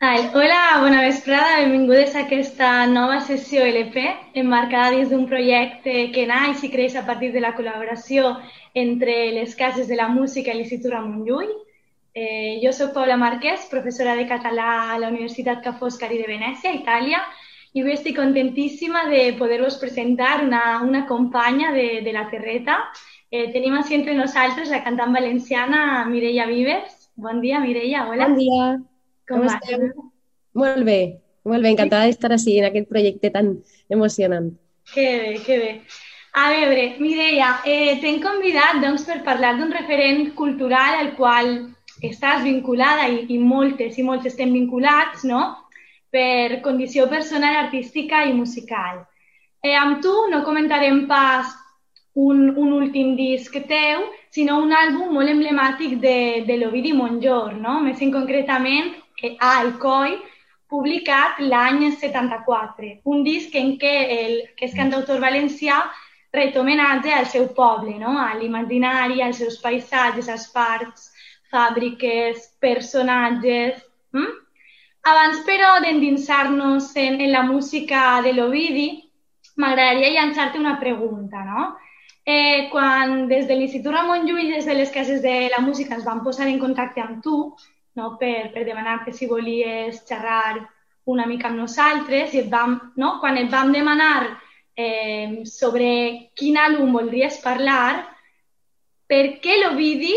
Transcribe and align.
Ai, 0.00 0.30
hola, 0.32 0.78
bona 0.80 1.00
vesprada, 1.02 1.56
benvingudes 1.58 2.12
a 2.14 2.20
aquesta 2.20 2.86
nova 2.86 3.16
sessió 3.28 3.64
LP, 3.66 4.02
emmarcada 4.38 4.92
dins 4.94 5.08
d'un 5.10 5.24
projecte 5.26 5.94
que 6.14 6.26
naix 6.30 6.60
i 6.62 6.68
creix 6.70 6.94
a 6.94 7.02
partir 7.08 7.32
de 7.34 7.40
la 7.42 7.50
col·laboració 7.56 8.28
entre 8.78 9.16
les 9.34 9.56
cases 9.58 9.88
de 9.90 9.96
la 9.98 10.06
música 10.06 10.52
i 10.52 10.60
l'Institut 10.60 10.92
Ramon 10.92 11.24
Llull. 11.26 11.50
Eh, 12.14 12.60
jo 12.62 12.70
sóc 12.76 12.92
Paula 12.94 13.16
Marquès, 13.18 13.64
professora 13.72 14.14
de 14.14 14.28
català 14.30 14.68
a 14.92 15.00
la 15.02 15.08
Universitat 15.10 15.64
Ca' 15.64 15.74
Foscari 15.80 16.20
de 16.22 16.28
Venècia, 16.30 16.76
Itàlia, 16.78 17.18
i 17.74 17.82
avui 17.82 17.96
estic 17.96 18.14
contentíssima 18.20 19.02
de 19.10 19.24
poder-vos 19.40 19.80
presentar 19.82 20.44
una, 20.44 20.60
una 20.86 21.08
companya 21.08 21.72
de, 21.74 21.88
de 22.06 22.12
la 22.14 22.28
Terreta. 22.30 22.78
Eh, 23.32 23.48
tenim 23.50 23.74
així 23.80 23.98
entre 23.98 24.14
nosaltres 24.14 24.70
la 24.70 24.84
cantant 24.86 25.18
valenciana 25.18 26.04
Mireia 26.06 26.46
Vives. 26.46 27.10
Bon 27.16 27.42
dia, 27.42 27.58
Mireia, 27.66 28.06
hola. 28.06 28.30
Bon 28.30 28.38
dia. 28.38 28.70
Com, 29.28 29.40
Com 29.40 29.46
vas? 29.46 29.58
esteu? 29.60 29.88
Molt 30.58 30.84
bé, 30.88 31.00
molt 31.44 31.62
bé, 31.62 31.72
encantada 31.74 32.08
d'estar 32.08 32.32
així 32.34 32.58
en 32.58 32.68
aquest 32.70 32.88
projecte 32.90 33.30
tan 33.34 33.58
emocionant. 33.88 34.52
Que 34.92 35.08
bé, 35.22 35.32
que 35.44 35.58
bé. 35.58 35.72
A 36.38 36.50
veure, 36.52 36.84
Mireia, 37.00 37.58
eh, 37.66 37.98
t'hem 38.00 38.20
convidat 38.22 38.80
doncs, 38.82 39.04
per 39.08 39.22
parlar 39.26 39.56
d'un 39.58 39.72
referent 39.74 40.32
cultural 40.38 40.98
al 41.00 41.14
qual 41.16 41.48
estàs 42.04 42.44
vinculada 42.44 43.08
i, 43.10 43.24
i 43.34 43.38
moltes 43.38 43.98
i 43.98 44.04
molts 44.06 44.28
estem 44.30 44.52
vinculats, 44.54 45.24
no? 45.24 45.42
Per 46.14 46.60
condició 46.64 47.08
personal, 47.08 47.56
artística 47.64 48.24
i 48.24 48.36
musical. 48.36 49.02
Eh, 49.64 49.74
amb 49.74 50.00
tu 50.04 50.12
no 50.30 50.44
comentarem 50.46 51.06
pas 51.10 51.50
un, 52.14 52.54
un 52.56 52.72
últim 52.76 53.16
disc 53.18 53.56
teu, 53.68 54.06
sinó 54.30 54.60
un 54.62 54.72
àlbum 54.72 55.12
molt 55.14 55.32
emblemàtic 55.32 55.98
de, 56.02 56.44
de 56.46 56.56
l'Ovidi 56.60 56.94
Montllor, 56.94 57.56
no? 57.58 57.80
Més 57.84 58.00
en 58.04 58.14
concretament 58.14 58.94
a 59.38 59.52
Alcoi, 59.60 60.18
publicat 60.68 61.40
l'any 61.40 61.86
74. 61.96 62.98
Un 63.08 63.24
disc 63.24 63.54
en 63.56 63.76
què 63.80 63.94
el 64.18 64.34
que 64.56 64.68
és 64.68 64.76
cantautor 64.76 65.20
valencià 65.22 65.80
ret 66.34 66.56
homenatge 66.60 67.12
al 67.14 67.26
seu 67.26 67.48
poble, 67.56 67.96
no? 67.98 68.18
a 68.20 68.34
l'imaginari, 68.36 69.22
als 69.22 69.40
seus 69.40 69.56
paisatges, 69.64 70.28
als 70.28 70.50
parcs, 70.52 71.10
fàbriques, 71.52 72.52
personatges... 72.60 73.80
Mm? 74.12 74.36
Abans, 75.08 75.38
però, 75.46 75.78
d'endinsar-nos 75.80 76.90
en, 77.00 77.20
en 77.22 77.30
la 77.32 77.44
música 77.46 78.20
de 78.20 78.34
l'Ovidi, 78.36 78.88
m'agradaria 79.56 80.10
llançar-te 80.12 80.58
una 80.60 80.74
pregunta, 80.80 81.44
no? 81.46 81.68
Eh, 82.28 82.68
quan 82.68 83.22
des 83.30 83.46
de 83.48 83.56
l'Institut 83.56 83.94
Ramon 83.94 84.26
Llull 84.28 84.50
des 84.52 84.66
de 84.68 84.74
les 84.76 84.90
cases 84.92 85.22
de 85.22 85.48
la 85.48 85.62
música 85.64 85.96
ens 85.96 86.04
van 86.04 86.20
posar 86.26 86.50
en 86.50 86.58
contacte 86.60 87.00
amb 87.00 87.22
tu 87.24 87.38
no? 87.98 88.14
per, 88.20 88.52
per 88.54 88.64
demanar-te 88.64 89.12
si 89.12 89.26
volies 89.26 90.04
xerrar 90.08 90.62
una 91.08 91.26
mica 91.26 91.48
amb 91.48 91.58
nosaltres 91.62 92.34
i 92.34 92.44
et 92.44 92.52
vam, 92.52 92.76
no? 93.00 93.16
quan 93.20 93.40
et 93.40 93.50
vam 93.50 93.72
demanar 93.74 94.28
eh, 94.78 95.42
sobre 95.48 95.90
quin 96.38 96.60
àlbum 96.60 96.94
voldries 96.94 97.40
parlar, 97.42 98.06
per 99.08 99.38
què 99.42 99.58
l'Ovidi 99.58 100.14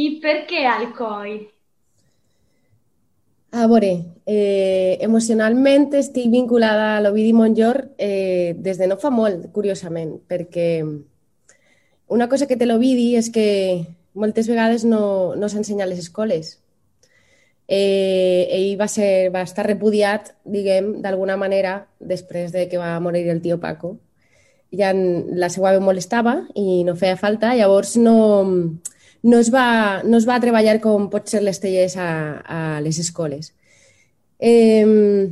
i 0.00 0.06
per 0.22 0.42
què 0.48 0.64
Alcoi? 0.66 1.38
A 3.50 3.66
veure, 3.66 3.90
eh, 4.30 4.96
emocionalment 5.02 5.88
estic 5.98 6.30
vinculada 6.30 6.96
a 6.96 7.00
l'Ovidi 7.02 7.32
Montllor 7.34 7.82
eh, 7.98 8.54
des 8.56 8.78
de 8.78 8.86
no 8.86 8.96
fa 8.96 9.10
molt, 9.10 9.48
curiosament, 9.52 10.20
perquè 10.30 10.68
una 12.10 12.28
cosa 12.30 12.46
que 12.46 12.56
té 12.56 12.66
l'Ovidi 12.66 13.16
és 13.18 13.30
que 13.34 13.48
moltes 14.14 14.48
vegades 14.50 14.86
no, 14.86 15.34
no 15.34 15.50
s'ensenya 15.50 15.84
a 15.84 15.90
les 15.90 15.98
escoles. 15.98 16.59
Eh, 17.70 18.48
ell 18.50 18.72
va, 18.80 18.88
ser, 18.90 19.30
va 19.30 19.44
estar 19.46 19.62
repudiat, 19.62 20.32
diguem, 20.42 20.96
d'alguna 21.04 21.36
manera, 21.38 21.84
després 22.00 22.50
de 22.50 22.64
que 22.68 22.80
va 22.80 22.96
morir 22.98 23.28
el 23.30 23.42
tio 23.44 23.60
Paco. 23.62 23.94
Ja 24.74 24.90
la 24.94 25.48
seva 25.50 25.70
veu 25.76 25.82
molestava 25.82 26.34
i 26.58 26.82
no 26.86 26.96
feia 26.98 27.18
falta, 27.18 27.54
llavors 27.58 27.96
no, 27.98 28.16
no, 29.22 29.38
es 29.38 29.52
va, 29.54 30.02
no 30.02 30.18
es 30.18 30.26
va 30.26 30.40
treballar 30.42 30.80
com 30.82 31.08
pot 31.10 31.30
ser 31.30 31.44
les 31.46 31.62
a, 31.96 32.10
a 32.42 32.60
les 32.82 32.98
escoles. 32.98 33.52
Eh, 34.40 35.30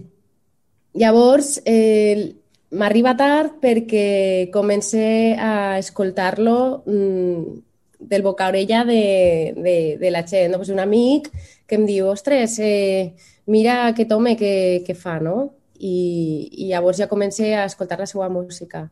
llavors, 0.95 1.61
eh, 1.67 2.35
m'arriba 2.71 3.17
tard 3.17 3.59
perquè 3.63 4.51
comencé 4.53 5.35
a 5.35 5.79
escoltar-lo 5.79 6.85
mm, 6.87 7.68
del 8.09 8.23
boca 8.23 8.47
a 8.47 8.49
orella 8.49 8.85
de, 8.85 9.55
de, 9.57 9.97
de 10.01 10.11
la 10.11 10.27
gent. 10.27 10.53
No? 10.53 10.59
Pues 10.59 10.71
un 10.71 10.81
amic 10.81 11.31
que 11.67 11.77
em 11.77 11.85
diu, 11.87 12.09
ostres, 12.09 12.59
eh, 12.59 13.15
mira 13.47 13.87
aquest 13.87 14.13
home 14.13 14.37
que, 14.37 14.83
que 14.87 14.97
fa, 14.97 15.19
no? 15.21 15.53
I, 15.79 16.49
I 16.51 16.71
llavors 16.73 16.99
ja 16.99 17.09
comencé 17.09 17.55
a 17.55 17.67
escoltar 17.69 18.01
la 18.01 18.09
seva 18.11 18.29
música. 18.33 18.89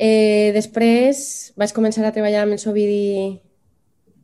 Eh, 0.00 0.50
després 0.56 1.52
vaig 1.60 1.74
començar 1.76 2.06
a 2.08 2.14
treballar 2.16 2.46
amb 2.46 2.56
el 2.56 2.62
Sovidi 2.62 3.36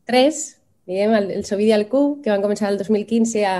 3, 0.09 0.41
diguem, 0.89 1.13
el, 1.13 1.31
el 1.37 1.45
Sovidi 1.45 1.71
al 1.75 1.85
Q, 1.91 2.23
que 2.23 2.33
van 2.33 2.41
començar 2.41 2.71
el 2.71 2.79
2015 2.81 3.45
a, 3.45 3.55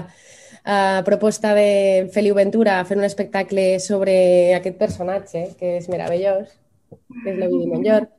a 0.65 0.79
proposta 1.05 1.53
de 1.53 2.09
Feliu 2.13 2.33
Ventura 2.35 2.79
a 2.79 2.85
fer 2.89 2.97
un 2.97 3.05
espectacle 3.05 3.77
sobre 3.79 4.17
aquest 4.57 4.81
personatge, 4.81 5.51
que 5.59 5.77
és 5.77 5.89
meravellós, 5.93 6.49
que 6.89 7.35
és 7.35 7.37
l'Ovidi 7.37 7.69
Montllor. 7.69 8.09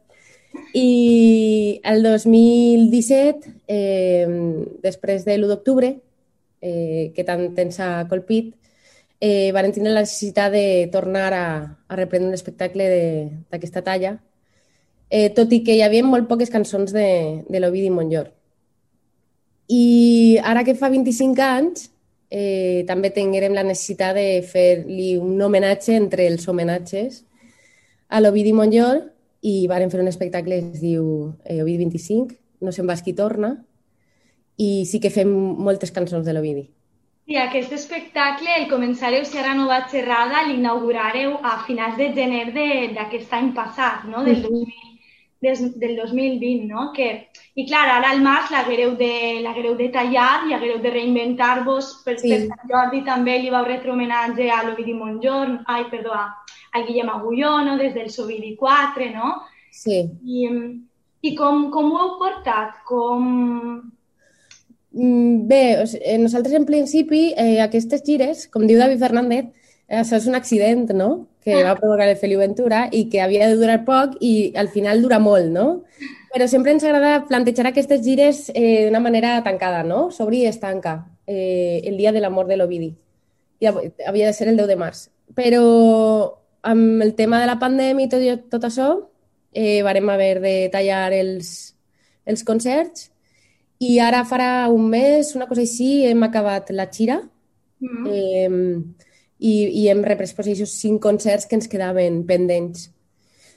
I 0.74 1.80
el 1.84 2.02
2017, 2.02 3.54
eh, 3.66 4.26
després 4.82 5.24
de 5.24 5.36
l'1 5.38 5.48
d'octubre, 5.48 5.96
eh, 6.60 7.12
que 7.14 7.24
tant 7.24 7.48
temps 7.54 7.80
ha 7.80 8.06
colpit, 8.10 8.54
eh, 9.20 9.50
van 9.52 9.72
tenir 9.72 9.90
la 9.90 10.04
necessitat 10.04 10.52
de 10.52 10.88
tornar 10.92 11.32
a, 11.34 11.46
a 11.88 11.96
reprendre 11.96 12.28
un 12.28 12.34
espectacle 12.34 12.88
d'aquesta 13.50 13.82
talla, 13.82 14.18
eh, 15.10 15.30
tot 15.34 15.52
i 15.52 15.62
que 15.64 15.76
hi 15.76 15.82
havia 15.82 16.04
molt 16.04 16.28
poques 16.28 16.50
cançons 16.50 16.92
de, 16.92 17.44
de 17.48 17.60
l'Ovidi 17.60 17.90
Montllor. 17.90 18.30
I 19.68 20.38
ara 20.44 20.64
que 20.64 20.76
fa 20.78 20.88
25 20.88 21.44
anys, 21.44 21.90
eh, 22.30 22.84
també 22.88 23.10
tinguérem 23.10 23.54
la 23.56 23.64
necessitat 23.66 24.16
de 24.16 24.42
fer-li 24.44 25.16
un 25.20 25.40
homenatge 25.40 25.96
entre 25.96 26.26
els 26.28 26.46
homenatges 26.48 27.22
a 28.08 28.20
l'Ovidi 28.20 28.52
Montllor 28.52 29.06
i 29.42 29.66
varen 29.70 29.90
fer 29.90 30.00
un 30.02 30.10
espectacle 30.10 30.58
que 30.58 30.74
es 30.74 30.82
diu 30.82 31.34
eh, 31.44 31.62
Ovidi 31.62 31.84
25, 31.84 32.36
No 32.60 32.72
se'n 32.74 32.88
vas 32.90 33.04
qui 33.06 33.14
torna, 33.14 33.52
i 34.58 34.84
sí 34.90 34.98
que 34.98 35.12
fem 35.14 35.30
moltes 35.30 35.92
cançons 35.94 36.26
de 36.26 36.34
l'Ovidi. 36.34 36.64
I 37.28 37.36
aquest 37.36 37.74
espectacle 37.76 38.54
el 38.56 38.66
començareu, 38.70 39.22
si 39.28 39.38
ara 39.38 39.52
no 39.54 39.68
vaig 39.68 39.92
errada, 40.00 40.46
l'inaugurareu 40.48 41.36
a 41.44 41.58
finals 41.66 41.98
de 42.00 42.08
gener 42.16 42.46
d'aquest 42.96 43.34
any 43.36 43.52
passat, 43.54 44.06
no? 44.08 44.24
del, 44.24 44.40
2000, 44.42 44.88
des, 45.44 45.60
del 45.78 45.94
2020, 46.00 46.64
no? 46.72 46.88
Que, 46.96 47.28
I 47.54 47.66
clar, 47.68 47.84
ara 47.98 48.14
al 48.14 48.24
març 48.24 48.50
l'haguereu 48.54 48.96
de, 48.96 49.12
de 49.78 49.88
tallar 49.94 50.48
i 50.48 50.56
haguereu 50.56 50.80
de 50.82 50.94
reinventar-vos. 50.96 51.92
Per, 52.06 52.16
sí. 52.18 52.32
per 52.32 52.40
Sant 52.48 52.72
Jordi 52.72 53.04
també 53.06 53.38
li 53.42 53.52
vau 53.54 53.66
retre 53.68 53.92
homenatge 53.92 54.48
a 54.50 54.62
l'Ovidi 54.64 54.96
Montjor, 54.96 55.58
ai, 55.68 55.84
perdó, 55.92 56.16
al 56.72 56.86
Guillem 56.86 57.08
Agulló, 57.10 57.60
no? 57.64 57.76
des 57.78 57.94
del 57.94 58.10
Sovidi 58.10 58.56
4, 58.56 59.10
no? 59.14 59.34
Sí. 59.72 60.02
I, 60.24 60.48
i 61.22 61.34
com, 61.36 61.68
com 61.74 61.92
ho 61.92 62.02
heu 62.02 62.16
portat? 62.20 62.82
Com... 62.88 63.92
Bé, 64.90 65.62
nosaltres 66.18 66.54
en 66.56 66.64
principi 66.66 67.28
eh, 67.36 67.60
aquestes 67.62 68.02
gires, 68.06 68.46
com 68.50 68.64
diu 68.66 68.80
David 68.80 69.02
Fernández, 69.02 69.50
això 69.88 70.18
és 70.18 70.26
un 70.28 70.36
accident, 70.36 70.88
no? 70.92 71.28
Que 71.44 71.62
va 71.64 71.76
provocar 71.78 72.08
el 72.10 72.18
Feliu 72.20 72.40
Ventura 72.42 72.86
i 72.92 73.06
que 73.08 73.22
havia 73.24 73.46
de 73.48 73.56
durar 73.56 73.78
poc 73.86 74.18
i 74.20 74.52
al 74.58 74.68
final 74.68 75.00
dura 75.00 75.18
molt, 75.22 75.48
no? 75.52 75.84
Però 76.34 76.48
sempre 76.48 76.74
ens 76.74 76.84
agrada 76.84 77.22
plantejar 77.28 77.70
aquestes 77.70 78.02
gires 78.04 78.48
eh, 78.52 78.84
d'una 78.86 79.00
manera 79.00 79.38
tancada, 79.44 79.80
no? 79.86 80.08
S'obri 80.12 80.42
i 80.44 80.50
es 80.50 80.60
tanca 80.60 80.98
eh, 81.26 81.80
el 81.84 81.96
dia 81.96 82.12
de 82.12 82.20
la 82.20 82.28
mort 82.28 82.52
de 82.52 82.58
l'Ovidi. 82.58 82.90
I 83.60 83.70
havia 83.70 84.26
de 84.28 84.34
ser 84.36 84.48
el 84.48 84.60
10 84.60 84.68
de 84.68 84.76
març. 84.76 85.06
Però 85.36 85.64
amb 86.62 87.02
el 87.02 87.14
tema 87.14 87.40
de 87.40 87.46
la 87.46 87.58
pandèmia 87.58 88.06
i 88.06 88.10
tot, 88.12 88.48
tot 88.50 88.64
això, 88.68 88.88
eh, 89.52 89.82
varem 89.82 90.08
haver 90.10 90.40
de 90.40 90.54
tallar 90.72 91.12
els, 91.12 91.74
els 92.26 92.44
concerts 92.44 93.10
i 93.78 93.98
ara 94.02 94.24
farà 94.26 94.68
un 94.74 94.88
mes, 94.90 95.34
una 95.38 95.46
cosa 95.46 95.62
així, 95.62 96.04
hem 96.06 96.22
acabat 96.26 96.70
la 96.70 96.88
xira 96.90 97.22
mm 97.80 97.88
-hmm. 97.88 98.06
eh, 98.12 98.82
i, 99.38 99.52
i 99.82 99.88
hem 99.88 100.02
reprès 100.02 100.34
pues, 100.34 100.48
aquests 100.48 100.80
cinc 100.80 101.02
concerts 101.02 101.46
que 101.46 101.54
ens 101.54 101.68
quedaven 101.68 102.24
pendents. 102.26 102.90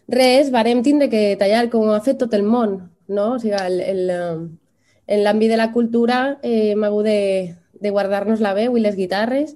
Res, 0.08 0.52
varem 0.52 0.84
tindre 0.84 1.10
que 1.10 1.36
tallar 1.40 1.70
com 1.70 1.90
ha 1.90 2.02
fet 2.02 2.18
tot 2.18 2.34
el 2.34 2.44
món, 2.44 2.92
no? 3.08 3.34
O 3.36 3.40
sigui, 3.40 3.56
el, 3.56 3.82
el, 3.82 4.10
en 5.08 5.24
l'àmbit 5.24 5.50
de 5.50 5.58
la 5.58 5.72
cultura 5.72 6.40
eh, 6.44 6.72
hem 6.72 6.84
hagut 6.84 7.06
de, 7.06 7.56
de 7.74 7.90
guardar-nos 7.90 8.40
la 8.40 8.54
veu 8.54 8.78
i 8.78 8.82
les 8.82 8.96
guitarres 8.96 9.56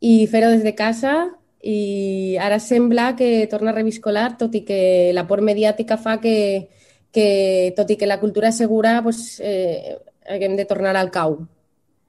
i 0.00 0.26
fer-ho 0.26 0.50
des 0.50 0.64
de 0.64 0.74
casa 0.74 1.14
i 1.62 2.36
ara 2.42 2.58
sembla 2.58 3.14
que 3.16 3.46
torna 3.50 3.70
a 3.70 3.76
reviscolar, 3.76 4.36
tot 4.38 4.54
i 4.58 4.64
que 4.66 5.12
la 5.14 5.26
por 5.28 5.42
mediàtica 5.46 5.96
fa 5.96 6.18
que, 6.20 6.68
que 7.14 7.72
tot 7.76 7.90
i 7.90 7.96
que 7.96 8.08
la 8.10 8.18
cultura 8.20 8.50
és 8.50 8.58
segura, 8.58 8.98
pues, 9.02 9.40
eh, 9.40 9.98
haguem 10.28 10.56
de 10.56 10.66
tornar 10.66 10.96
al 10.96 11.10
cau. 11.10 11.38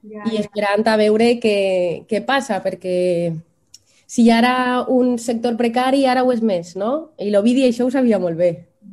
ja, 0.04 0.24
i 0.28 0.36
esperant 0.36 0.84
a 0.92 0.98
veure 1.00 1.38
què, 1.40 2.04
què 2.10 2.20
passa, 2.26 2.58
perquè 2.64 3.32
si 4.06 4.26
ja 4.28 4.40
era 4.42 4.56
un 4.92 5.18
sector 5.18 5.56
precari, 5.58 6.06
ara 6.06 6.24
ho 6.24 6.32
és 6.34 6.42
més, 6.42 6.76
no? 6.76 7.14
I 7.18 7.30
l'Ovidi 7.32 7.64
això 7.66 7.88
ho 7.88 7.94
sabia 7.94 8.20
molt 8.20 8.38
bé. 8.38 8.50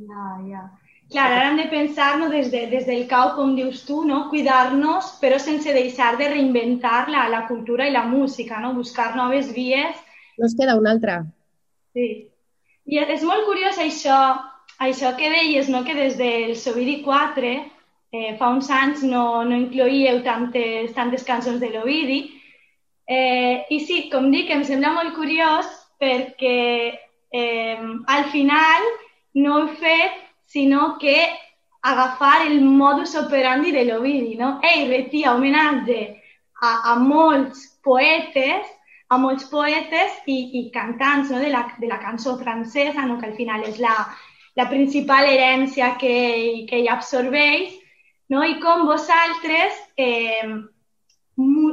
Ja, 0.07 0.29
ja. 0.47 0.63
Clar, 1.11 1.27
ara 1.27 1.49
hem 1.49 1.57
de 1.59 1.67
pensar 1.67 2.13
no, 2.21 2.29
des, 2.31 2.53
de, 2.53 2.61
des 2.71 2.87
del 2.87 3.09
cau, 3.11 3.33
com 3.35 3.57
dius 3.57 3.83
tu, 3.83 4.05
no? 4.07 4.29
cuidar-nos, 4.31 5.17
però 5.19 5.41
sense 5.43 5.75
deixar 5.75 6.13
de 6.21 6.29
reinventar 6.31 7.09
la, 7.11 7.25
la 7.33 7.43
cultura 7.49 7.89
i 7.89 7.91
la 7.91 8.05
música, 8.07 8.61
no? 8.63 8.71
buscar 8.77 9.17
noves 9.17 9.51
vies. 9.57 9.99
No 10.41 10.49
es 10.49 10.57
queda 10.57 10.79
una 10.81 10.95
altra. 10.97 11.21
Sí. 11.93 12.07
I 12.89 13.03
és 13.05 13.23
molt 13.29 13.45
curiós 13.45 13.77
això, 13.79 14.17
això 14.81 15.13
que 15.19 15.29
deies, 15.29 15.69
no? 15.69 15.85
que 15.85 15.95
des 15.95 16.17
del 16.17 16.55
Sovidi 16.57 17.03
4 17.05 17.51
eh, 17.53 18.37
fa 18.39 18.49
uns 18.55 18.71
anys 18.73 19.03
no, 19.05 19.45
no 19.45 19.59
incloíeu 19.59 20.23
tantes, 20.25 20.95
tantes 20.97 21.27
cançons 21.29 21.61
de 21.61 21.69
l'Ovidi. 21.75 22.23
Eh, 23.05 23.67
I 23.69 23.79
sí, 23.85 24.01
com 24.11 24.31
dic, 24.33 24.51
em 24.51 24.65
sembla 24.65 24.95
molt 24.97 25.13
curiós 25.19 25.69
perquè 26.01 26.57
eh, 27.37 27.79
al 28.17 28.27
final 28.33 28.89
no 29.45 29.61
he 29.61 29.77
fet 29.77 30.19
sinó 30.51 30.97
que 30.99 31.17
agafar 31.83 32.47
el 32.47 32.61
modus 32.61 33.15
operandi 33.15 33.77
de 33.77 33.85
l'Ovidi, 33.85 34.35
no? 34.41 34.59
Ell 34.65 34.89
retia 34.91 35.35
homenatge 35.37 36.01
a, 36.61 36.93
a 36.93 36.97
molts 37.01 37.63
poetes, 37.85 38.67
a 39.11 39.19
molts 39.19 39.47
poetes 39.51 40.19
i, 40.31 40.39
i 40.61 40.65
cantants 40.75 41.31
no? 41.35 41.41
de, 41.43 41.51
la, 41.51 41.65
de 41.83 41.89
la 41.91 41.99
cançó 42.03 42.37
francesa, 42.39 43.07
no? 43.07 43.19
que 43.19 43.27
al 43.27 43.37
final 43.39 43.65
és 43.67 43.81
la, 43.83 43.95
la 44.57 44.69
principal 44.71 45.27
herència 45.27 45.97
que, 45.99 46.67
que 46.69 46.79
ell 46.79 46.91
absorbeix, 46.95 47.75
no? 48.31 48.45
i 48.47 48.61
com 48.63 48.87
vosaltres, 48.87 49.81
eh, 49.99 50.47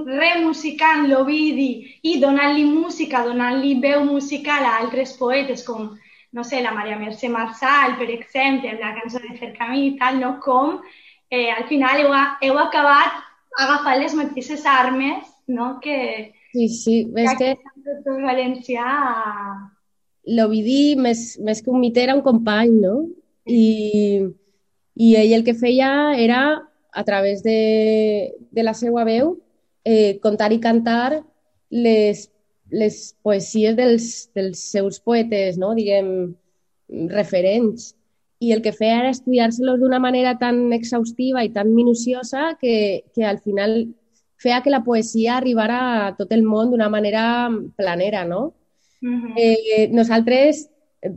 remusicant 0.08 1.06
l'Ovidi 1.12 2.00
i 2.10 2.18
donant-li 2.24 2.64
música, 2.66 3.22
donant-li 3.28 3.76
veu 3.84 4.06
musical 4.08 4.66
a 4.66 4.78
altres 4.80 5.14
poetes 5.20 5.62
com, 5.68 5.92
no 6.34 6.46
sé, 6.48 6.62
la 6.64 6.74
Maria 6.74 6.98
Mercè 6.98 7.30
Marçal, 7.30 7.98
per 8.00 8.10
exemple, 8.14 8.74
la 8.80 8.96
cançó 8.98 9.22
de 9.22 9.38
Cercamí 9.38 9.84
i 9.88 9.94
tal, 10.00 10.18
no? 10.24 10.38
com 10.42 10.80
eh, 11.30 11.52
al 11.52 11.68
final 11.70 12.02
heu, 12.02 12.18
heu 12.50 12.60
acabat 12.64 13.22
agafant 13.60 14.02
les 14.02 14.18
mateixes 14.18 14.66
armes 14.66 15.30
no? 15.48 15.78
que, 15.84 16.34
sí, 16.58 16.70
sí. 16.74 16.96
Ves 17.14 17.38
que, 17.38 17.54
tot 17.86 18.08
valencià 18.26 18.86
l'Ovidi, 20.28 20.96
més, 21.00 21.38
més 21.40 21.62
que 21.64 21.72
un 21.72 21.80
mite, 21.80 22.04
era 22.04 22.16
un 22.18 22.24
company, 22.26 22.74
no? 22.82 22.96
I, 23.48 24.26
i 25.00 25.14
ell 25.16 25.38
el 25.38 25.46
que 25.48 25.56
feia 25.56 25.92
era, 26.20 26.42
a 26.92 27.04
través 27.08 27.44
de, 27.46 28.34
de 28.52 28.64
la 28.66 28.74
seva 28.74 29.06
veu, 29.08 29.38
eh, 29.86 30.18
contar 30.24 30.52
i 30.52 30.60
cantar 30.60 31.22
les, 31.70 32.26
les 32.72 32.98
poesies 33.24 33.78
dels, 33.78 34.10
dels 34.36 34.64
seus 34.74 35.00
poetes, 35.00 35.60
no? 35.62 35.74
diguem, 35.78 36.34
referents. 37.14 37.94
I 38.44 38.52
el 38.54 38.62
que 38.62 38.74
feia 38.76 39.00
era 39.02 39.14
estudiar-se-los 39.14 39.80
d'una 39.80 40.00
manera 40.00 40.36
tan 40.38 40.74
exhaustiva 40.76 41.44
i 41.44 41.54
tan 41.54 41.74
minuciosa 41.76 42.56
que, 42.62 43.06
que 43.16 43.26
al 43.26 43.40
final 43.40 43.88
feia 44.38 44.62
que 44.64 44.74
la 44.74 44.84
poesia 44.86 45.38
arribara 45.38 45.80
a 46.08 46.16
tot 46.18 46.32
el 46.32 46.44
món 46.46 46.72
d'una 46.72 46.90
manera 46.90 47.50
planera, 47.76 48.24
no? 48.26 48.54
Uh 49.02 49.10
-huh. 49.10 49.34
eh, 49.38 49.90
nosaltres, 49.92 50.70
eh, 51.02 51.12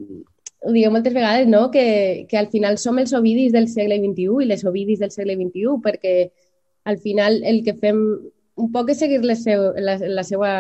ho 0.63 0.73
diguem 0.73 0.93
moltes 0.93 1.15
vegades, 1.15 1.49
no? 1.49 1.71
que, 1.71 2.27
que 2.29 2.37
al 2.37 2.49
final 2.49 2.77
som 2.79 2.99
els 2.99 3.13
ovidis 3.13 3.53
del 3.53 3.69
segle 3.69 3.97
XXI 3.99 4.43
i 4.45 4.47
les 4.47 4.65
ovidis 4.65 4.99
del 4.99 5.11
segle 5.11 5.35
XXI, 5.35 5.81
perquè 5.83 6.31
al 6.85 6.99
final 6.99 7.43
el 7.45 7.65
que 7.65 7.75
fem 7.75 7.97
un 8.57 8.73
poc 8.73 8.91
és 8.91 8.99
seguir 8.99 9.25
la, 9.25 9.37
seu, 9.37 9.73
la, 9.77 9.97
la 9.97 10.25
seva 10.25 10.53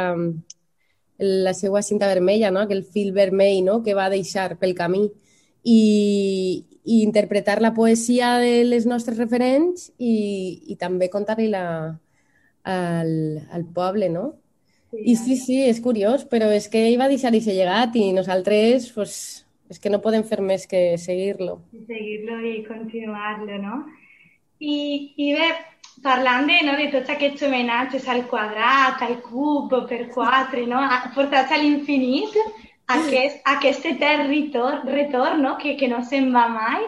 la 1.20 1.52
seva 1.52 1.82
cinta 1.82 2.08
vermella, 2.08 2.50
no? 2.50 2.60
aquell 2.64 2.82
fil 2.82 3.12
vermell 3.12 3.62
no? 3.64 3.82
que 3.84 3.94
va 3.94 4.08
deixar 4.08 4.56
pel 4.58 4.72
camí 4.74 5.04
i, 5.62 6.64
i 6.84 7.02
interpretar 7.04 7.60
la 7.60 7.74
poesia 7.76 8.38
de 8.40 8.64
les 8.64 8.86
nostres 8.88 9.18
referents 9.20 9.90
i, 9.98 10.62
i 10.72 10.78
també 10.80 11.10
contar-li 11.12 11.50
al, 12.64 13.12
al 13.52 13.64
poble, 13.74 14.08
no? 14.08 14.34
I 14.90 15.14
sí, 15.14 15.36
sí, 15.38 15.60
és 15.70 15.78
curiós, 15.82 16.24
però 16.26 16.48
és 16.50 16.66
que 16.70 16.80
ell 16.88 16.98
va 16.98 17.06
deixar 17.10 17.30
aquest 17.30 17.52
llegat 17.54 17.94
i 17.94 18.08
nosaltres 18.12 18.88
pues, 18.90 19.12
és 19.70 19.78
que 19.78 19.90
no 19.92 20.00
podem 20.02 20.24
fer 20.26 20.40
més 20.42 20.66
que 20.66 20.98
seguir-lo. 20.98 21.60
Seguir-lo 21.86 22.40
i 22.42 22.56
continuar-lo, 22.66 23.58
no? 23.62 23.84
I, 24.58 24.78
I 25.14 25.28
bé, 25.38 25.50
parlant 26.02 26.50
de, 26.50 26.58
no, 26.66 26.74
de 26.80 26.88
tots 26.92 27.12
aquests 27.14 27.46
homenatges 27.46 28.08
al 28.10 28.24
quadrat, 28.32 28.98
al 29.06 29.20
cub, 29.22 29.72
per 29.88 30.02
quatre, 30.14 30.66
no? 30.66 30.82
portats 31.14 31.54
a 31.54 31.60
l'infinit, 31.62 32.34
aquest, 32.90 33.38
aquest 33.54 33.86
etern 33.92 34.26
retorn, 34.28 34.82
retorn 34.90 35.46
no? 35.46 35.54
que, 35.62 35.76
que 35.78 35.88
no 35.88 36.02
se'n 36.02 36.32
va 36.34 36.48
mai, 36.50 36.82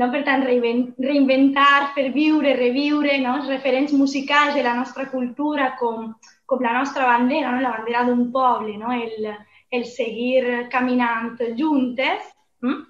no? 0.00 0.08
per 0.10 0.22
tant, 0.24 0.46
reinventar, 0.48 1.92
fer 1.94 2.08
viure, 2.14 2.54
reviure 2.56 3.18
no? 3.20 3.36
els 3.40 3.50
referents 3.52 3.92
musicals 3.92 4.56
de 4.56 4.64
la 4.64 4.74
nostra 4.78 5.06
cultura 5.12 5.74
com, 5.80 6.14
com 6.48 6.62
la 6.64 6.72
nostra 6.78 7.04
bandera, 7.10 7.52
no? 7.52 7.60
la 7.60 7.74
bandera 7.76 8.06
d'un 8.08 8.30
poble, 8.32 8.78
no? 8.80 8.94
el, 8.96 9.28
el 9.70 9.84
seguir 9.84 10.70
caminant 10.72 11.36
juntes. 11.58 12.32
Mm? 12.64 12.80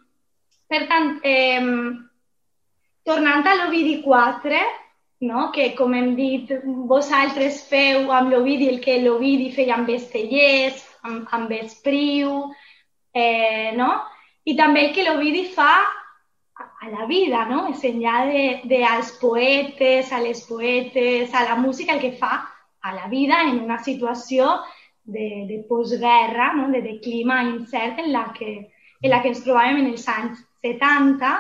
Per 0.71 0.85
tant, 0.87 1.17
eh, 1.27 1.67
tornant 3.03 3.43
a 3.43 3.57
l'Ovidi 3.59 3.99
4, 4.07 4.63
no? 5.27 5.49
que 5.51 5.73
com 5.75 5.99
hem 5.99 6.15
dit, 6.15 6.53
vosaltres 6.87 7.65
feu 7.67 8.13
amb 8.15 8.31
l'Ovidi 8.31 8.71
el 8.71 8.79
que 8.85 9.01
l'Ovidi 9.03 9.51
feia 9.57 9.81
amb 9.81 9.91
Estellers, 9.91 10.87
amb, 11.03 11.27
amb 11.35 11.51
Espriu, 11.59 12.45
eh, 13.11 13.75
no? 13.75 13.97
i 14.47 14.55
també 14.55 14.87
el 14.87 14.95
que 14.95 15.11
l'Ovidi 15.11 15.49
fa 15.51 15.75
a 16.81 16.89
la 16.89 17.05
vida, 17.07 17.45
no? 17.45 17.67
És 17.69 17.83
enllà 17.85 18.25
de, 18.31 18.45
de 18.65 18.81
als 18.89 19.13
poetes, 19.21 20.13
a 20.13 20.21
les 20.25 20.41
poetes, 20.49 21.33
a 21.35 21.45
la 21.45 21.57
música, 21.61 21.93
el 21.93 22.01
que 22.01 22.17
fa 22.17 22.35
a 22.81 22.95
la 22.95 23.07
vida 23.09 23.43
en 23.45 23.61
una 23.61 23.79
situació 23.85 24.63
de, 25.05 25.45
de 25.49 25.59
postguerra, 25.69 26.53
no? 26.57 26.71
de, 26.73 26.81
de 26.81 26.99
clima 27.01 27.43
incert 27.45 27.99
en 27.99 28.13
la, 28.13 28.33
que, 28.37 28.71
en 29.03 29.11
la 29.13 29.21
que 29.21 29.29
ens 29.35 29.43
trobàvem 29.45 29.83
en 29.83 29.91
els 29.93 30.07
anys 30.09 30.41
70. 30.65 31.33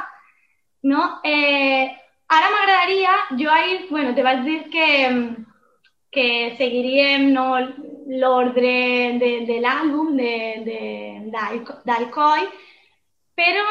No? 0.92 1.06
Eh, 1.24 1.88
ara 2.36 2.50
m'agradaria, 2.52 3.14
jo 3.40 3.48
ahir, 3.52 3.86
bueno, 3.88 4.12
te 4.14 4.24
vaig 4.26 4.42
dir 4.44 4.58
que, 4.72 4.88
que 6.12 6.26
seguiríem 6.58 7.30
no, 7.32 7.46
l'ordre 8.20 8.74
de, 9.22 9.32
de 9.48 9.56
l'àlbum 9.64 10.12
d'Alcoi, 11.32 12.44
però 13.40 13.66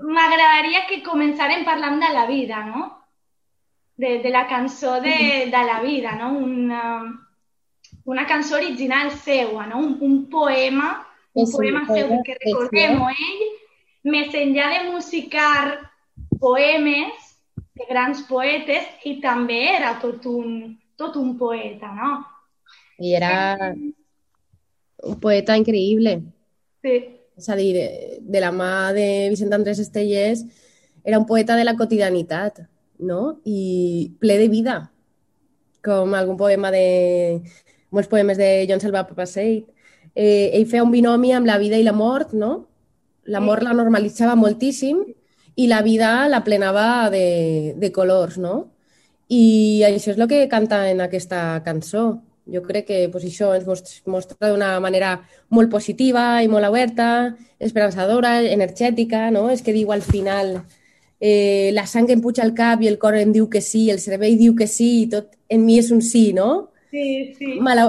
m'agradaria 0.00 0.84
que 0.88 1.02
començarem 1.06 1.64
parlant 1.64 2.00
de 2.02 2.12
la 2.12 2.26
vida, 2.26 2.64
no? 2.66 2.90
de, 3.96 4.18
de 4.18 4.30
la 4.30 4.46
cançó 4.48 5.00
de, 5.00 5.46
de 5.46 5.64
la 5.64 5.80
vida, 5.80 6.16
no? 6.16 6.32
una, 6.38 6.82
una 8.04 8.26
cançó 8.26 8.56
original 8.56 9.10
seua, 9.10 9.66
no? 9.66 9.78
un, 9.78 9.98
un 10.00 10.30
poema, 10.30 11.06
un 11.32 11.46
sí, 11.46 11.56
poema 11.56 11.84
seu 11.86 12.10
que 12.26 12.36
recordem-ho 12.40 13.10
ell, 13.10 13.44
més 14.04 14.34
enllà 14.34 14.70
de 14.74 14.90
musicar 14.90 15.90
poemes 16.40 17.30
de 17.74 17.86
grans 17.88 18.22
poetes, 18.28 18.86
i 19.06 19.18
també 19.22 19.62
era 19.74 19.96
tot 20.02 20.26
un, 20.30 20.76
tot 20.98 21.16
un 21.18 21.34
poeta, 21.38 21.90
no? 21.94 22.18
I 23.02 23.16
era 23.18 23.72
un 25.02 25.18
poeta 25.20 25.56
increïble. 25.58 26.20
Sí. 26.84 26.98
És 27.38 27.48
a 27.50 27.56
dir, 27.58 27.72
de, 27.74 28.40
la 28.40 28.52
mà 28.54 28.92
de 28.94 29.28
Vicent 29.32 29.52
Andrés 29.52 29.80
Estellers, 29.82 30.44
era 31.04 31.18
un 31.18 31.26
poeta 31.26 31.56
de 31.56 31.64
la 31.64 31.76
quotidianitat 31.76 32.62
no? 32.98 33.40
i 33.44 34.14
ple 34.20 34.38
de 34.38 34.48
vida, 34.48 34.76
com 35.84 36.14
algun 36.14 36.38
poema 36.40 36.70
de... 36.74 37.42
molts 37.94 38.08
poemes 38.10 38.38
de 38.38 38.66
Joan 38.68 38.80
Salva 38.82 39.04
Papaseit. 39.06 39.66
Eh, 40.14 40.50
ell 40.54 40.66
feia 40.70 40.82
un 40.82 40.90
binomi 40.90 41.32
amb 41.34 41.46
la 41.46 41.58
vida 41.58 41.78
i 41.78 41.84
la 41.86 41.94
mort, 41.94 42.32
no? 42.34 42.66
La 43.26 43.40
mort 43.40 43.62
la 43.62 43.74
normalitzava 43.74 44.34
moltíssim 44.34 45.02
i 45.56 45.66
la 45.70 45.80
vida 45.82 46.28
la 46.28 46.42
plenava 46.44 47.10
de, 47.10 47.74
de 47.78 47.90
colors, 47.92 48.38
no? 48.38 48.56
I 49.30 49.82
això 49.86 50.12
és 50.12 50.18
el 50.18 50.28
que 50.28 50.46
canta 50.50 50.84
en 50.90 51.00
aquesta 51.00 51.62
cançó. 51.64 52.04
Jo 52.52 52.60
crec 52.62 52.86
que 52.90 53.00
pues, 53.08 53.24
això 53.24 53.54
ens 53.56 53.66
mostra 54.06 54.50
d'una 54.50 54.76
manera 54.84 55.16
molt 55.48 55.70
positiva 55.72 56.42
i 56.44 56.48
molt 56.48 56.68
oberta, 56.68 57.34
esperançadora, 57.58 58.36
energètica, 58.42 59.30
no? 59.32 59.48
És 59.50 59.64
que 59.64 59.72
diu 59.72 59.92
al 59.92 60.04
final 60.04 60.58
eh, 61.20 61.70
la 61.72 61.86
sang 61.88 62.10
em 62.12 62.20
puja 62.20 62.44
al 62.44 62.52
cap 62.52 62.82
i 62.84 62.90
el 62.90 62.98
cor 63.00 63.16
em 63.16 63.32
diu 63.32 63.48
que 63.48 63.62
sí, 63.64 63.88
el 63.90 64.02
cervell 64.02 64.36
diu 64.36 64.52
que 64.58 64.68
sí 64.68 64.90
i 65.02 65.08
tot 65.08 65.32
en 65.48 65.64
mi 65.64 65.78
és 65.80 65.88
un 65.94 66.04
sí, 66.04 66.32
no? 66.36 66.68
Sí, 66.94 67.34
sí. 67.38 67.54
Mal, 67.64 67.80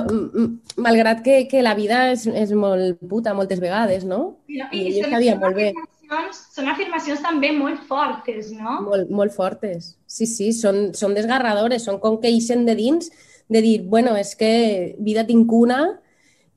malgrat 0.82 1.20
que, 1.22 1.44
que 1.52 1.62
la 1.62 1.76
vida 1.78 2.08
és, 2.14 2.24
és 2.26 2.56
molt 2.58 3.04
puta 3.06 3.36
moltes 3.38 3.60
vegades, 3.62 4.08
no? 4.08 4.40
I, 4.48 4.64
I, 4.72 4.80
I 4.80 4.96
jo 5.02 5.12
sabia 5.12 5.36
molt 5.38 5.60
bé. 5.60 5.68
afirmacions, 5.76 6.42
són 6.56 6.72
afirmacions 6.72 7.22
també 7.22 7.52
molt 7.54 7.84
fortes, 7.92 8.50
no? 8.56 8.80
Molt, 8.88 9.12
molt 9.14 9.36
fortes. 9.36 9.94
Sí, 10.08 10.26
sí, 10.26 10.52
són, 10.56 10.96
són 10.98 11.14
desgarradores, 11.14 11.86
són 11.86 12.00
com 12.02 12.18
que 12.22 12.32
eixen 12.32 12.66
de 12.66 12.74
dins 12.80 13.12
de 13.48 13.62
dir, 13.62 13.82
bueno, 13.84 14.16
és 14.18 14.36
que 14.36 14.96
vida 15.00 15.26
tinc 15.28 15.52
una 15.54 15.82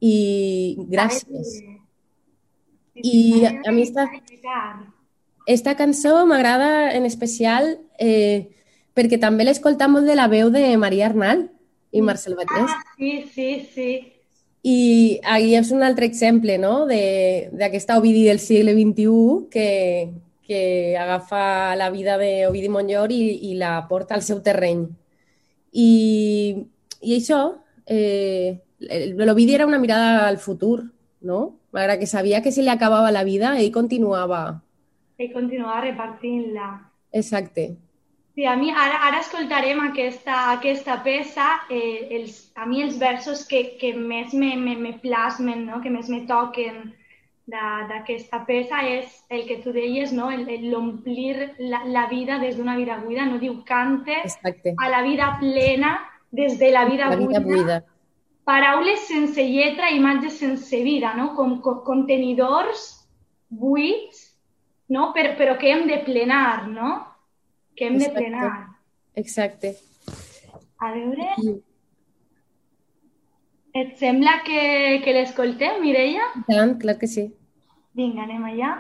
i 0.01 0.77
gràcies. 0.89 1.59
I 2.99 3.45
a 3.47 3.73
mi 3.73 3.83
esta, 3.83 4.09
esta 5.47 5.77
cançó 5.77 6.27
m'agrada 6.27 6.93
en 6.95 7.07
especial 7.07 7.79
eh, 7.99 8.51
perquè 8.99 9.21
també 9.23 9.47
l'escolta 9.47 9.87
molt 9.89 10.09
de 10.09 10.17
la 10.19 10.27
veu 10.29 10.51
de 10.51 10.77
Maria 10.77 11.07
Arnal 11.07 11.49
i 11.93 12.03
Marcel 12.03 12.35
Batés. 12.35 12.67
Ah, 12.67 12.83
sí, 12.99 13.25
sí, 13.35 13.51
sí. 13.75 13.91
I 14.67 15.21
ahí 15.23 15.55
és 15.55 15.71
un 15.71 15.85
altre 15.87 16.09
exemple 16.09 16.59
no? 16.59 16.87
d'aquesta 16.89 17.97
Ovidi 18.01 18.25
del 18.27 18.41
segle 18.43 18.75
XXI 18.75 19.47
que, 19.53 19.69
que 20.43 20.97
agafa 20.99 21.77
la 21.79 21.91
vida 21.95 22.19
d'Ovidi 22.19 22.69
Montllor 22.69 23.15
i, 23.15 23.23
i 23.53 23.55
la 23.57 23.87
porta 23.89 24.19
al 24.19 24.27
seu 24.27 24.43
terreny. 24.43 24.89
I, 25.73 26.67
i 27.01 27.17
això, 27.17 27.41
eh, 27.87 28.59
l'Ovidi 28.81 29.55
era 29.55 29.67
una 29.67 29.79
mirada 29.79 30.29
al 30.29 30.39
futur, 30.39 30.85
no? 31.21 31.59
Malgrat 31.73 32.01
que 32.01 32.07
sabia 32.07 32.43
que 32.43 32.53
si 32.53 32.63
li 32.63 32.71
acabava 32.71 33.11
la 33.11 33.25
vida, 33.25 33.59
ell 33.59 33.73
continuava... 33.73 34.63
Ell 35.19 35.33
continuava 35.33 35.83
repartint-la. 35.83 36.71
Exacte. 37.13 37.77
Sí, 38.39 38.45
a 38.47 38.55
mi 38.55 38.71
ara, 38.71 39.01
ara 39.09 39.19
escoltarem 39.19 39.81
aquesta, 39.83 40.53
aquesta 40.53 41.01
peça. 41.03 41.49
Eh, 41.75 42.07
els, 42.21 42.53
a 42.55 42.69
mi 42.71 42.85
els 42.85 42.95
versos 43.01 43.43
que, 43.45 43.75
que 43.81 43.91
més 43.99 44.33
me, 44.33 44.53
me, 44.57 44.77
me 44.79 44.93
plasmen, 45.03 45.65
no? 45.67 45.81
que 45.83 45.91
més 45.91 46.07
me 46.09 46.23
toquen 46.29 46.93
d'aquesta 47.49 48.45
peça 48.47 48.83
és 48.85 49.11
el 49.33 49.47
que 49.49 49.57
tu 49.65 49.73
deies, 49.73 50.13
no? 50.13 50.29
l'omplir 50.31 51.49
la, 51.59 51.81
la 51.89 52.07
vida 52.07 52.39
des 52.39 52.55
d'una 52.57 52.77
vida 52.77 53.01
buida. 53.03 53.27
No 53.27 53.41
diu 53.43 53.59
cante 53.67 54.21
Exacte. 54.23 54.77
a 54.79 54.89
la 54.93 55.03
vida 55.03 55.33
plena 55.41 55.97
des 56.31 56.59
de 56.59 56.71
la 56.71 56.85
vida, 56.85 57.09
la 57.09 57.17
vida 57.17 57.41
buida. 57.41 57.41
buida. 57.41 57.85
Paraules 58.45 59.01
sense 59.07 59.45
lletra, 59.45 59.91
imatges 59.91 60.39
sense 60.39 60.83
vida, 60.83 61.13
no? 61.15 61.35
com, 61.37 61.61
com 61.61 61.83
contenidors 61.85 63.07
buits, 63.49 64.25
no? 64.89 65.13
però, 65.13 65.35
però 65.37 65.59
que 65.61 65.73
hem 65.73 65.87
de 65.87 65.99
plenar, 66.05 66.69
no? 66.69 67.07
que 67.77 67.87
hem 67.87 67.97
Exacte. 67.97 68.15
de 68.15 68.27
plenar. 68.27 68.53
Exacte. 69.15 69.77
A 70.79 70.93
veure... 70.93 71.59
Et 73.79 73.91
sembla 74.01 74.41
que, 74.43 74.63
que 75.05 75.13
l'escoltem, 75.13 75.77
Mireia? 75.85 76.25
Tant, 76.49 76.73
clar 76.81 76.97
que 76.99 77.07
sí. 77.07 77.29
Vinga, 77.95 78.25
anem 78.25 78.47
allà. 78.49 78.71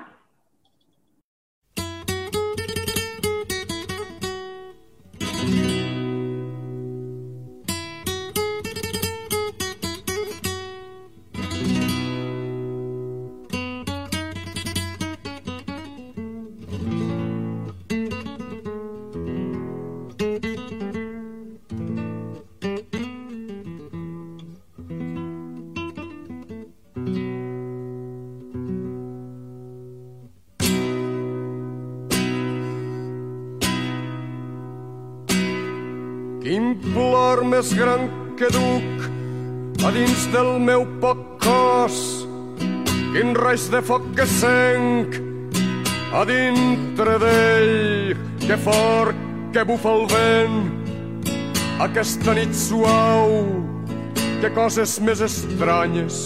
Més 37.58 37.72
gran 37.74 38.04
que 38.38 38.46
duc 38.54 39.82
a 39.82 39.88
dins 39.90 40.26
del 40.30 40.60
meu 40.62 40.84
poc 41.02 41.22
cos. 41.42 41.96
Quin 43.10 43.32
raig 43.34 43.64
de 43.72 43.80
foc 43.82 44.04
que 44.14 44.26
senc 44.30 45.16
a 46.14 46.22
dintre 46.28 47.16
d'ell, 47.18 48.14
que 48.44 48.58
fort 48.62 49.24
que 49.50 49.64
bufa 49.66 49.96
el 49.96 50.06
vent. 50.12 50.60
Aquesta 51.88 52.36
nit 52.38 52.54
suau, 52.54 53.34
que 54.38 54.52
coses 54.54 54.94
més 55.02 55.24
estranyes 55.26 56.22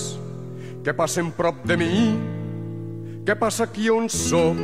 que 0.84 0.92
passen 0.92 1.32
prop 1.32 1.64
de 1.64 1.80
mi, 1.80 1.94
que 3.24 3.40
passa 3.40 3.70
aquí 3.70 3.88
on 3.88 4.12
sóc, 4.12 4.60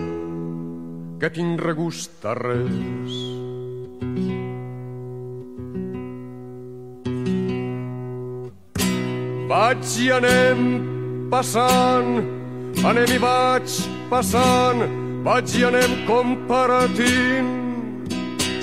que 1.16 1.32
tinc 1.32 1.64
regust 1.64 2.28
a 2.28 2.36
res. 2.36 3.37
Vaig 9.68 9.88
i 10.00 10.06
anem 10.16 10.60
passant, 11.28 12.22
anem 12.88 13.10
i 13.12 13.18
vaig 13.20 13.74
passant, 14.08 14.78
vaig 15.26 15.52
i 15.58 15.66
anem 15.68 15.92
compartint, 16.08 17.50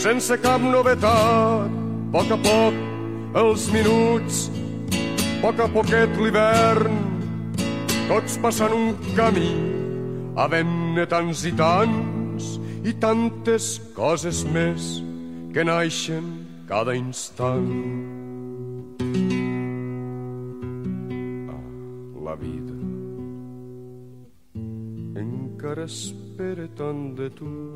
sense 0.02 0.34
cap 0.42 0.66
novetat, 0.66 1.70
a 1.70 2.10
poc 2.16 2.34
a 2.34 2.40
poc 2.48 2.80
els 3.44 3.68
minuts, 3.76 4.40
a 4.50 5.36
poc 5.44 5.62
a 5.68 5.70
poquet 5.76 6.18
l'hivern, 6.18 6.98
tots 8.10 8.42
passant 8.42 8.74
un 8.74 8.98
camí, 9.14 9.54
havent-ne 10.42 11.06
tants 11.14 11.46
i 11.46 11.54
tants 11.62 12.50
i 12.82 12.98
tantes 12.98 13.76
coses 13.94 14.42
més 14.58 14.90
que 15.54 15.70
naixen 15.70 16.34
cada 16.66 16.98
instant. 16.98 18.05
Encara 25.76 25.86
espera 25.86 26.68
tant 26.78 27.16
de 27.16 27.30
tu. 27.32 27.74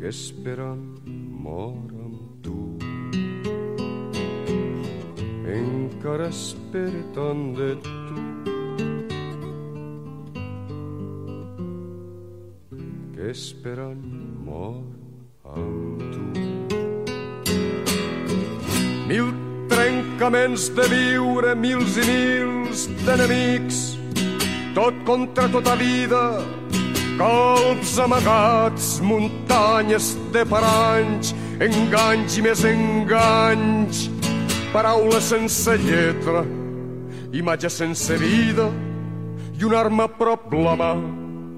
Que 0.00 0.08
esperant 0.08 0.82
mor 1.44 1.76
amb 2.04 2.42
tu. 2.42 2.56
Encara 5.46 6.26
espera 6.26 7.04
tant 7.14 7.54
de 7.54 7.70
tu. 7.84 7.94
Que 13.14 13.30
esperant 13.30 14.02
mor 14.42 14.82
amb 15.54 16.02
tu. 16.10 16.26
Mil 19.06 19.41
trencaments 20.22 20.68
de 20.70 20.84
viure, 20.86 21.54
mils 21.58 21.96
i 21.98 22.02
mils 22.06 22.84
d'enemics, 23.02 23.78
tot 24.72 24.94
contra 25.04 25.48
tota 25.50 25.74
vida, 25.74 26.38
colps 27.18 27.98
amagats, 27.98 29.00
muntanyes 29.02 30.12
de 30.30 30.44
paranys, 30.46 31.34
enganys 31.58 32.38
i 32.38 32.46
més 32.46 32.62
enganys, 32.62 34.06
paraules 34.70 35.26
sense 35.26 35.74
lletra, 35.82 36.46
imatge 37.34 37.72
sense 37.82 38.14
vida 38.22 38.70
i 39.58 39.66
una 39.66 39.82
arma 39.82 40.06
prop 40.06 40.52
la 40.54 40.78
mà 40.78 40.92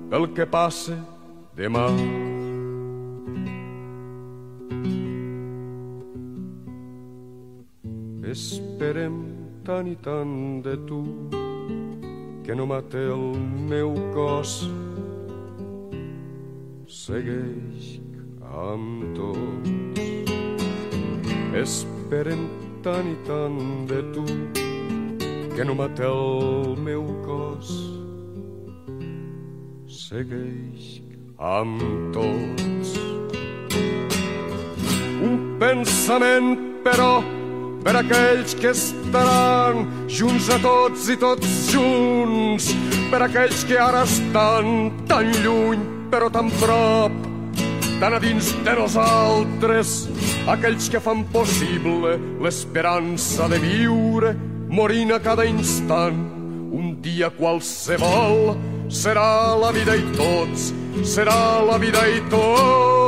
pel 0.08 0.32
que 0.32 0.48
passe 0.48 0.96
demà. 1.52 1.90
Esperem 8.34 9.16
tant 9.62 9.86
i 9.86 9.92
tant 10.02 10.30
de 10.64 10.72
tu 10.88 10.96
que 12.42 12.54
no 12.58 12.64
mate 12.66 12.98
el 12.98 13.36
meu 13.70 13.92
cos. 14.10 14.54
Segueix 16.90 17.92
amb 18.62 19.04
tots. 19.14 20.00
Esperem 21.60 22.42
tant 22.82 23.12
i 23.12 23.14
tant 23.28 23.60
de 23.92 24.00
tu 24.16 24.26
que 25.54 25.68
no 25.70 25.78
mate 25.78 26.10
el 26.10 26.74
meu 26.88 27.06
cos. 27.28 27.70
Segueix 30.00 30.90
amb 31.38 31.86
tots. 32.18 32.98
Un 35.30 35.40
pensament, 35.62 36.52
però, 36.82 37.12
per 37.84 37.98
aquells 38.00 38.54
que 38.56 38.72
estaran 38.72 39.84
junts 40.08 40.48
a 40.48 40.56
tots 40.62 41.10
i 41.12 41.16
tots 41.20 41.50
junts, 41.68 42.70
per 43.12 43.20
aquells 43.26 43.64
que 43.68 43.76
ara 43.78 44.06
estan 44.08 44.88
tan 45.10 45.28
lluny 45.44 45.84
però 46.14 46.30
tan 46.32 46.48
prop, 46.60 47.14
tan 48.00 48.16
a 48.16 48.20
dins 48.22 48.52
de 48.64 48.74
nosaltres, 48.78 49.94
aquells 50.48 50.88
que 50.88 51.02
fan 51.02 51.24
possible 51.34 52.16
l'esperança 52.40 53.48
de 53.52 53.60
viure, 53.60 54.34
morint 54.70 55.12
a 55.12 55.20
cada 55.20 55.44
instant, 55.44 56.24
un 56.74 56.96
dia 57.04 57.30
qualsevol 57.34 58.54
serà 58.88 59.54
la 59.60 59.72
vida 59.76 59.96
i 59.98 60.06
tots, 60.16 60.70
serà 61.04 61.60
la 61.66 61.80
vida 61.82 62.06
i 62.08 62.22
tots. 62.30 63.03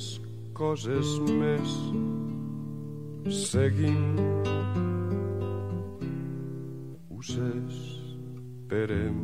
Tantes 0.00 0.20
coses 0.54 1.18
més. 1.28 1.70
Seguim. 3.28 4.16
Us 7.10 7.36
esperem. 7.68 9.16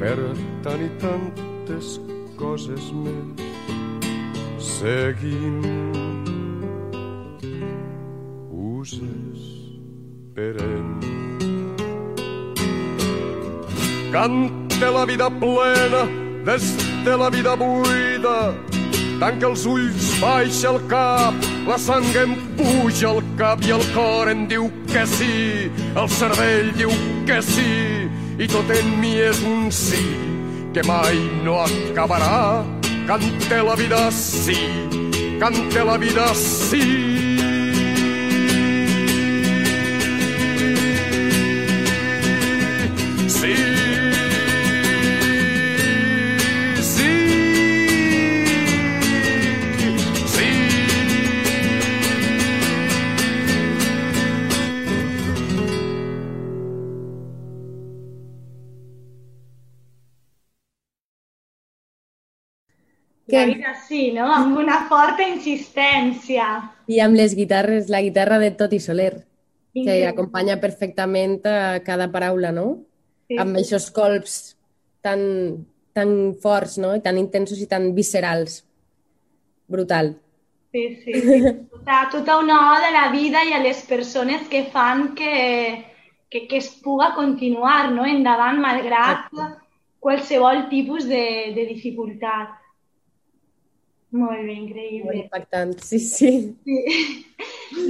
Per 0.00 0.16
tant 0.64 0.80
i 0.80 0.90
tantes 1.00 2.00
coses 2.40 2.92
més 3.04 3.44
seguim. 4.60 5.60
Us 8.50 8.92
esperem. 9.92 10.88
Canta 14.12 14.90
la 14.90 15.04
vida 15.04 15.30
plena 15.30 16.02
des 16.46 16.85
de 17.06 17.16
la 17.16 17.30
vida 17.30 17.54
buida 17.54 18.54
Tanca 19.20 19.46
els 19.48 19.62
ulls, 19.64 20.08
baixa 20.20 20.72
el 20.74 20.80
cap, 20.90 21.34
la 21.64 21.78
sang 21.80 22.04
em 22.20 22.34
puja 22.58 23.14
al 23.14 23.22
cap 23.38 23.62
i 23.64 23.72
el 23.72 23.84
cor 23.94 24.28
em 24.28 24.42
diu 24.50 24.66
que 24.90 25.06
sí, 25.08 25.70
el 25.72 26.10
cervell 26.12 26.68
diu 26.76 26.92
que 27.28 27.38
sí, 27.46 27.70
i 28.36 28.48
tot 28.52 28.68
en 28.76 28.92
mi 29.00 29.14
és 29.24 29.40
un 29.40 29.70
sí, 29.72 30.02
que 30.74 30.84
mai 30.84 31.16
no 31.46 31.62
acabarà. 31.64 32.60
Cante 33.08 33.62
la 33.64 33.78
vida 33.78 34.10
sí, 34.12 34.58
cante 35.40 35.84
la 35.84 35.96
vida. 35.96 36.34
Sí, 36.34 37.15
La 63.36 63.44
Què? 63.44 63.54
vida 63.54 63.72
sí, 63.86 64.02
no? 64.16 64.26
Amb 64.32 64.58
una 64.58 64.80
forta 64.90 65.26
insistència. 65.28 66.48
I 66.88 67.00
amb 67.04 67.18
les 67.18 67.34
guitarres, 67.36 67.90
la 67.92 68.02
guitarra 68.02 68.38
de 68.42 68.50
Toti 68.56 68.80
Soler, 68.80 69.12
que 69.72 69.82
Increïble. 69.82 70.10
acompanya 70.10 70.60
perfectament 70.60 71.40
a 71.46 71.80
cada 71.84 72.10
paraula, 72.12 72.52
no? 72.52 72.68
Sí, 73.28 73.36
Amb 73.42 73.58
aquests 73.58 73.90
colps 73.90 74.36
tan, 75.02 75.20
tan 75.92 76.12
forts, 76.42 76.78
no? 76.78 76.94
I 76.94 77.02
tan 77.04 77.18
intensos 77.18 77.60
i 77.60 77.66
tan 77.70 77.90
viscerals. 77.94 78.62
Brutal. 79.66 80.14
Sí, 80.72 80.84
sí. 81.02 81.12
sí. 81.20 81.42
Tota, 81.72 82.08
tota 82.12 82.38
una 82.38 82.58
oda 82.72 82.88
a 82.88 82.94
la 82.94 83.10
vida 83.12 83.42
i 83.44 83.52
a 83.56 83.60
les 83.62 83.82
persones 83.88 84.46
que 84.48 84.64
fan 84.72 85.14
que, 85.14 85.32
que, 86.28 86.46
que 86.46 86.58
es 86.58 86.68
puga 86.82 87.14
continuar 87.14 87.90
no? 87.92 88.04
endavant 88.04 88.60
malgrat 88.60 89.30
qualsevol 90.00 90.68
tipus 90.68 91.08
de, 91.08 91.52
de 91.56 91.66
dificultat. 91.66 92.54
Molt 94.12 94.38
bé, 94.38 94.44
Molt 94.46 94.58
increïble. 94.62 95.14
impactant, 95.24 95.74
sí, 95.82 95.98
sí. 95.98 96.30
Sí. 96.64 97.26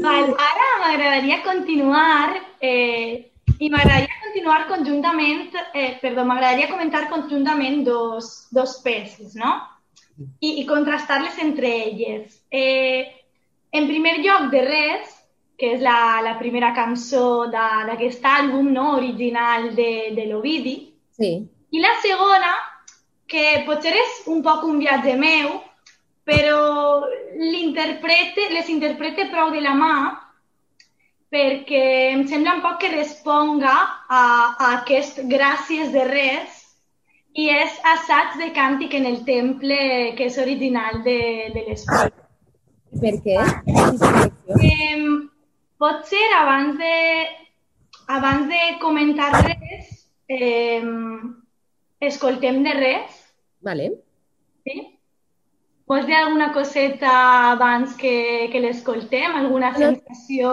Val, 0.02 0.32
ara 0.32 0.68
m'agradaria 0.80 1.42
continuar 1.44 2.32
eh, 2.60 3.30
i 3.60 3.68
m'agradaria 3.70 4.22
continuar 4.24 4.66
conjuntament, 4.68 5.52
eh, 5.74 5.98
perdó, 6.00 6.24
m'agradaria 6.24 6.70
comentar 6.70 7.08
conjuntament 7.10 7.84
dos, 7.84 8.48
dos 8.50 8.80
peces, 8.84 9.34
no? 9.36 9.52
I, 10.40 10.62
i 10.62 10.66
contrastar-les 10.66 11.38
entre 11.44 11.68
elles. 11.84 12.40
Eh, 12.50 13.04
en 13.72 13.86
primer 13.86 14.18
lloc, 14.24 14.48
de 14.50 14.62
res, 14.64 15.12
que 15.56 15.74
és 15.76 15.80
la, 15.84 16.20
la 16.24 16.34
primera 16.40 16.72
cançó 16.76 17.46
d'aquest 17.52 18.24
àlbum 18.24 18.72
no? 18.72 18.96
original 18.96 19.70
de, 19.76 20.12
de 20.16 20.26
l'Ovidi, 20.32 20.92
Sí, 21.16 21.30
i 21.72 21.80
la 21.80 21.94
segona, 22.02 22.50
que 23.26 23.62
potser 23.64 23.94
és 23.96 24.18
un 24.28 24.42
poc 24.44 24.66
un 24.68 24.76
viatge 24.82 25.14
meu, 25.16 25.54
però 26.26 27.06
l'interprete, 27.38 28.48
les 28.50 28.68
interprete 28.72 29.28
prou 29.30 29.52
de 29.54 29.62
la 29.62 29.74
mà 29.78 29.96
perquè 31.30 32.12
em 32.14 32.24
sembla 32.26 32.56
un 32.56 32.62
poc 32.64 32.80
que 32.82 32.92
responga 32.92 33.74
a, 34.08 34.20
a 34.58 34.68
aquest 34.80 35.20
gràcies 35.30 35.92
de 35.94 36.04
res 36.08 36.62
i 37.36 37.48
és 37.52 37.74
assaig 37.92 38.38
de 38.40 38.50
càntic 38.56 38.94
en 38.98 39.06
el 39.10 39.18
temple 39.26 39.78
que 40.18 40.28
és 40.30 40.38
original 40.42 41.02
de, 41.04 41.18
de 41.54 41.64
l'espai. 41.66 42.12
per 43.02 43.14
què? 43.24 43.36
Eh, 44.56 45.02
potser 45.82 46.26
abans 46.38 46.78
de, 46.80 46.96
abans 48.18 48.48
de 48.48 48.62
comentar 48.80 49.30
res, 49.36 49.92
eh, 50.32 50.82
escoltem 52.00 52.62
de 52.64 52.76
res, 52.80 53.22
Vale. 53.60 53.90
sí? 54.64 54.95
Vols 55.86 56.06
dir 56.08 56.16
alguna 56.18 56.48
coseta 56.52 57.10
abans 57.52 57.94
que, 57.98 58.48
que 58.50 58.60
l'escoltem? 58.62 59.36
Alguna 59.38 59.70
sensació? 59.76 60.50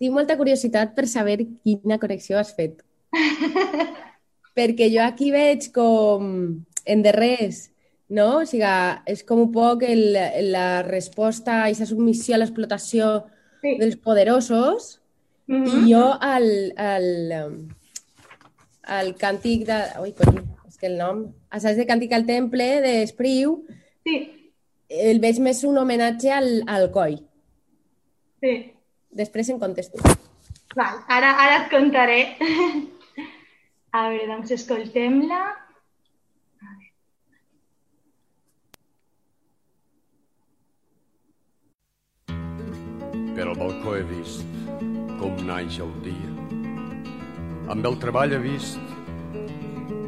Tinc 0.00 0.12
molta 0.12 0.36
curiositat 0.36 0.92
per 0.96 1.06
saber 1.08 1.38
quina 1.64 1.96
connexió 2.00 2.38
has 2.40 2.52
fet. 2.56 2.82
Perquè 4.56 4.90
jo 4.92 5.00
aquí 5.04 5.30
veig 5.32 5.70
com 5.72 6.26
en 6.84 7.02
de 7.04 7.12
res, 7.16 7.70
no? 8.12 8.42
O 8.42 8.46
sigui, 8.48 8.68
és 9.08 9.22
com 9.24 9.40
un 9.46 9.50
poc 9.54 9.84
el, 9.88 10.04
la 10.52 10.82
resposta 10.86 11.60
a 11.60 11.66
aquesta 11.68 11.88
submissió 11.88 12.36
a 12.36 12.42
l'explotació 12.44 13.12
Sí. 13.60 13.74
dels 13.76 13.96
poderosos 14.00 14.96
Mhm. 15.50 15.66
i 15.84 15.92
jo 15.92 16.04
al, 16.22 16.46
al, 16.78 17.08
al 18.86 19.10
càntic 19.18 19.66
de... 19.68 19.76
Ui, 20.00 20.12
coi, 20.16 20.38
és 20.68 20.78
que 20.78 20.86
el 20.88 20.94
nom... 20.96 21.24
Assaig 21.50 21.76
de 21.76 21.84
càntic 21.88 22.12
al 22.16 22.24
temple 22.24 22.68
d'Espriu 22.84 23.56
Sí, 24.10 24.18
el 25.10 25.20
veig 25.22 25.38
més 25.38 25.62
un 25.68 25.78
homenatge 25.78 26.32
al, 26.34 26.50
al 26.66 26.90
coi. 26.94 27.16
sí. 28.42 28.54
Després 29.10 29.48
en 29.50 29.56
contesto. 29.58 29.98
Val, 30.78 31.00
ara, 31.10 31.32
ara 31.44 31.54
et 31.64 31.70
contaré. 31.72 32.18
A 33.98 34.04
veure, 34.06 34.26
doncs 34.28 34.52
escoltem-la. 34.54 35.40
Per 43.34 43.46
al 43.46 43.56
balcó 43.58 43.96
he 43.96 44.02
vist 44.10 44.46
com 45.20 45.42
naix 45.48 45.78
el 45.84 45.92
dia. 46.06 46.32
Amb 47.74 47.86
el 47.90 47.98
treball 48.02 48.34
he 48.36 48.40
vist 48.46 48.96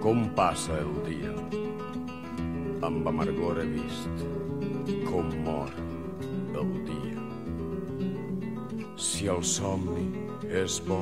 com 0.06 0.26
passa 0.38 0.78
el 0.82 0.92
dia. 1.08 1.31
Amb 2.82 3.06
amargor 3.06 3.60
he 3.62 3.66
vist 3.70 4.22
com 5.06 5.28
mor 5.44 5.70
el 6.58 6.72
dia. 6.88 7.22
Si 8.98 9.28
el 9.30 9.44
somni 9.46 10.08
és 10.50 10.80
bo, 10.88 10.98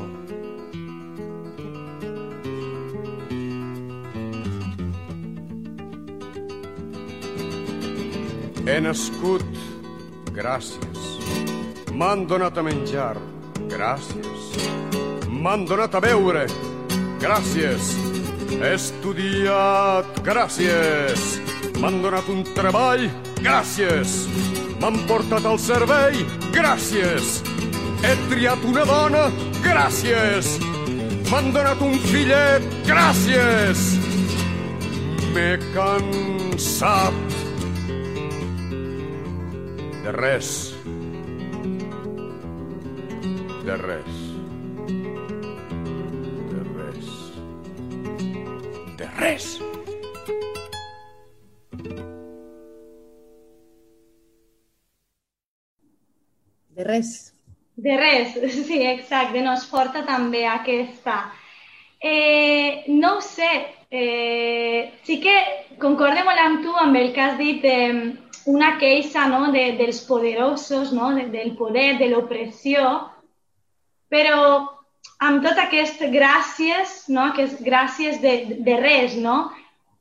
He 8.71 8.77
nascut, 8.79 9.43
gràcies. 10.37 11.01
M'han 11.97 12.27
donat 12.31 12.61
a 12.61 12.63
menjar, 12.63 13.17
gràcies. 13.73 14.53
M'han 15.27 15.65
donat 15.67 15.97
a 15.97 16.05
beure, 16.05 16.45
gràcies. 17.25 17.95
He 18.53 18.75
estudiat, 18.77 20.21
gràcies. 20.23 21.40
M'han 21.81 22.01
donat 22.03 22.29
un 22.29 22.43
treball, 22.57 23.07
gràcies. 23.41 24.27
M'han 24.81 24.99
portat 25.09 25.47
al 25.49 25.59
servei, 25.61 26.25
gràcies. 26.55 27.41
He 28.05 28.15
triat 28.31 28.65
una 28.69 28.85
dona, 28.89 29.27
gràcies. 29.65 30.57
M'han 31.31 31.53
donat 31.55 31.81
un 31.85 31.99
fillet, 32.11 32.65
gràcies. 32.89 33.85
M'he 35.35 35.53
cansat 35.75 37.41
de 40.05 40.13
res. 40.17 40.75
De 43.65 43.77
res. 43.77 44.15
De 46.51 46.63
res. 46.75 46.77
res. 46.77 47.11
De 48.99 49.11
res. 49.21 49.70
De 57.81 57.97
res, 57.97 58.35
sí, 58.69 58.83
exacte. 58.87 59.43
No, 59.43 59.55
es 59.55 59.67
porta 59.71 60.05
també 60.07 60.45
aquesta. 60.47 61.23
Eh, 62.01 62.85
no 62.89 63.17
ho 63.17 63.21
sé, 63.21 63.51
eh, 63.91 64.93
sí 65.05 65.21
que 65.21 65.37
concorde 65.81 66.25
molt 66.25 66.41
amb 66.41 66.65
tu 66.65 66.75
amb 66.81 66.97
el 66.97 67.13
que 67.13 67.25
has 67.25 67.39
dit 67.39 67.65
eh, 67.69 68.17
una 68.49 68.75
queixa 68.81 69.27
no, 69.29 69.51
de, 69.53 69.65
dels 69.79 70.01
poderosos, 70.09 70.93
no, 70.97 71.13
de, 71.17 71.27
del 71.33 71.55
poder, 71.57 71.99
de 72.01 72.09
l'opressió, 72.13 72.87
però 74.11 74.41
amb 75.21 75.45
tot 75.45 75.61
aquest 75.61 76.01
gràcies, 76.13 77.05
no, 77.13 77.31
aquest 77.31 77.61
gràcies 77.65 78.21
de, 78.25 78.37
de 78.65 78.79
res, 78.81 79.17
no? 79.17 79.51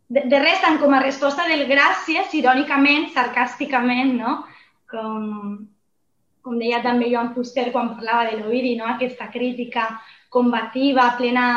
De, 0.10 0.24
de 0.32 0.40
res 0.42 0.64
tant 0.64 0.80
com 0.82 0.96
a 0.96 1.04
resposta 1.04 1.46
del 1.48 1.68
gràcies, 1.70 2.32
irònicament, 2.40 3.12
sarcàsticament, 3.14 4.16
no? 4.18 4.40
Com, 4.90 5.68
com 6.46 6.60
deia 6.60 6.82
també 6.84 7.10
Joan 7.12 7.34
Fuster 7.36 7.70
quan 7.74 7.94
parlava 7.96 8.30
de 8.30 8.40
l'Ovidi, 8.40 8.76
no? 8.80 8.88
aquesta 8.88 9.30
crítica 9.34 9.90
combativa, 10.30 11.14
plena... 11.18 11.50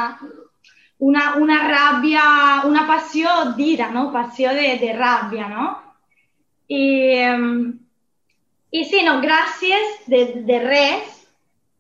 Una, 1.03 1.33
una 1.35 1.57
ràbia, 1.67 2.25
una 2.63 2.85
passió 2.87 3.31
d'ira, 3.57 3.89
no? 3.91 4.05
passió 4.15 4.53
de, 4.55 4.69
de 4.79 4.93
ràbia, 4.95 5.49
no? 5.51 5.65
I, 6.71 6.85
i 8.71 8.85
sí, 8.87 9.01
no, 9.03 9.17
gràcies 9.25 9.97
de, 10.07 10.21
de 10.47 10.61
res, 10.63 11.17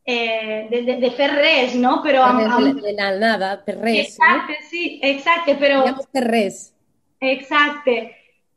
eh, 0.05 0.67
de, 0.73 0.83
de, 0.89 0.97
de 1.05 1.13
fer 1.15 1.31
res, 1.37 1.77
no? 1.79 2.01
Però 2.03 2.25
amb, 2.27 2.43
amb... 2.49 2.83
De, 2.83 2.97
de 2.99 3.13
nada, 3.23 3.53
per 3.63 3.79
res. 3.79 4.11
Exacte, 4.11 4.59
no? 4.59 4.69
sí, 4.73 4.85
exacte, 5.13 5.55
però... 5.63 5.85
Per 6.11 6.27
res. 6.27 6.73
Exacte. 7.23 7.97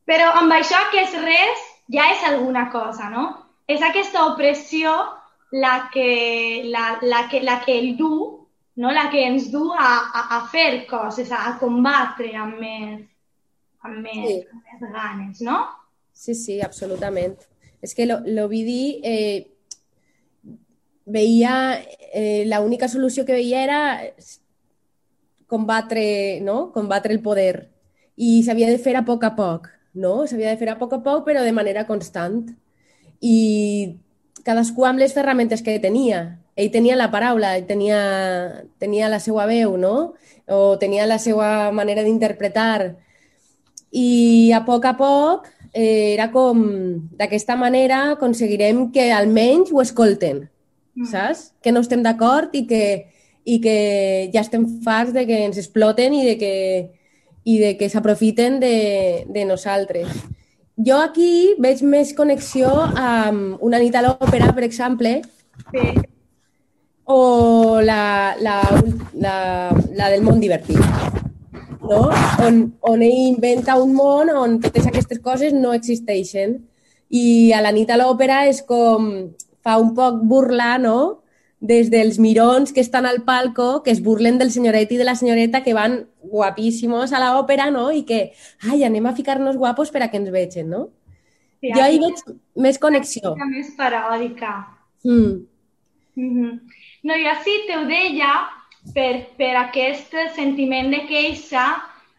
Però 0.10 0.34
amb 0.42 0.58
això 0.58 0.82
que 0.90 1.06
és 1.06 1.14
res 1.22 1.66
ja 1.94 2.10
és 2.14 2.26
alguna 2.26 2.72
cosa, 2.74 3.10
no? 3.14 3.30
És 3.68 3.82
aquesta 3.82 4.26
opressió 4.32 4.94
la 5.52 5.90
que, 5.94 6.64
la, 6.66 7.00
la 7.02 7.26
que, 7.30 7.42
la 7.42 7.60
que 7.66 7.78
el 7.80 7.96
du, 7.98 8.48
no? 8.76 8.92
la 8.92 9.10
que 9.10 9.26
ens 9.26 9.50
du 9.52 9.72
a, 9.74 9.90
a, 10.12 10.24
a 10.38 10.40
fer 10.52 10.86
coses, 10.90 11.32
a, 11.32 11.46
a 11.50 11.58
combatre 11.62 12.34
amb 12.38 12.60
més, 12.62 13.04
amb 13.86 14.02
més, 14.04 14.24
sí. 14.28 14.40
amb 14.52 14.72
més 14.72 14.96
ganes, 14.96 15.44
no? 15.46 15.60
Sí, 16.16 16.36
sí, 16.36 16.60
absolutament. 16.64 17.38
És 17.84 17.94
que 17.96 18.08
l'Ovidi 18.08 19.00
eh, 19.06 19.46
veia, 21.06 21.56
eh, 22.12 22.44
l'única 22.50 22.90
solució 22.90 23.26
que 23.26 23.38
veia 23.38 23.64
era 23.64 23.80
combatre, 25.48 26.42
no? 26.42 26.72
combatre 26.74 27.14
el 27.14 27.22
poder 27.22 27.70
i 28.16 28.42
s'havia 28.46 28.70
de 28.72 28.80
fer 28.82 28.96
a 28.98 29.04
poc 29.06 29.26
a 29.28 29.34
poc, 29.36 29.68
no? 29.94 30.24
S'havia 30.28 30.54
de 30.54 30.60
fer 30.60 30.70
a 30.72 30.78
poc 30.80 30.96
a 30.96 31.02
poc, 31.04 31.26
però 31.28 31.44
de 31.44 31.54
manera 31.56 31.86
constant 31.88 32.46
i 33.26 33.98
cadascú 34.46 34.86
amb 34.86 35.02
les 35.02 35.16
ferramentes 35.16 35.64
que 35.66 35.80
tenia. 35.82 36.38
Ell 36.56 36.70
tenia 36.72 36.96
la 36.96 37.10
paraula, 37.12 37.56
ell 37.58 37.66
tenia, 37.68 37.98
tenia 38.80 39.10
la 39.12 39.20
seva 39.20 39.48
veu, 39.50 39.76
no? 39.82 40.14
O 40.48 40.78
tenia 40.80 41.08
la 41.10 41.18
seva 41.20 41.72
manera 41.76 42.06
d'interpretar. 42.06 42.94
I 43.96 44.52
a 44.54 44.62
poc 44.68 44.86
a 44.86 44.94
poc 45.00 45.50
eh, 45.74 46.14
era 46.14 46.30
com, 46.32 46.62
d'aquesta 47.18 47.58
manera 47.58 48.12
aconseguirem 48.14 48.90
que 48.94 49.10
almenys 49.12 49.74
ho 49.74 49.82
escolten, 49.82 50.46
mm. 50.96 51.10
saps? 51.10 51.50
Que 51.64 51.74
no 51.74 51.82
estem 51.84 52.06
d'acord 52.06 52.54
i, 52.56 52.66
que, 52.70 52.86
i 53.44 53.60
que 53.64 53.78
ja 54.36 54.46
estem 54.46 54.68
farts 54.86 55.16
de 55.16 55.26
que 55.26 55.42
ens 55.48 55.58
exploten 55.60 56.14
i 56.14 56.24
de 56.30 56.38
que, 56.40 56.56
i 57.44 57.58
de 57.60 57.76
que 57.80 57.90
s'aprofiten 57.90 58.62
de, 58.62 58.76
de 59.28 59.50
nosaltres. 59.50 60.14
Jo 60.76 60.98
aquí 61.00 61.56
veig 61.64 61.80
més 61.88 62.12
connexió 62.18 62.68
amb 63.00 63.62
una 63.64 63.80
nit 63.80 63.96
a 63.96 64.02
l'òpera, 64.04 64.50
per 64.52 64.66
exemple, 64.68 65.22
sí. 65.72 65.86
o 67.08 67.80
la, 67.80 68.36
la, 68.44 68.58
la, 69.14 69.36
la 69.72 70.10
del 70.12 70.26
món 70.26 70.42
divertit, 70.44 70.82
no? 71.80 72.10
on, 72.44 72.60
on 72.84 73.06
ell 73.08 73.22
inventa 73.30 73.78
un 73.80 73.96
món 73.96 74.34
on 74.36 74.60
totes 74.60 74.90
aquestes 74.92 75.24
coses 75.24 75.56
no 75.56 75.72
existeixen. 75.72 76.60
I 77.08 77.54
a 77.56 77.62
la 77.64 77.72
nit 77.72 77.88
a 77.94 78.00
l'òpera 78.02 78.44
és 78.50 78.60
com 78.68 79.30
fa 79.64 79.78
un 79.80 79.94
poc 79.96 80.20
burlar, 80.28 80.76
no?, 80.84 81.22
des 81.60 81.90
dels 81.90 82.20
mirons 82.20 82.74
que 82.74 82.82
estan 82.82 83.06
al 83.06 83.24
palco, 83.24 83.82
que 83.84 83.92
es 83.92 84.02
burlen 84.04 84.38
del 84.38 84.52
senyoret 84.52 84.92
i 84.92 84.98
de 84.98 85.08
la 85.08 85.16
senyoreta 85.16 85.64
que 85.64 85.74
van 85.74 86.06
guapíssimos 86.22 87.14
a 87.14 87.22
l'òpera, 87.24 87.72
no? 87.72 87.92
I 87.92 88.04
que, 88.06 88.34
ai, 88.70 88.84
anem 88.84 89.06
a 89.06 89.16
ficar-nos 89.16 89.58
guapos 89.58 89.92
per 89.92 90.04
a 90.04 90.12
que 90.12 90.20
ens 90.22 90.32
vegin, 90.32 90.70
no? 90.70 90.90
Sí, 91.62 91.72
jo 91.72 91.88
hi 91.88 92.00
veig 92.04 92.22
més 92.62 92.78
connexió. 92.80 93.34
Una 93.34 93.50
més 93.50 93.72
paròdica. 93.78 94.54
Mm. 95.04 95.48
Mm 96.16 96.32
-hmm. 96.36 96.60
No, 97.04 97.14
jo 97.14 97.34
sí 97.44 97.56
te 97.68 97.78
ho 97.78 97.86
deia 97.86 98.48
per, 98.94 99.28
per 99.38 99.56
aquest 99.56 100.14
sentiment 100.36 100.92
de 100.92 101.06
queixa 101.08 101.66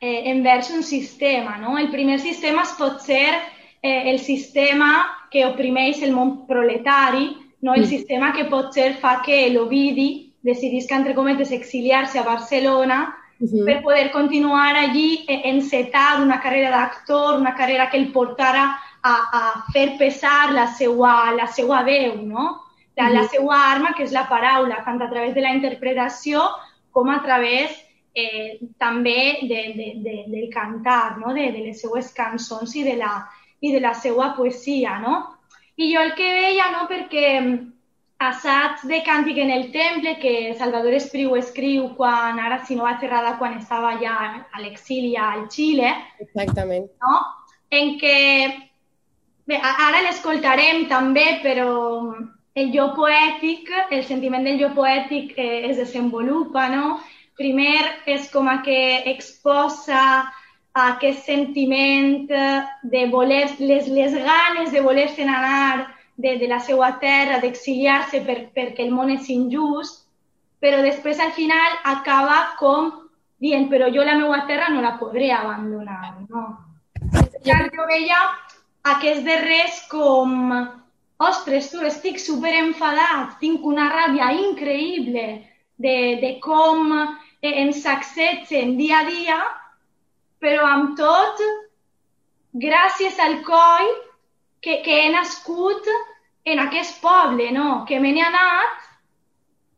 eh, 0.01 0.31
envers 0.31 0.71
un 0.71 0.83
sistema, 0.83 1.57
no? 1.59 1.79
El 1.79 1.91
primer 1.91 2.19
sistema 2.21 2.63
es 2.63 2.75
pot 2.79 3.01
ser 3.01 3.35
eh, 3.83 4.11
el 4.11 4.19
sistema 4.19 5.07
que 5.31 5.47
oprimeix 5.47 6.03
el 6.03 6.13
món 6.13 6.47
proletari, 6.47 7.37
no? 7.61 7.75
el 7.75 7.87
sistema 7.87 8.33
que 8.33 8.45
potser 8.45 8.95
fa 9.01 9.21
que 9.25 9.49
l'Ovidi 9.51 10.33
decidisca, 10.43 10.97
entre 10.97 11.15
cometes, 11.15 11.51
exiliar-se 11.53 12.19
a 12.19 12.25
Barcelona 12.25 13.17
uh 13.41 13.47
-huh. 13.47 13.65
per 13.65 13.83
poder 13.83 14.11
continuar 14.11 14.77
allí 14.77 15.25
eh, 15.29 15.43
encetar 15.45 16.23
una 16.23 16.41
carrera 16.41 16.71
d'actor, 16.71 17.41
una 17.41 17.55
carrera 17.55 17.91
que 17.91 17.97
el 17.97 18.13
portara 18.13 18.79
a, 19.03 19.15
a 19.33 19.65
fer 19.73 19.97
pesar 19.99 20.53
la 20.53 20.67
seva, 20.67 21.33
la 21.33 21.47
seva 21.47 21.83
veu, 21.83 22.23
no? 22.23 22.63
La, 22.97 23.05
uh 23.05 23.09
-huh. 23.09 23.15
la 23.15 23.29
seva 23.29 23.73
arma, 23.73 23.95
que 23.95 24.05
és 24.05 24.13
la 24.13 24.29
paraula, 24.29 24.85
tant 24.85 25.03
a 25.03 25.11
través 25.11 25.35
de 25.35 25.41
la 25.41 25.53
interpretació 25.55 26.43
com 26.91 27.11
a 27.11 27.23
través 27.23 27.71
eh, 28.15 28.59
també 28.79 29.39
de, 29.43 29.63
de, 29.77 29.93
de, 29.97 30.25
del 30.29 30.49
cantar, 30.51 31.19
no? 31.19 31.35
de, 31.35 31.53
de 31.53 31.59
les 31.59 31.81
seues 31.81 32.13
cançons 32.13 32.75
i 32.75 32.83
de 32.83 32.97
la, 32.97 33.29
i 33.61 33.73
de 33.73 33.81
la 33.81 33.93
seva 33.95 34.35
poesia, 34.37 34.99
no? 34.99 35.36
I 35.77 35.93
jo 35.93 36.03
el 36.03 36.15
que 36.17 36.29
veia, 36.33 36.71
no, 36.73 36.85
perquè 36.89 37.25
mm, 37.41 37.57
assaig 38.27 38.85
de 38.89 39.03
càntic 39.05 39.41
en 39.43 39.51
el 39.53 39.67
temple, 39.75 40.15
que 40.23 40.55
Salvador 40.59 40.95
Espriu 40.97 41.35
escriu 41.37 41.91
quan, 41.99 42.41
ara 42.41 42.63
si 42.65 42.77
no 42.77 42.87
vaig 42.87 43.05
errada, 43.05 43.35
quan 43.41 43.59
estava 43.59 43.97
ja 44.01 44.15
a 44.41 44.63
l'exili 44.63 45.17
al 45.21 45.45
Xile. 45.53 45.93
Exactament. 46.25 46.89
No? 47.05 47.19
En 47.77 47.97
què, 48.01 48.17
bé, 49.45 49.61
ara 49.61 50.01
l'escoltarem 50.07 50.87
també, 50.89 51.27
però 51.45 51.69
el 52.57 52.73
jo 52.73 52.89
poètic, 52.97 53.69
el 53.93 54.05
sentiment 54.09 54.49
del 54.49 54.63
jo 54.63 54.73
poètic 54.73 55.37
eh, 55.37 55.69
es 55.69 55.77
desenvolupa, 55.77 56.71
no? 56.73 56.97
Primer 57.37 57.83
és 58.09 58.31
com 58.33 58.49
a 58.49 58.63
que 58.65 58.81
exposa 59.13 60.25
aquest 60.77 61.25
sentiment 61.25 62.27
de 62.29 63.05
voler, 63.09 63.47
les, 63.59 63.89
les 63.89 64.13
ganes 64.13 64.73
de 64.73 64.83
voler-se'n 64.85 65.31
anar 65.33 65.87
de, 66.17 66.37
de 66.37 66.49
la 66.49 66.59
seva 66.61 66.91
terra, 67.01 67.41
d'exiliar-se 67.41 68.21
per, 68.27 68.39
perquè 68.53 68.85
el 68.85 68.93
món 68.93 69.13
és 69.15 69.31
injust, 69.33 70.05
però 70.61 70.83
després 70.85 71.21
al 71.21 71.33
final 71.37 71.81
acaba 71.85 72.57
com 72.61 72.93
dient, 73.41 73.69
però 73.73 73.89
jo 73.93 74.05
la 74.05 74.17
meva 74.21 74.43
terra 74.49 74.69
no 74.73 74.85
la 74.85 74.97
podré 75.01 75.31
abandonar, 75.33 76.17
no? 76.29 76.47
Ja 77.45 77.61
jo 77.73 77.85
veia 77.89 78.21
aquest 78.93 79.25
de 79.25 79.37
res 79.43 79.83
com, 79.93 80.53
ostres, 81.25 81.71
tu, 81.73 81.85
estic 81.89 82.21
super 82.21 82.53
enfadat, 82.57 83.37
tinc 83.41 83.65
una 83.65 83.89
ràbia 83.93 84.33
increïble 84.41 85.29
de, 85.77 85.97
de 86.21 86.37
com 86.45 86.91
ens 87.47 87.85
accetgen 87.87 88.77
dia 88.81 89.05
a 89.05 89.07
dia 89.09 89.39
però 90.43 90.67
amb 90.69 90.97
tot, 90.99 91.41
gràcies 92.57 93.19
al 93.21 93.41
coll 93.47 93.93
que, 94.61 94.81
que 94.85 95.01
he 95.03 95.09
nascut 95.13 95.89
en 96.47 96.63
aquest 96.63 97.01
poble, 97.03 97.51
no? 97.53 97.85
que 97.89 97.99
me 98.01 98.13
n'he 98.15 98.25
anat, 98.25 98.87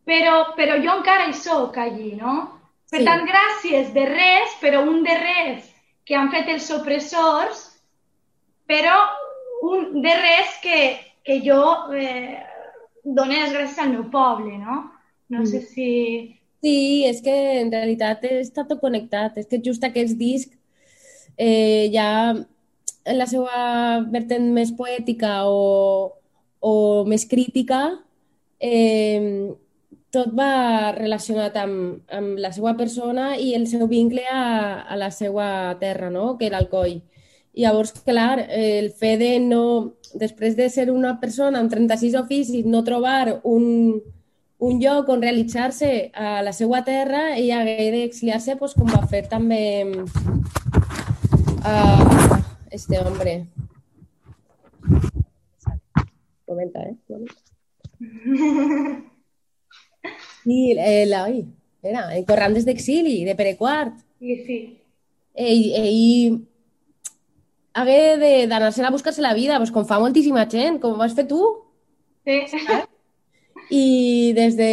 però, 0.08 0.54
però 0.56 0.78
jo 0.82 0.98
encara 0.98 1.28
hi 1.28 1.36
sóc 1.36 1.76
allí, 1.80 2.14
no? 2.16 2.36
Per 2.88 3.02
sí. 3.02 3.04
tant, 3.04 3.26
gràcies 3.28 3.90
de 3.92 4.04
res, 4.08 4.54
però 4.62 4.82
un 4.88 5.02
de 5.04 5.16
res 5.18 5.66
que 6.08 6.16
han 6.16 6.30
fet 6.32 6.48
els 6.48 6.68
opressors, 6.72 7.64
però 8.68 8.96
un 9.68 10.00
de 10.04 10.14
res 10.16 10.54
que, 10.62 10.78
que 11.24 11.40
jo 11.44 11.60
eh, 11.92 12.38
dono 13.04 13.34
les 13.34 13.52
gràcies 13.52 13.82
al 13.84 13.92
meu 13.92 14.06
poble, 14.12 14.56
no? 14.56 14.80
No 15.28 15.42
mm. 15.42 15.50
sé 15.52 15.60
si... 15.66 15.90
Sí, 16.62 17.04
és 17.06 17.20
que 17.22 17.34
en 17.60 17.70
realitat 17.70 18.24
està 18.30 18.64
tot 18.66 18.80
connectat. 18.82 19.38
És 19.38 19.46
que 19.50 19.60
just 19.64 19.84
aquest 19.86 20.16
disc 20.18 20.50
eh, 21.36 21.90
ja 21.94 22.08
en 23.08 23.16
la 23.18 23.26
seva 23.30 24.00
vertent 24.12 24.50
més 24.54 24.72
poètica 24.76 25.46
o, 25.48 26.18
o 26.60 26.74
més 27.08 27.24
crítica, 27.30 27.80
eh, 28.60 29.54
tot 30.10 30.32
va 30.36 30.92
relacionat 30.96 31.56
amb, 31.60 32.02
amb 32.18 32.40
la 32.40 32.50
seva 32.52 32.74
persona 32.76 33.34
i 33.36 33.52
el 33.56 33.66
seu 33.70 33.86
vincle 33.88 34.24
a, 34.32 34.82
a 34.88 34.96
la 34.96 35.10
seva 35.12 35.76
terra, 35.80 36.10
no? 36.10 36.36
que 36.38 36.48
era 36.48 36.60
el 36.62 36.68
coll. 36.72 36.98
I 37.58 37.64
llavors, 37.64 37.92
clar, 38.06 38.38
el 38.54 38.90
fet 38.96 39.18
de 39.20 39.32
no, 39.42 39.62
després 40.14 40.56
de 40.56 40.68
ser 40.72 40.88
una 40.92 41.18
persona 41.20 41.60
amb 41.60 41.72
36 41.72 42.14
oficis, 42.20 42.66
no 42.66 42.84
trobar 42.86 43.40
un, 43.42 44.00
un 44.58 44.80
lloc 44.82 45.08
on 45.08 45.22
realitzar-se 45.22 46.10
a 46.14 46.42
la 46.42 46.52
seva 46.52 46.82
terra, 46.84 47.36
ella 47.36 47.60
hagué 47.62 47.90
d'exiliar-se 47.94 48.56
pues, 48.58 48.74
com 48.74 48.90
va 48.90 49.06
fer 49.06 49.22
també 49.30 49.86
uh, 51.62 52.38
este 52.70 52.98
hombre. 52.98 53.46
Comenta, 56.48 56.82
eh? 56.82 56.96
Sí, 60.42 60.58
el, 60.72 61.14
ai, 61.14 61.44
era, 61.82 62.08
el 62.16 62.24
Corrandes 62.26 62.66
d'exili, 62.66 63.22
de 63.24 63.34
Pere 63.38 63.56
Quart. 63.56 63.94
Sí, 64.18 64.42
sí. 64.46 64.60
Ell, 65.38 65.64
ell 65.78 66.38
hagué 67.78 68.46
d'anar-se 68.50 68.82
a 68.82 68.90
buscar-se 68.90 69.22
la 69.22 69.34
vida, 69.38 69.58
pues, 69.62 69.70
com 69.70 69.86
fa 69.86 70.00
moltíssima 70.02 70.48
gent, 70.50 70.80
com 70.82 70.96
ho 70.96 70.98
vas 70.98 71.14
fer 71.14 71.28
tu. 71.30 71.42
Sí. 72.26 72.42
I 73.70 74.32
des 74.32 74.56
de, 74.56 74.72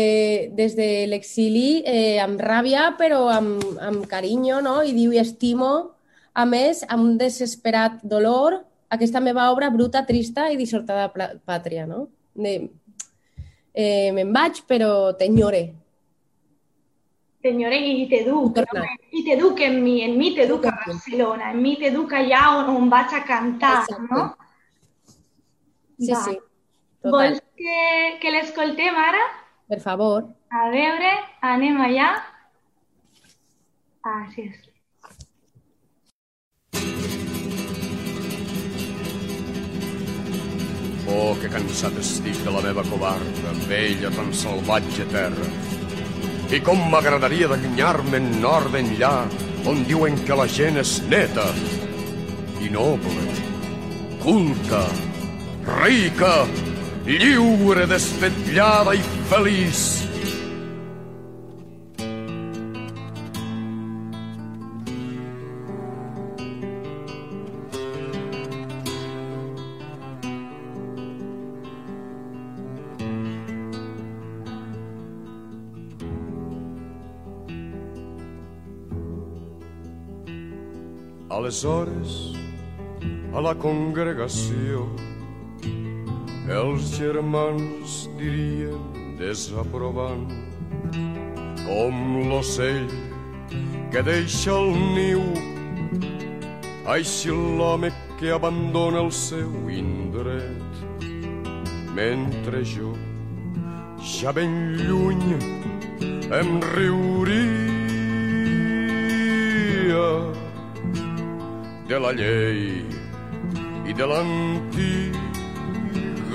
des 0.55 0.75
de 0.77 0.87
l'exili, 1.11 1.83
eh, 1.83 2.19
amb 2.23 2.39
ràbia, 2.39 2.93
però 2.99 3.25
amb, 3.33 3.63
amb 3.83 4.05
carinyo, 4.07 4.61
no? 4.63 4.77
I 4.83 4.93
diu, 4.95 5.11
i 5.11 5.19
estimo, 5.19 5.71
a 6.33 6.45
més, 6.47 6.83
amb 6.87 7.03
un 7.03 7.17
desesperat 7.19 7.99
dolor, 8.03 8.61
aquesta 8.95 9.19
meva 9.19 9.49
obra 9.51 9.69
bruta, 9.73 10.05
trista 10.07 10.47
i 10.51 10.59
dissortada 10.59 11.09
pàtria, 11.43 11.83
no? 11.89 12.05
De, 12.35 12.55
eh, 13.73 14.11
me'n 14.15 14.31
vaig, 14.35 14.63
però 14.69 15.11
t'enyore. 15.19 15.65
T'enyore 17.43 17.77
i 17.77 18.07
t'educ, 18.09 18.63
no? 18.73 18.87
i 19.11 19.21
t'educ 19.27 19.59
en 19.67 19.77
mi, 19.83 19.99
en 20.07 20.15
mi 20.17 20.31
t'educa 20.33 20.71
a 20.71 20.79
Barcelona, 20.87 21.51
en 21.51 21.61
mi 21.61 21.75
t'educa 21.77 22.23
allà 22.23 22.47
on, 22.57 22.71
on 22.79 22.89
vaig 22.89 23.13
a 23.13 23.21
cantar, 23.27 23.77
Exacte. 23.83 24.07
no? 24.09 24.23
Sí, 25.99 26.11
Va. 26.11 26.23
sí. 26.23 26.39
Total. 27.05 27.35
Vols 27.35 27.41
que, 27.53 27.81
que 28.17 28.31
l'escoltem 28.33 28.95
ara? 28.97 29.25
Per 29.69 29.77
favor. 29.83 30.23
A 30.49 30.69
veure, 30.73 31.11
anem 31.45 31.77
allà. 31.85 32.07
Ah, 34.01 34.23
sí, 34.33 34.47
sí. 34.49 34.71
Oh, 41.05 41.37
que 41.37 41.53
cansat 41.53 42.01
estic 42.01 42.41
de 42.41 42.57
la 42.57 42.65
meva 42.65 42.81
covarda, 42.89 43.53
vella 43.69 44.09
tan 44.17 44.33
salvatge 44.33 45.05
terra. 45.13 45.49
I 46.49 46.57
com 46.65 46.81
m'agradaria 46.89 47.53
d'allunyar-me 47.53 48.17
en 48.17 48.31
nord 48.41 48.73
enllà, 48.81 49.15
on 49.69 49.85
diuen 49.85 50.17
que 50.25 50.41
la 50.41 50.49
gent 50.49 50.81
és 50.81 50.97
neta 51.09 51.51
i 52.65 52.73
noble, 52.73 53.29
culta, 54.25 54.87
rica, 55.69 56.39
lliure, 57.05 57.85
desvetllada 57.85 58.95
i 58.97 59.01
feliç. 59.29 59.85
Aleshores, 81.29 82.13
a 83.35 83.41
la 83.43 83.53
congregació, 83.59 84.87
els 86.45 86.91
germans 86.93 88.09
dirien 88.19 89.15
desaprovant 89.17 90.27
com 91.65 91.95
l'ocell 92.29 92.91
que 93.91 94.03
deixa 94.05 94.53
el 94.53 94.69
niu. 94.93 95.23
Així 96.85 97.33
l'home 97.33 97.89
que 98.19 98.29
abandona 98.31 99.01
el 99.01 99.11
seu 99.11 99.69
indret 99.73 101.05
mentre 101.95 102.61
jo 102.63 102.93
ja 104.05 104.31
ben 104.31 104.77
lluny 104.77 105.33
em 106.39 106.49
riuria 106.75 107.65
de 111.89 111.99
la 112.05 112.11
llei 112.13 112.85
i 113.89 113.93
de 113.93 114.05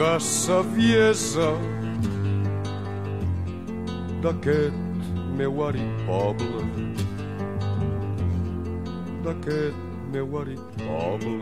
l'antiga 0.01 0.19
saviesa 0.19 1.53
d'aquest 4.23 4.75
meu 5.37 5.63
arit 5.67 5.93
poble, 6.07 6.65
d'aquest 9.25 9.77
meu 10.13 10.39
arit 10.41 10.61
poble. 10.79 11.41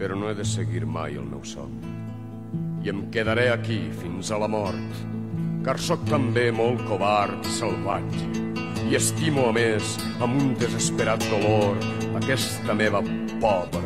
però 0.00 0.16
no 0.16 0.30
he 0.30 0.34
de 0.34 0.44
seguir 0.48 0.86
mai 0.86 1.18
el 1.20 1.26
meu 1.28 1.44
somni. 1.44 2.09
I 2.80 2.88
em 2.88 3.00
quedaré 3.12 3.50
aquí 3.52 3.78
fins 4.00 4.30
a 4.32 4.38
la 4.40 4.48
mort, 4.48 5.00
car 5.66 5.76
sóc 5.76 6.00
també 6.08 6.46
molt 6.48 6.80
covard 6.88 7.44
salvatge, 7.58 8.24
i 8.88 8.96
estimo 8.96 9.50
a 9.50 9.52
més 9.52 9.98
amb 10.24 10.38
un 10.40 10.54
desesperat 10.58 11.20
dolor 11.28 11.76
aquesta 12.16 12.74
meva 12.74 13.02
pobra, 13.42 13.82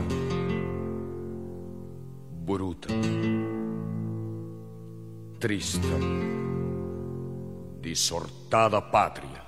bruta, 2.47 3.01
trista, 5.43 5.99
dissortada 7.83 8.81
pàtria. 8.95 9.43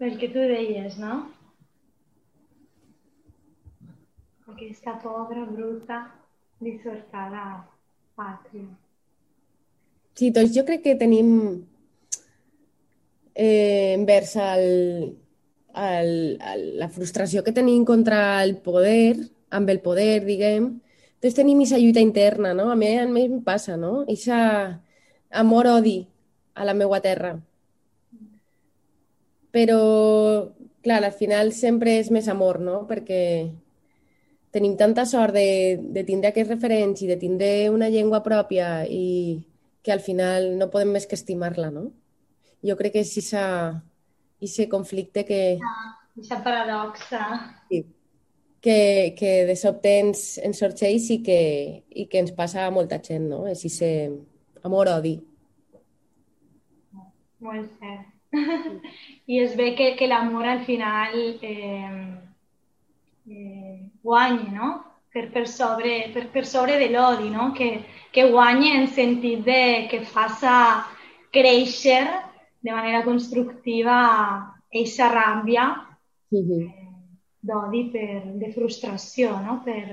El 0.00 0.16
que 0.16 0.30
tu 0.32 0.40
deies, 0.40 0.96
no? 0.96 1.20
Aquesta 4.60 4.98
pobra, 5.00 5.46
bruta, 5.48 6.02
dissortada 6.60 7.44
pàtria. 8.18 8.68
Sí, 10.12 10.28
doncs 10.36 10.52
jo 10.52 10.66
crec 10.68 10.84
que 10.84 10.94
tenim 11.00 11.30
eh, 13.32 13.96
envers 13.96 14.36
el, 14.36 14.66
el, 15.72 16.12
el, 16.52 16.64
la 16.82 16.90
frustració 16.92 17.40
que 17.46 17.56
tenim 17.56 17.88
contra 17.88 18.42
el 18.44 18.58
poder, 18.60 19.16
amb 19.48 19.72
el 19.72 19.80
poder, 19.80 20.26
diguem, 20.28 20.74
doncs 21.24 21.40
tenim 21.40 21.64
aquesta 21.64 21.80
lluita 21.80 22.04
interna, 22.04 22.52
no? 22.52 22.68
A 22.68 22.76
mi, 22.76 22.92
a 23.00 23.08
mi 23.08 23.24
em 23.30 23.40
passa, 23.46 23.80
no? 23.80 24.02
Eixa 24.04 24.40
amor-odi 25.30 26.02
a 26.52 26.68
la 26.68 26.76
meua 26.76 27.00
terra 27.00 27.38
però, 29.50 30.52
clar, 30.82 31.02
al 31.04 31.12
final 31.12 31.52
sempre 31.52 31.98
és 32.00 32.10
més 32.14 32.28
amor, 32.30 32.60
no? 32.62 32.84
Perquè 32.88 33.22
tenim 34.50 34.76
tanta 34.76 35.06
sort 35.06 35.34
de, 35.34 35.78
de 35.94 36.02
tindre 36.06 36.30
aquests 36.30 36.50
referents 36.50 37.02
i 37.04 37.08
de 37.10 37.16
tindre 37.20 37.70
una 37.70 37.88
llengua 37.92 38.22
pròpia 38.24 38.82
i 38.90 39.38
que 39.82 39.92
al 39.94 40.02
final 40.04 40.52
no 40.58 40.68
podem 40.72 40.92
més 40.96 41.06
que 41.08 41.16
estimar-la, 41.16 41.70
no? 41.72 41.88
Jo 42.66 42.76
crec 42.76 42.98
que 42.98 43.04
és 43.06 43.32
aquest 43.32 44.68
conflicte 44.72 45.24
que... 45.24 45.40
Aquesta 46.10 46.42
paradoxa. 46.44 47.22
Sí. 47.70 47.84
Que, 48.60 49.14
que 49.16 49.46
de 49.48 49.56
sobte 49.56 49.94
ens, 50.02 50.36
ens 50.44 50.58
sorgeix 50.60 51.06
i 51.14 51.20
que, 51.24 51.40
i 51.88 52.04
que 52.12 52.20
ens 52.20 52.34
passa 52.36 52.66
a 52.66 52.74
molta 52.74 53.00
gent, 53.00 53.30
no? 53.30 53.46
És 53.48 53.64
aquest 53.64 54.66
amor-odi. 54.66 55.16
Molt 57.40 57.70
cert. 57.80 58.10
I 59.32 59.40
es 59.42 59.56
ve 59.56 59.72
que, 59.78 59.94
que 59.96 60.06
l'amor 60.10 60.44
al 60.46 60.60
final 60.66 61.16
eh, 61.40 62.20
eh, 63.30 63.90
guanya, 64.02 64.50
no? 64.52 64.70
Per, 65.10 65.30
per, 65.30 65.48
sobre, 65.48 66.10
per, 66.14 66.28
per 66.30 66.44
sobre 66.46 66.78
de 66.78 66.88
l'odi, 66.90 67.30
no? 67.30 67.50
Que, 67.52 67.84
que 68.12 68.28
guanya 68.30 68.74
en 68.78 68.86
sentit 68.88 69.42
de 69.46 69.88
que 69.90 70.04
faça 70.06 70.86
créixer 71.34 72.04
de 72.60 72.74
manera 72.74 73.02
constructiva 73.02 73.96
eixa 74.70 75.08
ràbia 75.10 75.64
mm 76.30 76.42
-hmm. 76.46 76.64
d'odi, 77.42 77.82
per, 77.90 78.22
de 78.38 78.52
frustració, 78.52 79.40
no? 79.46 79.62
Per, 79.64 79.86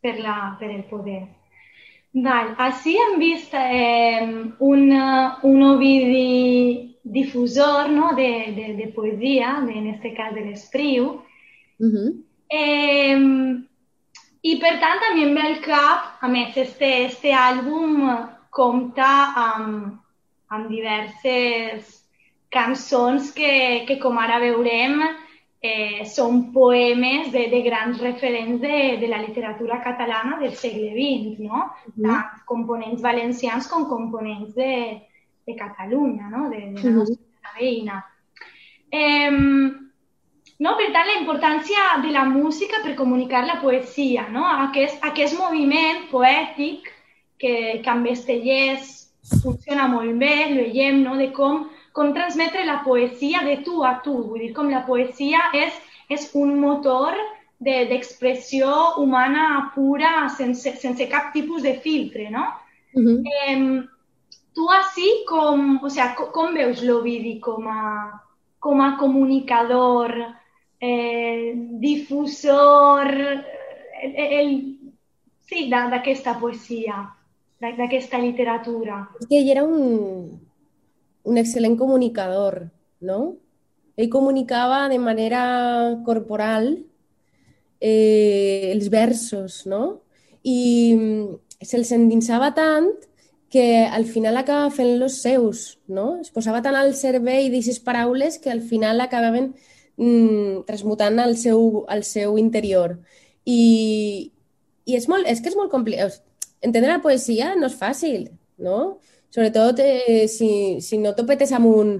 per, 0.00 0.18
la, 0.18 0.56
per 0.58 0.70
el 0.70 0.84
poder. 0.84 1.22
Val. 2.14 2.54
Així 2.58 2.94
hem 2.94 3.18
vist 3.18 3.54
eh, 3.54 4.22
un, 4.58 4.82
un 5.42 5.62
Ovidi 5.62 6.94
difusor 7.02 7.90
no? 7.90 8.14
de, 8.14 8.52
de, 8.54 8.74
de 8.74 8.86
poesia, 8.94 9.60
de, 9.66 9.72
en 9.72 9.88
este 9.88 10.14
cas 10.14 10.32
de 10.34 10.40
l'Espriu. 10.40 11.23
Uh 11.80 11.90
-huh. 11.90 12.10
eh, 12.48 13.18
I 14.44 14.58
per 14.60 14.78
tant 14.80 15.00
també 15.00 15.22
em 15.24 15.34
ve 15.34 15.40
al 15.40 15.60
cap, 15.64 16.18
a 16.20 16.28
més, 16.28 16.56
este, 16.56 17.04
este 17.04 17.32
àlbum 17.32 18.10
compta 18.50 19.32
amb, 19.34 19.94
amb 20.48 20.68
diverses 20.68 22.04
cançons 22.52 23.32
que, 23.32 23.84
que 23.88 23.98
com 23.98 24.18
ara 24.18 24.38
veurem, 24.38 25.00
eh, 25.64 26.04
són 26.04 26.52
poemes 26.52 27.32
de, 27.32 27.46
de 27.48 27.62
grans 27.64 28.00
referents 28.04 28.60
de, 28.60 28.98
de 29.00 29.08
la 29.08 29.22
literatura 29.22 29.80
catalana 29.82 30.36
del 30.42 30.52
segle 30.60 30.92
XX, 30.92 31.40
no? 31.40 31.70
Mm. 31.94 32.04
Tant 32.04 32.44
components 32.44 33.00
valencians 33.00 33.66
com 33.66 33.88
components 33.88 34.52
de, 34.54 34.74
de 35.46 35.56
Catalunya, 35.56 36.28
no? 36.28 36.50
de, 36.50 36.60
de 36.76 36.84
la 36.84 36.92
nostra 36.98 37.56
veïna. 37.56 38.02
Eh, 38.92 39.32
no? 40.58 40.74
Per 40.78 40.90
tant, 40.94 41.06
la 41.08 41.20
importància 41.20 41.86
de 42.02 42.12
la 42.14 42.24
música 42.24 42.82
per 42.84 42.94
comunicar 42.98 43.44
la 43.46 43.60
poesia, 43.62 44.28
no? 44.30 44.44
aquest, 44.68 45.00
aquest 45.02 45.38
moviment 45.38 46.06
poètic 46.10 46.90
que, 47.38 47.80
que 47.82 47.90
amb 47.90 48.06
Estellers 48.12 48.92
funciona 49.42 49.88
molt 49.88 50.14
bé, 50.20 50.34
el 50.48 50.58
veiem, 50.60 51.02
no? 51.02 51.16
de 51.18 51.30
com, 51.34 51.64
com 51.96 52.12
transmetre 52.14 52.66
la 52.66 52.82
poesia 52.84 53.42
de 53.46 53.58
tu 53.66 53.82
a 53.84 53.96
tu. 54.04 54.14
Vull 54.28 54.46
dir, 54.46 54.52
com 54.56 54.70
la 54.70 54.84
poesia 54.86 55.48
és, 55.56 55.74
és 56.12 56.28
un 56.38 56.58
motor 56.60 57.16
d'expressió 57.64 58.68
de, 58.68 59.02
humana 59.02 59.72
pura, 59.74 60.28
sense, 60.36 60.74
sense 60.80 61.08
cap 61.08 61.32
tipus 61.32 61.62
de 61.64 61.78
filtre, 61.80 62.28
no? 62.30 62.44
Uh 62.94 63.02
-huh. 63.02 63.22
eh, 63.24 63.82
tu 64.54 64.68
així 64.70 65.24
com, 65.26 65.80
o 65.82 65.90
sea, 65.90 66.14
com, 66.14 66.30
com 66.30 66.54
veus 66.54 66.82
l'Ovidi 66.82 67.40
com 67.40 67.66
a, 67.68 68.20
com 68.60 68.80
a 68.80 68.96
comunicador, 68.96 70.14
eh, 70.84 71.52
difusor, 71.56 73.08
el, 74.02 74.12
el, 74.40 74.50
sí, 75.48 75.68
d'aquesta 75.70 76.36
poesia, 76.40 76.98
d'aquesta 77.60 78.20
literatura? 78.20 78.98
Que 79.28 79.40
ell 79.40 79.50
era 79.54 79.64
un, 79.64 80.34
un 81.24 81.40
excel·lent 81.40 81.78
comunicador, 81.80 82.66
no? 83.00 83.20
Ell 83.96 84.10
comunicava 84.12 84.88
de 84.90 84.98
manera 84.98 85.44
corporal 86.04 86.72
eh, 87.80 88.72
els 88.74 88.90
versos, 88.92 89.62
no? 89.70 90.02
I 90.44 90.60
se'ls 91.64 91.94
endinsava 91.96 92.52
tant 92.52 92.90
que 93.54 93.86
al 93.86 94.04
final 94.04 94.36
acaba 94.36 94.68
fent 94.74 94.98
los 94.98 95.22
seus, 95.22 95.78
no? 95.86 96.18
Es 96.20 96.34
posava 96.34 96.60
tant 96.60 96.76
al 96.76 96.92
servei 96.98 97.48
d'aquestes 97.48 97.78
paraules 97.80 98.40
que 98.42 98.50
al 98.52 98.60
final 98.60 99.00
acabaven 99.00 99.54
mm, 99.98 100.64
transmutant 100.68 101.18
al 101.22 101.36
seu, 101.40 101.84
al 101.88 102.04
seu 102.08 102.38
interior. 102.40 102.98
I, 103.44 104.32
i 104.86 104.96
és, 104.98 105.08
molt, 105.08 105.28
és 105.30 105.42
que 105.42 105.52
és 105.52 105.58
molt 105.58 105.72
complicat. 105.72 106.20
Entendre 106.64 106.94
la 106.94 107.02
poesia 107.04 107.52
no 107.58 107.68
és 107.68 107.78
fàcil, 107.78 108.28
no? 108.58 108.98
Sobretot 109.34 109.80
eh, 109.82 110.26
si, 110.30 110.80
si 110.80 110.98
no 111.02 111.14
t'opetes 111.16 111.52
amb 111.52 111.68
un 111.68 111.94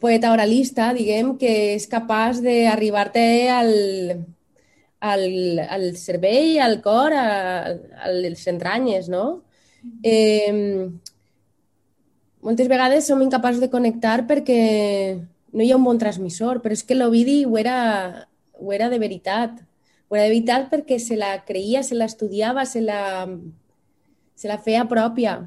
poeta 0.00 0.32
oralista, 0.32 0.92
diguem, 0.96 1.36
que 1.40 1.52
és 1.76 1.88
capaç 1.90 2.40
d'arribar-te 2.44 3.24
al, 3.52 3.72
al, 5.00 5.24
al 5.66 5.88
cervell, 6.00 6.58
al 6.64 6.78
cor, 6.84 7.16
a, 7.16 7.72
a 8.04 8.12
les 8.12 8.46
entranyes, 8.52 9.08
no? 9.12 9.42
eh, 10.02 10.90
moltes 12.42 12.68
vegades 12.68 13.06
som 13.06 13.22
incapaços 13.22 13.60
de 13.62 13.70
connectar 13.70 14.22
perquè 14.28 15.18
no 15.52 15.64
hi 15.64 15.72
ha 15.72 15.78
un 15.78 15.84
bon 15.84 16.00
transmissor, 16.00 16.62
però 16.62 16.76
és 16.76 16.84
que 16.86 16.96
l'Ovidi 16.96 17.42
ho 17.44 17.58
era, 17.60 18.28
ho 18.58 18.72
era 18.72 18.88
de 18.92 18.98
veritat. 19.02 19.60
Ho 20.08 20.16
era 20.16 20.26
de 20.26 20.32
veritat 20.34 20.68
perquè 20.72 20.98
se 21.00 21.16
la 21.16 21.34
creia, 21.48 21.82
se 21.84 21.96
l'estudiava, 21.96 22.64
se 22.68 22.82
la, 22.84 23.28
se 24.34 24.48
la 24.48 24.58
feia 24.60 24.86
pròpia. 24.88 25.38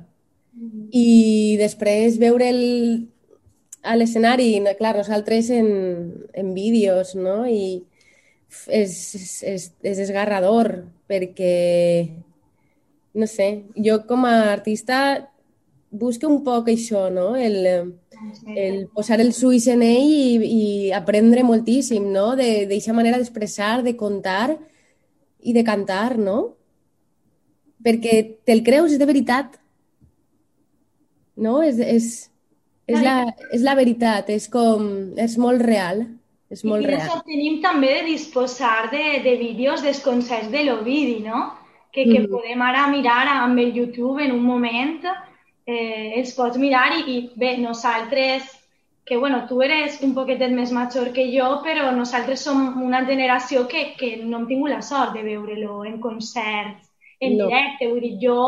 Mm. 0.55 0.87
I 0.93 1.57
després 1.61 2.19
veure 2.21 2.49
el, 2.53 2.63
a 3.83 3.97
l'escenari, 3.97 4.53
clar, 4.77 4.95
nosaltres 4.97 5.51
en, 5.53 5.69
en 6.33 6.53
vídeos, 6.57 7.15
no? 7.17 7.43
I 7.45 7.83
és, 8.69 9.41
és, 9.43 9.69
és 9.83 9.99
esgarrador 9.99 10.85
perquè 11.09 11.55
no 13.15 13.27
sé, 13.31 13.63
jo 13.79 14.01
com 14.09 14.25
a 14.27 14.51
artista 14.51 14.97
busco 15.99 16.29
un 16.31 16.43
poc 16.43 16.69
això, 16.71 17.07
no? 17.13 17.33
El, 17.35 17.57
el 18.55 18.77
posar 18.95 19.19
els 19.23 19.41
ulls 19.47 19.67
en 19.71 19.83
ell 19.85 20.11
i, 20.11 20.35
i 20.45 20.65
aprendre 20.95 21.43
moltíssim, 21.47 22.07
no? 22.13 22.33
D'aquesta 22.39 22.93
de, 22.93 22.97
manera 22.97 23.19
d'expressar, 23.21 23.79
de 23.85 23.95
contar 23.99 24.55
i 25.45 25.53
de 25.55 25.63
cantar, 25.67 26.17
no? 26.17 26.55
Perquè 27.85 28.21
te'l 28.47 28.63
creus, 28.65 28.95
és 28.95 29.01
de 29.01 29.09
veritat. 29.09 29.59
No? 31.35 31.59
És, 31.61 31.79
és, 31.79 32.07
és, 32.87 33.01
la, 33.03 33.17
és 33.53 33.65
la 33.65 33.75
veritat, 33.77 34.31
és 34.33 34.47
com... 34.49 34.87
és 35.19 35.35
molt 35.41 35.61
real. 35.61 36.05
És 36.53 36.63
molt 36.63 36.85
I 36.85 36.93
real. 36.93 37.21
tenim 37.27 37.59
també 37.61 37.91
de 37.97 38.07
disposar 38.07 38.87
de, 38.91 39.19
de 39.25 39.35
vídeos 39.37 39.83
dels 39.83 39.99
concerts 40.05 40.51
de 40.53 40.63
l'Ovidi, 40.63 41.19
no? 41.25 41.49
que, 41.95 42.03
que 42.03 42.19
mm. 42.19 42.27
podem 42.29 42.61
ara 42.61 42.85
mirar 42.91 43.23
amb 43.31 43.59
el 43.63 43.71
YouTube 43.73 44.23
en 44.23 44.33
un 44.35 44.43
moment, 44.43 44.99
eh, 45.65 46.13
els 46.19 46.33
pots 46.37 46.57
mirar 46.61 46.91
i, 46.99 47.03
i 47.11 47.17
bé, 47.35 47.55
nosaltres, 47.57 48.47
que 49.05 49.17
bueno, 49.17 49.45
tu 49.47 49.61
eres 49.61 49.99
un 50.01 50.15
poquetet 50.17 50.53
més 50.53 50.71
major 50.73 51.11
que 51.13 51.27
jo, 51.29 51.59
però 51.65 51.91
nosaltres 51.93 52.41
som 52.41 52.81
una 52.81 53.03
generació 53.05 53.67
que, 53.69 53.91
que 53.99 54.15
no 54.23 54.39
hem 54.39 54.47
tingut 54.49 54.73
la 54.73 54.81
sort 54.81 55.13
de 55.13 55.25
veure-lo 55.25 55.83
en 55.85 55.99
concerts, 56.01 56.89
en 57.21 57.37
no. 57.37 57.45
directe. 57.45 57.89
Vull 57.91 58.01
dir, 58.01 58.15
jo 58.23 58.39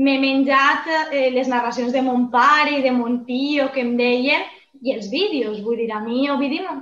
m'he 0.00 0.16
menjat 0.22 0.88
eh, 1.10 1.28
les 1.34 1.50
narracions 1.50 1.92
de 1.92 2.02
mon 2.06 2.30
pare 2.32 2.78
i 2.78 2.84
de 2.84 2.92
mon 2.94 3.24
tio 3.28 3.68
que 3.74 3.84
em 3.84 3.96
deien 4.00 4.46
i 4.80 4.94
els 4.94 5.10
vídeos. 5.12 5.60
Vull 5.64 5.76
dir, 5.82 5.90
a 5.92 6.00
mi 6.00 6.24
vídeo 6.40 6.78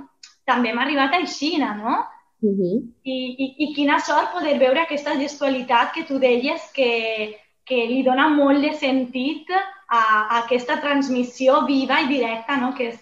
també 0.47 0.71
m'ha 0.71 0.85
arribat 0.85 1.17
així, 1.17 1.57
no? 1.59 1.97
Uh 2.39 2.53
-huh. 2.53 2.75
I, 3.03 3.17
i, 3.43 3.45
I 3.65 3.73
quina 3.73 3.99
sort 3.99 4.31
poder 4.31 4.59
veure 4.59 4.81
aquesta 4.81 5.17
gestualitat 5.19 5.91
que 5.93 6.03
tu 6.03 6.19
deies 6.19 6.71
que, 6.71 7.35
que 7.67 7.83
li 7.89 8.01
dona 8.03 8.29
molt 8.31 8.63
de 8.63 8.71
sentit 8.79 9.51
a, 9.51 9.99
a 9.99 10.39
aquesta 10.43 10.79
transmissió 10.83 11.63
viva 11.67 11.99
i 12.03 12.09
directa, 12.11 12.55
no? 12.61 12.73
que, 12.77 12.91
és, 12.93 13.01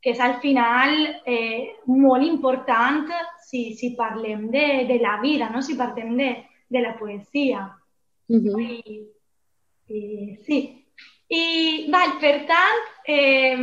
que 0.00 0.14
és 0.14 0.22
al 0.24 0.38
final 0.40 0.96
eh, 1.28 1.76
molt 1.90 2.24
important 2.24 3.10
si, 3.44 3.68
si 3.76 3.92
parlem 3.98 4.48
de, 4.50 4.86
de 4.88 4.98
la 5.02 5.18
vida, 5.22 5.50
no? 5.52 5.62
si 5.62 5.76
parlem 5.76 6.16
de, 6.16 6.30
de 6.68 6.82
la 6.82 6.96
poesia. 6.98 7.68
Uh 8.28 8.40
-huh. 8.42 8.60
I, 8.62 9.04
i, 9.88 10.00
sí. 10.46 10.60
I, 11.28 11.44
val, 11.90 12.18
per 12.20 12.46
tant, 12.46 12.80
eh, 13.06 13.58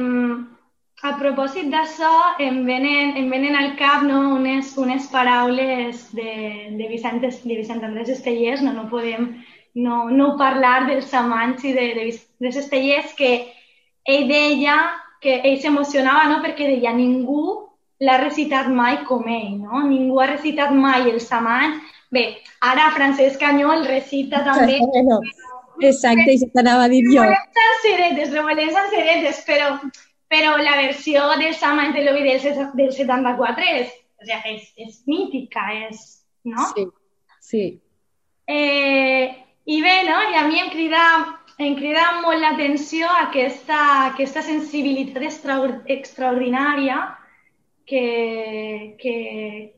a 1.04 1.18
propòsit 1.20 1.68
d'això, 1.72 2.12
em 2.40 2.62
venen, 2.66 3.18
em 3.20 3.30
venen 3.30 3.56
al 3.56 3.74
cap 3.76 4.04
no, 4.08 4.36
unes, 4.36 4.78
unes 4.78 5.08
paraules 5.12 6.14
de, 6.16 6.34
de, 6.78 6.88
Vicent, 6.88 7.20
de 7.22 7.56
Vicent 7.58 7.84
Andrés 7.84 8.10
Estellers, 8.10 8.62
no, 8.62 8.72
no 8.72 8.90
podem 8.90 9.44
no, 9.76 10.10
no 10.10 10.34
parlar 10.38 10.86
dels 10.88 11.14
amants 11.14 11.64
i 11.66 11.74
de, 11.74 11.88
de 11.98 12.08
Vicent 12.10 12.60
Estellers, 12.64 13.14
que 13.18 13.32
ell 14.06 14.28
deia 14.30 14.78
que 15.24 15.40
ell 15.48 15.60
s'emocionava 15.62 16.28
no, 16.30 16.42
perquè 16.44 16.68
deia 16.68 16.92
ningú 16.96 17.70
l'ha 18.04 18.18
recitat 18.20 18.68
mai 18.68 19.00
com 19.08 19.24
ell, 19.32 19.54
no? 19.62 19.86
ningú 19.88 20.20
ha 20.20 20.28
recitat 20.34 20.74
mai 20.76 21.08
els 21.12 21.30
amants. 21.32 21.80
Bé, 22.14 22.26
ara 22.62 22.92
Francesc 22.94 23.40
Canyol 23.42 23.88
recita 23.88 24.44
també... 24.46 24.78
Bueno, 24.84 25.22
exacte, 25.82 26.28
això 26.36 26.50
t'anava 26.54 26.86
a 26.86 26.92
dir 26.92 27.02
jo. 27.08 27.24
Revolents 27.24 27.86
seretes, 27.86 28.34
revolents 28.36 28.92
seretes, 28.92 29.40
però 29.48 29.72
però 30.34 30.58
la 30.58 30.76
versió 30.76 31.28
de 31.38 31.54
Sama 31.54 31.86
entre 31.86 32.04
l'Ovi 32.04 32.24
del, 32.26 32.42
del 32.74 32.92
74 32.92 33.66
és, 33.78 33.92
o 34.18 34.26
sea, 34.26 34.40
és, 34.50 34.64
és 34.82 34.96
mítica, 35.06 35.68
és, 35.86 36.00
no? 36.50 36.66
Sí, 36.74 36.88
sí. 37.40 37.66
Eh, 38.50 39.43
I 39.66 39.82
bé, 39.82 40.04
no? 40.04 40.20
I 40.32 40.36
a 40.36 40.48
mi 40.48 40.60
em 40.60 40.70
crida, 40.70 41.04
em 41.58 41.76
crida 41.80 42.06
molt 42.22 42.42
l'atenció 42.42 43.08
aquesta, 43.22 43.80
aquesta 44.12 44.44
sensibilitat 44.44 45.24
extra, 45.24 45.58
extraordinària 45.98 47.02
que, 47.88 48.06
que, 49.00 49.18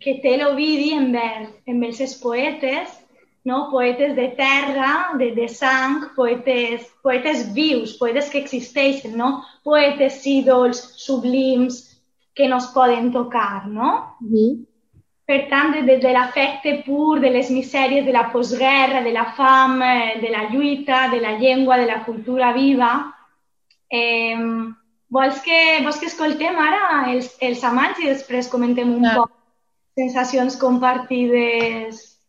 que 0.01 0.19
té 0.23 0.37
l'Ovidi 0.41 0.93
envers, 0.97 1.51
envers 1.69 2.01
els 2.01 2.15
poetes 2.21 3.01
no? 3.45 3.69
poetes 3.69 4.15
de 4.15 4.29
terra, 4.29 5.15
de, 5.17 5.29
de 5.37 5.47
sang, 5.47 6.09
poetes, 6.15 6.89
poetes 7.03 7.45
vius, 7.53 7.93
poetes 7.93 8.29
que 8.33 8.41
existeixen, 8.41 9.13
no? 9.15 9.45
poetes 9.63 10.17
ídols 10.25 10.81
sublims 11.05 11.83
que 12.35 12.49
no 12.49 12.57
es 12.57 12.65
poden 12.73 13.13
tocar, 13.13 13.67
no? 13.69 14.17
Mm 14.19 14.33
-hmm. 14.33 14.65
Per 15.25 15.39
tant, 15.49 15.71
des 15.87 15.97
de 16.03 16.11
l'afecte 16.13 16.83
pur 16.85 17.19
de 17.19 17.31
les 17.33 17.49
misèries 17.49 18.05
de 18.05 18.11
la 18.13 18.27
postguerra, 18.31 19.01
de 19.01 19.11
la 19.11 19.25
fam, 19.33 19.81
eh, 19.81 20.19
de 20.21 20.29
la 20.29 20.43
lluita, 20.51 21.07
de 21.09 21.19
la 21.19 21.31
llengua, 21.39 21.79
de 21.81 21.87
la 21.87 22.03
cultura 22.05 22.51
viva, 22.53 22.91
eh, 23.89 24.37
vols, 25.09 25.39
que, 25.41 25.81
vols 25.83 25.97
que 25.97 26.05
escoltem 26.11 26.55
ara 26.61 27.11
els, 27.11 27.31
els 27.41 27.63
amants 27.63 27.99
i 27.99 28.11
després 28.11 28.47
comentem 28.51 28.93
un 28.93 29.05
Ah. 29.05 29.15
poc 29.15 29.31
sensacions 29.97 30.57
compartides? 30.57 32.19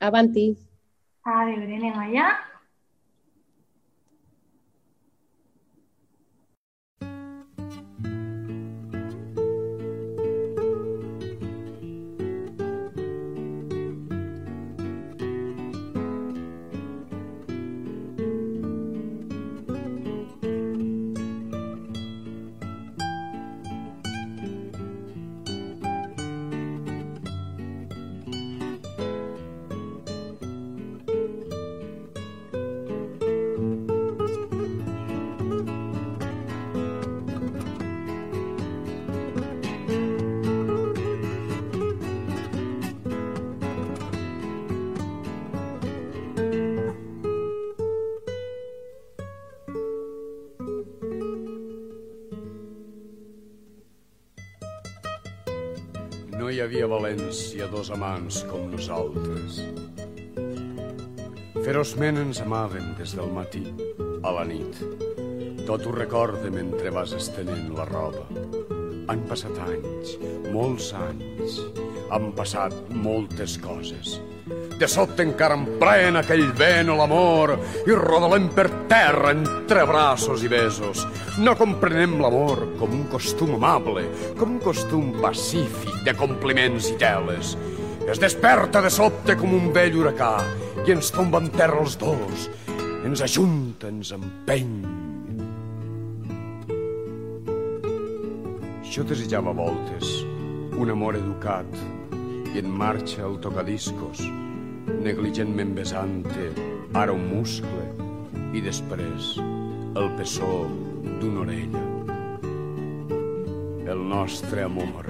Avanti. 0.00 0.56
A 1.24 1.44
veure, 1.44 1.74
anem 1.74 1.98
allà. 1.98 2.30
Havia 57.26 57.64
a 57.64 57.66
València 57.66 57.66
dos 57.72 57.88
amants 57.90 58.36
com 58.46 58.68
nosaltres. 58.70 59.56
Ferozment 61.64 62.20
ens 62.22 62.38
amàvem 62.44 62.92
des 63.00 63.14
del 63.18 63.32
matí 63.34 63.64
a 64.22 64.30
la 64.30 64.44
nit. 64.46 64.78
Tot 65.66 65.82
ho 65.86 65.94
recorde 65.96 66.52
mentre 66.54 66.92
vas 66.94 67.16
estenent 67.18 67.74
la 67.74 67.84
roba. 67.90 68.22
Han 69.10 69.26
passat 69.26 69.58
anys, 69.58 70.14
molts 70.54 70.92
anys. 70.94 71.58
Han 72.14 72.30
passat 72.38 72.72
moltes 72.94 73.58
coses. 73.58 74.20
De 74.76 74.84
sobte 74.92 75.24
encara 75.24 75.56
em 75.56 75.62
pren 75.80 76.18
aquell 76.20 76.50
vent 76.58 76.90
o 76.92 76.96
l'amor 76.98 77.54
i 77.88 77.94
rodolem 77.96 78.50
per 78.52 78.66
terra 78.90 79.32
entre 79.32 79.86
braços 79.88 80.44
i 80.44 80.50
besos. 80.52 81.06
No 81.40 81.56
comprenem 81.56 82.18
l'amor 82.20 82.60
com 82.76 82.92
un 82.92 83.06
costum 83.08 83.54
amable, 83.56 84.04
com 84.36 84.58
un 84.58 84.60
costum 84.60 85.14
pacífic 85.22 86.04
de 86.04 86.12
compliments 86.18 86.90
i 86.92 86.98
teles. 87.00 87.56
Es 88.04 88.20
desperta 88.20 88.84
de 88.84 88.92
sobte 88.92 89.38
com 89.40 89.56
un 89.56 89.72
vell 89.72 89.96
huracà 89.96 90.34
i 90.84 90.92
ens 90.92 91.08
tomba 91.10 91.40
en 91.40 91.48
terra 91.56 91.80
els 91.80 91.96
dos. 91.96 92.46
Ens 93.06 93.24
ajunta, 93.24 93.88
ens 93.88 94.12
empeny. 94.12 94.76
Jo 98.92 99.02
desitjava 99.08 99.50
a 99.52 99.56
voltes 99.56 100.18
un 100.76 100.92
amor 100.92 101.16
educat 101.16 101.80
i 102.52 102.60
en 102.60 102.68
marxa 102.68 103.24
el 103.26 103.40
tocadiscos, 103.44 104.20
negligentment 104.86 105.74
besante, 105.76 106.50
ara 106.94 107.12
un 107.12 107.26
muscle 107.28 107.86
i 108.56 108.62
després 108.64 109.36
el 109.96 110.10
pessó 110.18 110.66
d'una 111.20 111.42
orella. 111.44 111.84
El 113.86 114.02
nostre 114.10 114.66
amor 114.66 115.08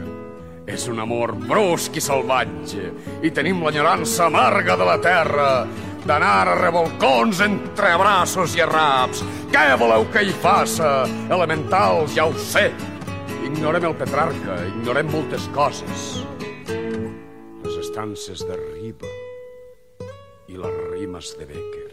és 0.66 0.86
un 0.90 0.98
amor 1.00 1.32
brusc 1.46 1.96
i 1.96 2.02
salvatge 2.02 2.90
i 3.24 3.30
tenim 3.30 3.62
l'enyorança 3.62 4.26
amarga 4.26 4.76
de 4.76 4.88
la 4.88 4.96
terra 5.02 5.50
d'anar 6.06 6.34
a 6.46 6.56
revolcons 6.58 7.40
entre 7.42 7.94
braços 7.98 8.54
i 8.58 8.62
raps. 8.66 9.24
Què 9.50 9.66
voleu 9.78 10.06
que 10.14 10.22
hi 10.26 10.34
faça? 10.42 11.06
Elementals, 11.26 12.14
ja 12.14 12.28
ho 12.28 12.34
sé. 12.38 12.68
Ignorem 13.46 13.90
el 13.90 13.98
Petrarca, 13.98 14.58
ignorem 14.70 15.10
moltes 15.10 15.50
coses. 15.54 16.08
Les 17.66 17.78
estances 17.82 18.46
de 18.46 18.58
Riba 18.58 19.25
les 20.60 20.78
rimes 20.92 21.32
de 21.38 21.46
Becker. 21.48 21.86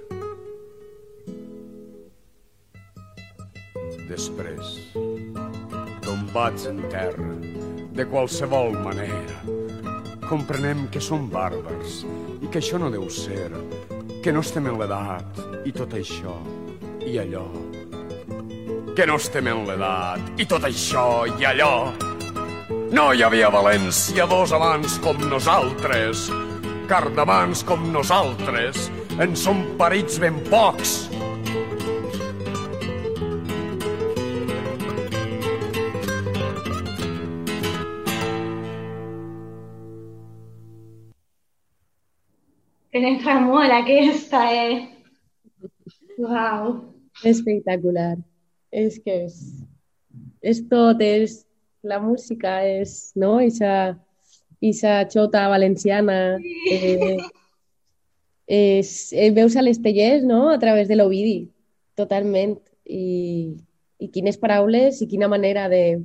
Després, 4.09 4.75
tombats 6.05 6.67
en 6.69 6.81
terra, 6.91 7.33
de 7.93 8.05
qualsevol 8.09 8.75
manera, 8.85 9.39
comprenem 10.27 10.87
que 10.93 11.01
som 11.01 11.27
bàrbars 11.31 12.03
i 12.41 12.49
que 12.49 12.61
això 12.61 12.79
no 12.81 12.91
deu 12.93 13.07
ser, 13.09 13.51
que 14.23 14.33
no 14.33 14.41
estem 14.45 14.69
en 14.71 14.79
l'edat 14.79 15.41
i 15.65 15.73
tot 15.75 15.93
això 15.97 16.35
i 17.05 17.17
allò. 17.21 17.45
Que 18.93 19.07
no 19.09 19.17
estem 19.17 19.49
en 19.49 19.65
l'edat 19.67 20.41
i 20.41 20.47
tot 20.49 20.65
això 20.69 21.25
i 21.39 21.47
allò. 21.49 21.75
No 22.93 23.09
hi 23.13 23.23
havia 23.25 23.49
València 23.53 24.27
dos 24.29 24.53
amants 24.53 24.99
com 25.01 25.17
nosaltres, 25.29 26.27
car 26.89 27.05
d'amants 27.15 27.63
com 27.67 27.85
nosaltres 27.93 28.89
en 29.23 29.35
són 29.39 29.61
parits 29.79 30.17
ben 30.21 30.39
pocs. 30.49 30.93
Penetra 42.93 43.39
molt 43.41 43.73
aquesta, 43.73 44.43
eh? 44.53 44.83
Uau. 46.21 46.75
Espectacular. 47.25 48.17
És 48.73 48.99
que 49.01 49.23
és, 49.25 49.39
és 50.41 50.61
tot, 50.69 51.01
és 51.01 51.39
la 51.85 51.99
música, 52.01 52.59
és, 52.65 53.11
no? 53.19 53.39
Ixa, 53.41 53.93
ixa 54.63 55.03
xota 55.11 55.47
valenciana. 55.51 56.37
Eh, 56.71 57.17
és, 58.47 59.13
eh, 59.13 59.31
veus 59.31 59.55
a 59.55 59.63
les 59.63 59.81
tellers, 59.81 60.23
no? 60.23 60.49
A 60.49 60.59
través 60.59 60.87
de 60.87 60.95
l'Ovidi, 60.95 61.49
totalment. 61.95 62.57
I, 62.85 63.55
I 63.99 64.09
quines 64.11 64.37
paraules 64.37 65.01
i 65.01 65.07
quina 65.07 65.29
manera 65.31 65.69
de, 65.71 66.03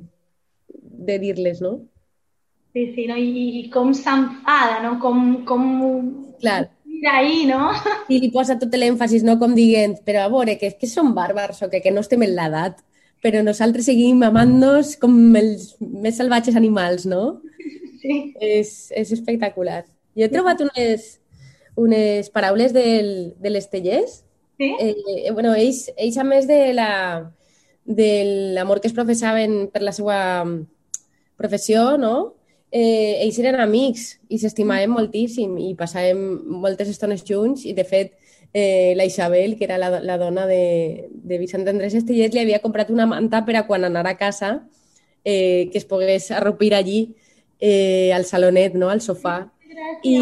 de 1.09 1.19
dir-les, 1.19 1.61
no? 1.61 1.79
Sí, 2.73 2.91
sí, 2.95 3.07
no? 3.09 3.17
I, 3.17 3.63
i 3.63 3.69
com 3.73 3.91
s'enfada, 3.97 4.79
no? 4.83 4.97
Com, 5.03 5.43
com 5.45 5.63
Clar. 6.39 6.69
mira 6.85 7.17
ahí, 7.19 7.45
no? 7.49 7.71
I 8.07 8.19
li 8.23 8.31
posa 8.31 8.59
tot 8.59 8.75
l'èmfasis, 8.75 9.25
no? 9.27 9.39
Com 9.41 9.55
dient, 9.57 9.97
però 10.05 10.23
a 10.25 10.31
veure, 10.31 10.55
que, 10.61 10.71
que 10.79 10.87
som 10.87 11.11
bàrbars 11.15 11.63
o 11.65 11.71
que, 11.71 11.81
que 11.83 11.91
no 11.91 12.05
estem 12.05 12.23
en 12.23 12.35
l'edat, 12.37 12.79
però 13.23 13.43
nosaltres 13.43 13.89
seguim 13.89 14.21
amant-nos 14.23 14.95
com 15.01 15.15
els 15.35 15.73
més 15.81 16.19
salvatges 16.21 16.55
animals, 16.55 17.07
no? 17.09 17.41
Sí. 18.03 18.33
És, 18.39 18.91
és 18.95 19.11
espectacular. 19.11 19.83
Jo 20.15 20.27
he 20.27 20.31
trobat 20.31 20.61
unes, 20.63 21.17
unes 21.79 22.29
paraules 22.31 22.73
del, 22.75 23.33
de 23.39 23.51
les 23.51 23.67
tellers. 23.71 24.21
Sí? 24.59 24.69
Eh, 24.79 25.31
bueno, 25.31 25.53
ells, 25.55 25.89
ells, 25.97 26.17
a 26.19 26.25
més 26.27 26.47
de 26.47 26.59
la, 26.75 26.89
de 27.85 28.09
l'amor 28.55 28.81
que 28.81 28.87
es 28.87 28.95
professaven 28.95 29.67
per 29.73 29.83
la 29.83 29.95
seva 29.95 30.19
professió, 31.39 31.97
no? 31.97 32.35
Eh, 32.71 33.23
ells 33.23 33.39
eren 33.41 33.57
amics 33.63 34.19
i 34.29 34.37
s'estimaven 34.37 34.91
moltíssim 34.93 35.55
i 35.57 35.71
passàvem 35.77 36.19
moltes 36.61 36.91
estones 36.91 37.23
junts 37.25 37.63
i, 37.65 37.73
de 37.73 37.85
fet, 37.87 38.13
eh, 38.53 38.93
la 38.97 39.07
Isabel, 39.09 39.55
que 39.57 39.65
era 39.65 39.79
la, 39.81 39.89
la 40.03 40.17
dona 40.21 40.45
de, 40.45 41.09
de 41.09 41.39
Vicent 41.41 41.67
Andrés 41.67 41.95
Estellers, 41.97 42.35
li 42.35 42.43
havia 42.43 42.61
comprat 42.61 42.91
una 42.93 43.07
manta 43.09 43.41
per 43.45 43.55
a 43.57 43.65
quan 43.65 43.87
anar 43.87 44.05
a 44.07 44.17
casa 44.17 44.67
eh, 45.23 45.69
que 45.71 45.77
es 45.77 45.85
pogués 45.85 46.29
arropir 46.31 46.73
allí 46.75 47.15
eh, 47.59 48.11
al 48.15 48.25
salonet, 48.25 48.75
no? 48.75 48.89
al 48.89 49.01
sofà. 49.01 49.43
I 50.03 50.17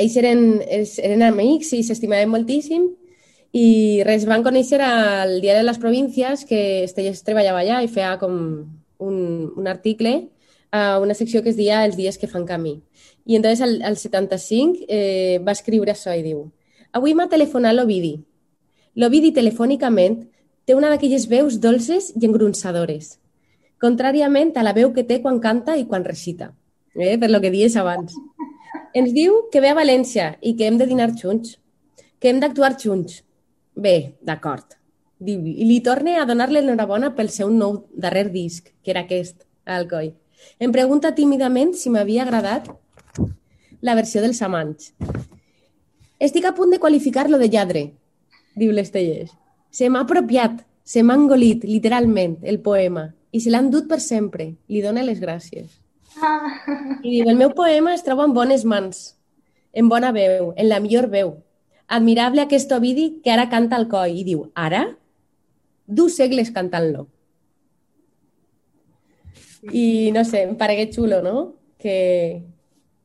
ells 0.00 0.16
eren, 0.16 0.42
eren 0.62 1.22
amics 1.26 1.74
i 1.76 1.82
s'estimaven 1.84 2.30
moltíssim 2.30 2.88
i 3.52 4.02
res, 4.06 4.24
van 4.30 4.44
conèixer 4.46 4.78
al 4.84 5.40
Diari 5.42 5.60
de 5.60 5.66
les 5.66 5.80
Províncies 5.82 6.44
que 6.46 6.84
Estellers 6.86 7.24
treballava 7.26 7.64
allà 7.64 7.80
i 7.82 7.90
feia 7.90 8.14
com 8.20 8.36
un, 9.02 9.16
un 9.56 9.66
article 9.66 10.28
a 10.70 11.00
una 11.02 11.16
secció 11.18 11.42
que 11.42 11.50
es 11.50 11.58
deia 11.58 11.84
Els 11.84 11.98
dies 11.98 12.18
que 12.18 12.30
fan 12.30 12.46
camí. 12.46 12.78
I 13.26 13.36
entonces 13.36 13.60
al, 13.66 13.80
al 13.82 13.96
75 13.98 14.86
eh, 14.88 15.40
va 15.42 15.56
escriure 15.56 15.92
això 15.92 16.14
i 16.14 16.22
diu 16.22 16.46
Avui 16.92 17.14
m'ha 17.14 17.28
telefonat 17.30 17.74
l'Ovidi. 17.74 18.16
L'Ovidi 18.98 19.30
telefònicament 19.34 20.24
té 20.66 20.74
una 20.74 20.90
d'aquelles 20.90 21.26
veus 21.30 21.58
dolces 21.62 22.10
i 22.14 22.26
engronsadores, 22.26 23.18
contràriament 23.80 24.52
a 24.56 24.64
la 24.66 24.74
veu 24.76 24.92
que 24.92 25.04
té 25.04 25.20
quan 25.22 25.40
canta 25.40 25.76
i 25.76 25.86
quan 25.86 26.04
recita. 26.04 26.52
eh, 26.94 27.16
per 27.18 27.30
lo 27.30 27.40
que 27.40 27.50
dies 27.50 27.76
abans. 27.76 28.14
Ens 28.94 29.12
diu 29.14 29.48
que 29.52 29.60
ve 29.60 29.70
a 29.70 29.76
València 29.78 30.36
i 30.42 30.56
que 30.56 30.66
hem 30.66 30.78
de 30.78 30.86
dinar 30.86 31.12
junts, 31.14 31.58
que 32.18 32.28
hem 32.28 32.40
d'actuar 32.40 32.76
junts. 32.78 33.22
Bé, 33.74 34.14
d'acord. 34.20 34.74
I 35.20 35.64
li 35.64 35.80
torna 35.84 36.16
a 36.20 36.26
donar-li 36.26 36.58
l'enhorabona 36.58 37.14
pel 37.14 37.30
seu 37.30 37.50
nou 37.50 37.84
darrer 37.92 38.30
disc, 38.32 38.72
que 38.82 38.90
era 38.90 39.04
aquest, 39.04 39.44
Alcoi. 39.64 40.14
Em 40.58 40.72
pregunta 40.72 41.14
tímidament 41.14 41.74
si 41.76 41.90
m'havia 41.90 42.24
agradat 42.24 42.66
la 43.80 43.94
versió 43.94 44.20
dels 44.24 44.40
amants. 44.42 44.92
Estic 46.18 46.44
a 46.44 46.54
punt 46.56 46.72
de 46.72 46.80
qualificar-lo 46.80 47.38
de 47.38 47.48
lladre, 47.48 47.84
diu 48.56 48.72
l'Estellers. 48.72 49.30
Se 49.70 49.88
m'ha 49.88 50.02
apropiat, 50.02 50.64
se 50.84 51.04
m'ha 51.04 51.14
engolit, 51.14 51.64
literalment, 51.64 52.38
el 52.42 52.58
poema, 52.60 53.14
i 53.32 53.40
se 53.40 53.50
l'han 53.50 53.70
dut 53.70 53.88
per 53.88 54.00
sempre. 54.00 54.54
Li 54.68 54.82
dona 54.82 55.04
les 55.06 55.20
gràcies. 55.22 55.78
Ah. 56.20 56.50
I 57.02 57.10
diu, 57.10 57.28
el 57.30 57.38
meu 57.38 57.54
poema 57.54 57.94
es 57.94 58.02
troba 58.06 58.26
en 58.26 58.34
bones 58.34 58.64
mans, 58.66 59.14
en 59.72 59.88
bona 59.88 60.10
veu, 60.12 60.52
en 60.56 60.68
la 60.68 60.80
millor 60.82 61.08
veu. 61.12 61.36
Admirable 61.86 62.42
aquest 62.42 62.70
Ovidi 62.72 63.20
que 63.24 63.32
ara 63.32 63.48
canta 63.50 63.78
al 63.78 63.88
coi. 63.90 64.20
I 64.20 64.26
diu, 64.26 64.44
ara? 64.54 64.84
Du 65.86 66.08
segles 66.08 66.52
cantant-lo. 66.54 67.08
I 69.74 70.10
no 70.14 70.24
sé, 70.24 70.44
em 70.46 70.54
paregué 70.56 70.88
xulo, 70.92 71.20
no? 71.22 71.36
Que, 71.80 72.42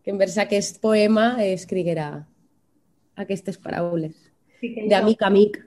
que 0.04 0.14
envers 0.14 0.38
aquest 0.38 0.80
poema 0.84 1.44
escriguera 1.44 2.28
aquestes 3.16 3.58
paraules. 3.58 4.14
Sí, 4.60 4.76
D'amic 4.90 5.24
a 5.24 5.28
amic. 5.32 5.60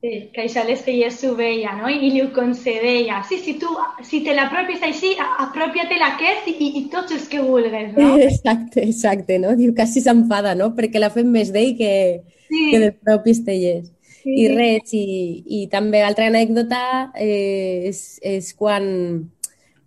Sí, 0.00 0.30
que 0.32 0.46
això 0.46 0.62
l'Estellers 0.64 1.18
s'ho 1.20 1.34
veia, 1.36 1.74
no? 1.76 1.88
I 1.92 2.08
li 2.08 2.22
ho 2.24 2.30
concedeia. 2.32 3.18
Sí, 3.28 3.36
si 3.44 3.58
tu, 3.60 3.68
si 4.08 4.22
te 4.24 4.32
l'apropies 4.32 4.80
així, 4.86 5.10
a- 5.20 5.34
apropia-te 5.44 5.98
aquest 6.06 6.48
i, 6.48 6.54
i, 6.80 6.84
tots 6.88 7.12
els 7.12 7.26
que 7.28 7.42
vulgues, 7.44 7.92
no? 7.98 8.14
Exacte, 8.30 8.80
exacte, 8.86 9.36
no? 9.42 9.52
Diu, 9.58 9.74
quasi 9.76 10.00
s'enfada, 10.00 10.54
no? 10.56 10.70
Perquè 10.78 11.02
l'ha 11.02 11.12
fet 11.12 11.28
més 11.28 11.52
d'ell 11.52 11.74
que, 11.76 11.92
Sí, 12.48 12.62
que 12.72 12.80
del 12.86 12.94
propi 13.04 13.34
Estellers. 13.36 13.92
sí, 14.22 14.32
I 14.40 14.48
res, 14.56 14.94
i, 14.96 15.04
i 15.60 15.60
també 15.72 16.00
altra 16.02 16.26
anècdota 16.32 16.80
eh, 17.14 17.84
és, 17.92 18.00
és 18.24 18.50
quan, 18.56 18.88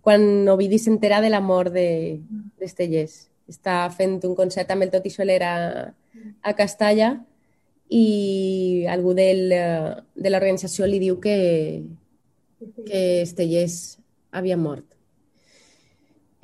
quan 0.00 0.48
Ovidi 0.54 0.78
s'entera 0.78 1.20
de 1.20 1.30
la 1.34 1.40
mort 1.42 1.74
de- 1.74 2.20
d'Estellers. 2.62 3.18
Està 3.50 3.90
fent 3.92 4.20
un 4.24 4.38
concert 4.38 4.70
amb 4.72 4.86
el 4.86 4.90
Tot 4.94 5.04
i 5.06 5.10
Soler 5.12 5.42
a, 5.44 5.54
a 6.42 6.52
Castalla 6.56 7.16
i 8.00 8.86
algú 8.94 9.14
del, 9.18 9.52
eh, 9.52 9.94
de 10.26 10.32
l'organització 10.32 10.88
li 10.90 11.00
diu 11.02 11.20
que, 11.24 11.36
que 12.86 13.22
Estellers 13.22 13.98
havia 14.32 14.56
mort. 14.56 14.86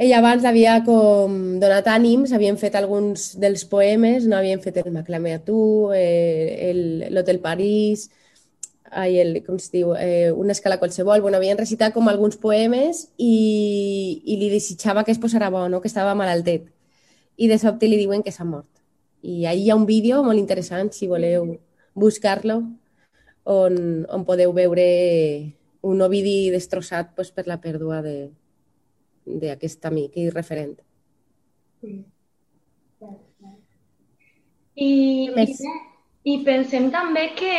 Ell 0.00 0.14
abans 0.16 0.46
havia 0.48 0.78
com 0.86 1.32
donat 1.60 1.88
ànims, 1.92 2.30
havien 2.32 2.56
fet 2.60 2.76
alguns 2.78 3.26
dels 3.42 3.66
poemes, 3.68 4.24
no 4.30 4.38
havien 4.38 4.62
fet 4.64 4.78
el 4.80 4.88
M'aclame 4.94 5.34
a 5.36 5.42
tu, 5.44 5.58
eh, 5.92 6.70
el- 6.70 7.12
l'Hotel 7.14 7.40
París, 7.44 8.06
ai, 8.90 9.18
el, 9.24 9.42
com 9.46 9.56
es 9.56 9.70
diu, 9.72 9.94
eh, 9.96 10.32
una 10.32 10.52
escala 10.52 10.78
qualsevol. 10.80 11.20
Bueno, 11.22 11.38
havien 11.38 11.58
recitat 11.58 11.94
com 11.94 12.08
alguns 12.08 12.36
poemes 12.38 13.08
i, 13.18 14.22
i 14.26 14.36
li 14.40 14.50
desitjava 14.50 15.04
que 15.04 15.12
es 15.12 15.18
posara 15.20 15.50
bo, 15.50 15.68
no? 15.68 15.80
que 15.82 15.88
estava 15.88 16.14
malaltet. 16.14 16.68
I 17.38 17.48
de 17.48 17.58
sobte 17.58 17.88
li 17.88 17.98
diuen 17.98 18.22
que 18.24 18.32
s'ha 18.32 18.44
mort. 18.46 18.69
I 19.22 19.44
ahir 19.46 19.64
hi 19.66 19.70
ha 19.70 19.76
un 19.76 19.86
vídeo 19.86 20.22
molt 20.24 20.38
interessant, 20.38 20.92
si 20.92 21.06
voleu 21.08 21.58
buscar-lo, 21.94 22.62
on, 23.44 24.06
on 24.08 24.24
podeu 24.24 24.52
veure 24.56 24.86
un 25.82 26.02
Ovidi 26.02 26.50
destrossat 26.52 27.14
pues, 27.16 27.30
per 27.32 27.46
la 27.48 27.60
pèrdua 27.60 28.02
de 28.04 28.30
d'aquest 29.30 29.84
amic 29.86 30.16
i 30.16 30.30
referent. 30.30 30.78
sí. 31.80 32.04
I, 34.80 35.30
Més. 35.36 35.60
I 36.24 36.34
pensem 36.44 36.90
també 36.92 37.30
que, 37.36 37.52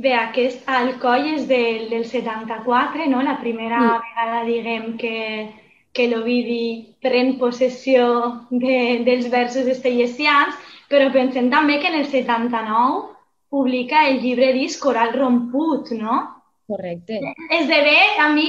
bé, 0.00 0.12
aquest 0.16 0.66
Alcoi 0.68 1.34
és 1.34 1.46
del, 1.48 1.88
del 1.90 2.04
74, 2.08 3.06
no? 3.12 3.22
La 3.22 3.38
primera 3.40 3.80
Mm. 3.80 4.00
vegada, 4.04 4.44
diguem, 4.44 4.96
que, 4.98 5.52
que 5.92 6.08
l'Ovidi 6.08 6.94
pren 7.00 7.36
possessió 7.38 8.06
de, 8.50 9.02
dels 9.04 9.28
versos 9.30 9.66
estellesians, 9.66 10.56
però 10.90 11.10
pensem 11.14 11.50
també 11.50 11.80
que 11.82 11.90
en 11.90 12.00
el 12.00 12.06
79 12.10 13.16
publica 13.50 14.06
el 14.08 14.20
llibre 14.22 14.52
disc 14.56 14.82
Coral 14.82 15.14
Romput, 15.14 15.92
no? 15.98 16.20
Correcte. 16.66 17.20
Esdevé, 17.50 17.98
a 18.20 18.28
mi, 18.34 18.48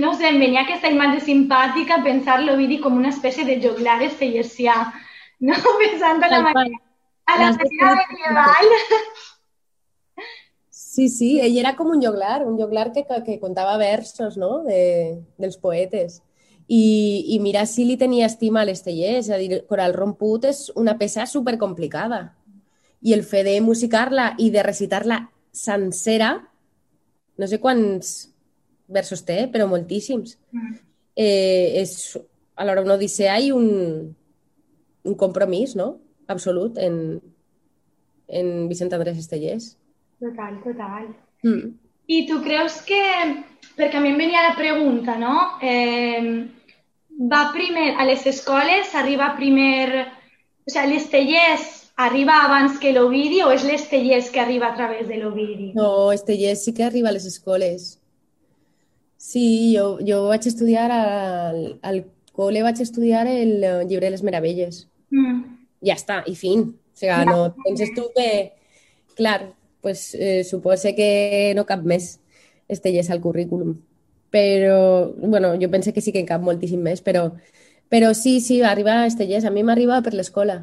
no 0.00 0.14
sé, 0.16 0.30
em 0.30 0.40
venia 0.40 0.64
aquesta 0.64 0.90
imatge 0.92 1.20
simpàtica 1.26 2.00
pensar 2.04 2.40
l'Ovidi 2.40 2.80
com 2.80 2.96
una 2.96 3.12
espècie 3.12 3.44
de 3.48 3.58
joglar 3.62 4.00
estellesià, 4.06 4.76
no? 5.46 5.58
Pensant 5.82 6.24
en 6.24 6.36
la 6.36 6.40
manera, 6.48 6.80
a 7.26 7.38
la 7.42 7.50
manera 7.58 7.92
medieval. 8.00 8.72
Sí, 10.70 11.08
sí, 11.08 11.36
ell 11.38 11.54
era 11.60 11.76
com 11.78 11.92
un 11.92 12.00
joglar, 12.02 12.40
un 12.42 12.56
joglar 12.58 12.90
que, 12.92 13.04
que, 13.06 13.20
que 13.26 13.38
contava 13.38 13.76
versos 13.78 14.36
no? 14.40 14.64
de, 14.64 15.20
dels 15.38 15.60
poetes. 15.60 16.18
I, 16.70 17.34
I 17.34 17.40
mira 17.42 17.64
si 17.66 17.82
li 17.82 17.96
tenia 17.98 18.28
estima 18.30 18.60
a 18.62 18.66
l'Estellers, 18.68 19.26
és 19.26 19.30
a 19.34 19.38
dir, 19.40 19.64
Coral 19.66 19.94
Romput 19.96 20.46
és 20.46 20.68
una 20.78 20.94
peça 21.00 21.26
supercomplicada. 21.26 22.28
I 23.02 23.14
el 23.16 23.24
fet 23.26 23.48
de 23.48 23.56
musicar-la 23.64 24.34
i 24.38 24.52
de 24.54 24.62
recitar-la 24.62 25.24
sencera, 25.50 26.36
no 27.40 27.48
sé 27.50 27.58
quants 27.58 28.12
versos 28.86 29.24
té, 29.26 29.48
però 29.50 29.66
moltíssims. 29.66 30.36
Mm. 30.54 30.78
Eh, 31.18 31.82
és 31.82 32.14
alhora 32.60 32.84
una 32.86 32.94
odissea 33.00 33.34
i 33.42 33.50
un, 33.50 33.66
un 35.02 35.18
compromís, 35.18 35.74
no? 35.74 35.96
Absolut, 36.30 36.78
en, 36.78 37.18
en 38.28 38.68
Vicent 38.70 38.94
Andrés 38.94 39.18
Estellers. 39.18 39.72
Total, 40.22 40.60
total. 40.62 41.10
Mm. 41.42 41.74
I 42.10 42.22
tu 42.30 42.38
creus 42.46 42.78
que, 42.86 43.02
perquè 43.74 43.98
a 43.98 44.04
mi 44.04 44.14
em 44.14 44.22
venia 44.22 44.46
la 44.46 44.54
pregunta, 44.58 45.18
no? 45.18 45.58
Eh, 45.62 46.46
va 47.20 47.50
primer 47.52 47.94
a 47.98 48.06
les 48.08 48.26
escoles, 48.26 48.94
arriba 48.94 49.34
primer... 49.36 50.08
O 50.66 50.72
sigui, 50.72 50.94
l'Estellers 50.94 51.66
arriba 52.00 52.44
abans 52.46 52.78
que 52.80 52.92
l'Ovidi 52.96 53.42
o 53.44 53.50
és 53.52 53.64
l'Estellers 53.66 54.30
que 54.32 54.40
arriba 54.40 54.70
a 54.70 54.76
través 54.76 55.08
de 55.08 55.18
l'Ovidi? 55.20 55.72
No, 55.76 56.12
Estellers 56.12 56.64
sí 56.64 56.72
que 56.76 56.84
arriba 56.84 57.10
a 57.10 57.12
les 57.12 57.26
escoles. 57.28 57.98
Sí, 59.20 59.74
jo, 59.76 59.98
jo 60.06 60.22
vaig 60.30 60.46
estudiar 60.48 60.88
al, 60.94 61.60
al 61.82 62.04
col·le, 62.36 62.62
vaig 62.64 62.80
estudiar 62.80 63.26
el 63.28 63.58
llibre 63.88 64.06
de 64.06 64.14
les 64.14 64.24
meravelles. 64.24 64.86
Mm. 65.12 65.42
Ja 65.84 65.96
està, 65.98 66.22
i 66.24 66.36
fin. 66.38 66.70
O 66.72 67.02
sigui, 67.02 67.20
no 67.28 67.52
penses 67.66 67.92
tu 67.96 68.08
que... 68.16 68.30
Clar, 69.18 69.50
pues, 69.84 70.14
eh, 70.14 70.44
suposa 70.48 70.94
que 70.96 71.52
no 71.56 71.66
cap 71.68 71.82
més 71.84 72.14
Estellers 72.70 73.10
al 73.10 73.20
currículum. 73.20 73.74
Però, 74.30 75.10
bueno, 75.16 75.54
jo 75.60 75.70
pense 75.70 75.92
que 75.92 76.00
sí 76.00 76.12
que 76.12 76.20
en 76.22 76.26
cap 76.28 76.42
moltíssim 76.42 76.82
més, 76.82 77.00
però, 77.02 77.32
però 77.90 78.12
sí, 78.14 78.38
sí, 78.40 78.60
arriba 78.62 79.00
a 79.00 79.06
Estellers. 79.06 79.44
A 79.44 79.50
mi 79.50 79.64
m'arriba 79.66 80.02
per 80.02 80.14
l'escola. 80.14 80.60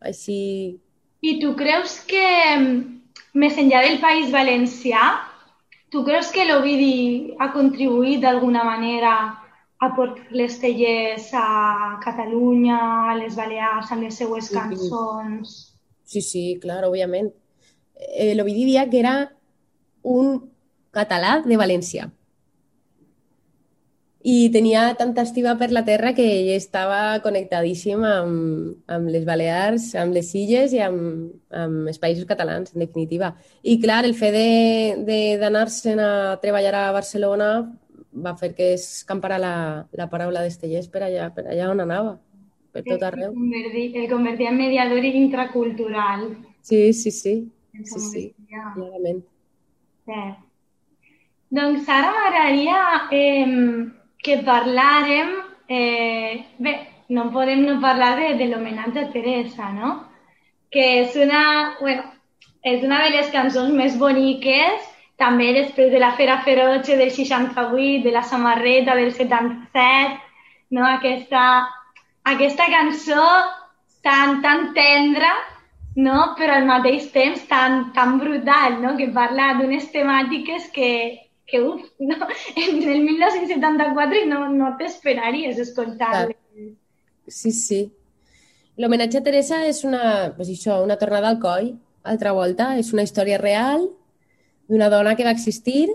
Així... 0.00 0.78
I 1.20 1.32
tu 1.42 1.56
creus 1.58 1.96
que, 2.06 2.22
mm, 2.60 3.00
més 3.34 3.56
enllà 3.58 3.82
del 3.82 3.98
País 3.98 4.30
Valencià, 4.30 5.02
tu 5.90 6.04
creus 6.06 6.30
que 6.30 6.44
l'Ovidi 6.46 7.34
ha 7.40 7.50
contribuït 7.52 8.22
d'alguna 8.22 8.62
manera 8.62 9.14
a 9.80 9.88
portar 9.96 10.26
les 10.34 10.58
tallers 10.60 11.30
a 11.34 11.98
Catalunya, 12.04 12.78
a 13.10 13.16
les 13.18 13.34
Balears, 13.38 13.90
amb 13.94 14.02
les 14.06 14.14
seues 14.14 14.46
Sí. 14.46 14.54
cançons? 14.54 15.56
Sí, 16.04 16.20
sí, 16.22 16.58
clar, 16.62 16.84
òbviament. 16.84 17.32
Eh, 17.94 18.34
L'Ovidi 18.34 18.64
dia 18.64 18.88
que 18.90 19.00
era 19.00 19.32
un 20.02 20.50
català 20.92 21.42
de 21.44 21.56
València. 21.56 22.10
I 24.26 24.50
tenia 24.50 24.96
tanta 24.98 25.22
estima 25.22 25.54
per 25.54 25.68
la 25.70 25.84
terra 25.86 26.10
que 26.14 26.24
ell 26.26 26.48
estava 26.56 27.20
connectadíssim 27.22 28.02
amb, 28.02 28.78
amb 28.90 29.10
les 29.14 29.22
Balears, 29.24 29.92
amb 29.94 30.16
les 30.16 30.32
Illes 30.34 30.74
i 30.74 30.80
amb, 30.82 31.28
amb 31.54 31.86
els 31.92 32.00
països 32.02 32.26
catalans, 32.26 32.72
en 32.74 32.82
definitiva. 32.82 33.30
I 33.62 33.76
clar, 33.78 34.00
el 34.08 34.16
fet 34.18 35.06
d'anar-se'n 35.06 36.02
a 36.02 36.10
treballar 36.42 36.74
a 36.80 36.96
Barcelona 36.96 37.50
va 38.12 38.34
fer 38.40 38.54
que 38.56 38.72
escampara 38.74 39.38
la, 39.38 39.52
la 39.94 40.08
paraula 40.10 40.42
d'Estellers 40.42 40.88
per 40.90 41.04
allà, 41.06 41.28
per 41.34 41.46
allà 41.46 41.68
on 41.70 41.84
anava, 41.84 42.16
per 42.74 42.82
tot 42.88 43.04
arreu. 43.06 43.30
El 43.30 43.38
convertí, 43.38 43.84
el 44.02 44.08
convertia 44.10 44.50
en 44.50 44.58
mediador 44.58 45.04
intracultural. 45.04 46.26
Sí, 46.60 46.92
sí, 46.92 47.12
sí, 47.14 47.36
sí, 47.84 48.02
sí, 48.10 48.24
clarament. 48.50 49.22
Cert. 50.08 50.44
Doncs 51.54 51.86
ara 51.88 52.10
m'agradaria 52.12 52.80
eh, 53.14 53.46
que 54.24 54.42
parlàrem... 54.46 55.34
Eh, 55.68 56.44
bé, 56.58 56.78
no 57.08 57.30
podem 57.32 57.64
no 57.64 57.80
parlar 57.80 58.14
de, 58.16 58.34
de 58.40 58.46
l'homenatge 58.48 59.02
a 59.02 59.10
Teresa, 59.12 59.68
no? 59.72 59.90
Que 60.72 60.84
és 61.02 61.16
una, 61.16 61.42
bueno, 61.80 62.04
és 62.62 62.84
una 62.84 63.02
de 63.04 63.10
les 63.16 63.28
cançons 63.32 63.72
més 63.72 63.96
boniques, 64.00 64.86
també 65.18 65.50
després 65.56 65.90
de 65.92 66.00
la 66.00 66.12
Fera 66.16 66.38
Feroce 66.46 66.96
del 66.96 67.10
68, 67.10 68.04
de 68.04 68.12
la 68.14 68.22
Samarreta 68.22 68.94
del 68.94 69.12
77, 69.12 70.18
no? 70.76 70.84
aquesta, 70.86 71.44
aquesta 72.24 72.68
cançó 72.70 73.24
tan, 74.04 74.40
tan 74.42 74.72
tendra, 74.76 75.32
no? 75.96 76.34
però 76.38 76.58
al 76.58 76.68
mateix 76.68 77.08
temps 77.12 77.42
tan, 77.50 77.88
tan 77.96 78.18
brutal, 78.20 78.78
no? 78.84 78.94
que 79.00 79.08
parla 79.14 79.54
d'unes 79.58 79.88
temàtiques 79.94 80.68
que, 80.76 80.92
que 81.48 81.62
uf, 81.64 81.82
no? 81.98 82.16
en 82.56 82.82
el 82.82 83.00
1974 83.02 84.26
no, 84.28 84.46
no 84.52 84.74
t'esperaries 84.78 85.58
escoltar-les. 85.64 86.36
Sí, 87.26 87.52
sí. 87.52 87.80
L'homenatge 88.78 89.18
a 89.18 89.24
Teresa 89.24 89.64
és 89.66 89.82
una, 89.88 90.34
pues 90.36 90.52
això, 90.52 90.78
una 90.84 90.98
tornada 91.00 91.32
al 91.32 91.40
coll, 91.42 91.72
altra 92.04 92.34
volta. 92.36 92.76
És 92.78 92.92
una 92.94 93.02
història 93.02 93.40
real 93.40 93.88
d'una 94.68 94.90
dona 94.92 95.16
que 95.16 95.24
va 95.26 95.34
existir 95.34 95.88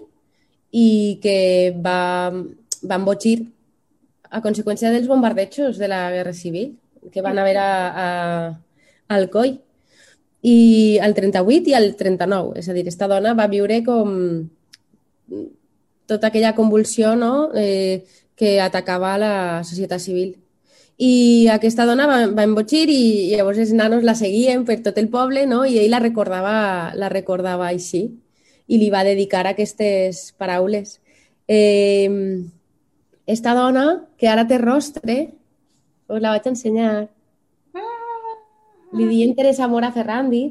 i 0.73 1.19
que 1.21 1.37
va, 1.85 2.33
va 2.33 2.97
embotxir 2.97 3.37
a 4.33 4.41
conseqüència 4.41 4.89
dels 4.91 5.07
bombardejos 5.07 5.77
de 5.77 5.87
la 5.87 6.07
Guerra 6.11 6.33
Civil 6.33 6.73
que 7.13 7.21
van 7.21 7.37
haver 7.37 7.59
a, 7.61 7.69
a, 7.87 8.07
a 9.07 9.15
Alcoi 9.15 9.53
i 10.43 10.97
al 10.99 11.13
38 11.13 11.69
i 11.69 11.77
al 11.77 11.93
39. 11.99 12.57
És 12.59 12.67
a 12.67 12.75
dir, 12.75 12.83
aquesta 12.83 13.07
dona 13.11 13.35
va 13.37 13.47
viure 13.51 13.79
com 13.85 14.11
tota 16.05 16.27
aquella 16.27 16.55
convulsió 16.55 17.15
no? 17.15 17.51
eh, 17.55 18.05
que 18.35 18.59
atacava 18.61 19.17
la 19.17 19.35
societat 19.63 20.01
civil. 20.01 20.37
I 20.97 21.49
aquesta 21.49 21.87
dona 21.89 22.05
va, 22.07 22.17
va 22.29 22.45
embotxir 22.45 22.85
i, 22.91 23.33
llavors 23.33 23.61
els 23.63 23.73
nanos 23.73 24.03
la 24.05 24.15
seguien 24.15 24.65
per 24.65 24.79
tot 24.85 24.99
el 25.01 25.09
poble 25.09 25.47
no? 25.49 25.63
i 25.65 25.79
ell 25.81 25.91
la 25.91 26.01
recordava, 26.03 26.93
la 26.95 27.09
recordava 27.09 27.69
així 27.71 28.05
i 28.67 28.79
li 28.79 28.89
va 28.93 29.03
dedicar 29.03 29.45
aquestes 29.47 30.31
paraules. 30.37 30.99
Eh, 31.47 32.09
esta 33.25 33.53
dona, 33.55 34.05
que 34.17 34.27
ara 34.27 34.45
té 34.47 34.57
rostre, 34.59 35.17
us 36.07 36.21
la 36.21 36.33
vaig 36.35 36.47
ensenyar. 36.51 37.07
Li 38.93 39.07
diuen 39.09 39.33
Teresa 39.35 39.67
Mora 39.67 39.91
Ferrandi 39.91 40.43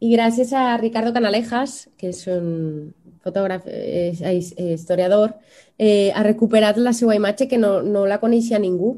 i 0.00 0.12
gràcies 0.14 0.54
a 0.56 0.76
Ricardo 0.80 1.12
Canalejas, 1.12 1.88
que 1.98 2.12
és 2.14 2.22
un 2.30 2.94
fotògraf, 3.28 3.68
és, 3.68 4.20
és, 4.20 4.52
és 4.56 4.74
historiador, 4.80 5.36
eh, 5.78 6.10
ha 6.14 6.24
recuperat 6.26 6.76
la 6.82 6.92
seva 6.92 7.16
imatge 7.16 7.48
que 7.48 7.60
no, 7.60 7.78
no 7.82 8.04
la 8.06 8.20
coneixia 8.20 8.58
ningú. 8.58 8.96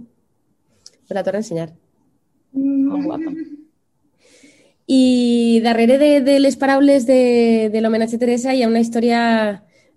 Me 1.08 1.14
la 1.14 1.24
torno 1.26 1.38
a 1.38 1.44
ensenyar. 1.44 1.70
Molt 2.54 3.04
guapa. 3.04 3.32
I 4.90 5.60
darrere 5.62 5.98
de, 5.98 6.20
de 6.26 6.38
les 6.40 6.56
paraules 6.58 7.06
de, 7.06 7.68
de 7.70 7.82
l'homenatge 7.82 8.18
a 8.18 8.22
Teresa 8.22 8.54
hi 8.54 8.64
ha 8.64 8.70
una 8.70 8.82
història 8.82 9.20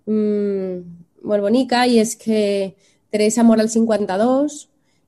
mmm, 0.06 0.84
molt 1.26 1.42
bonica 1.42 1.82
i 1.90 1.98
és 1.98 2.14
que 2.20 2.74
Teresa 3.10 3.42
mor 3.42 3.58
al 3.58 3.72
52 3.72 4.60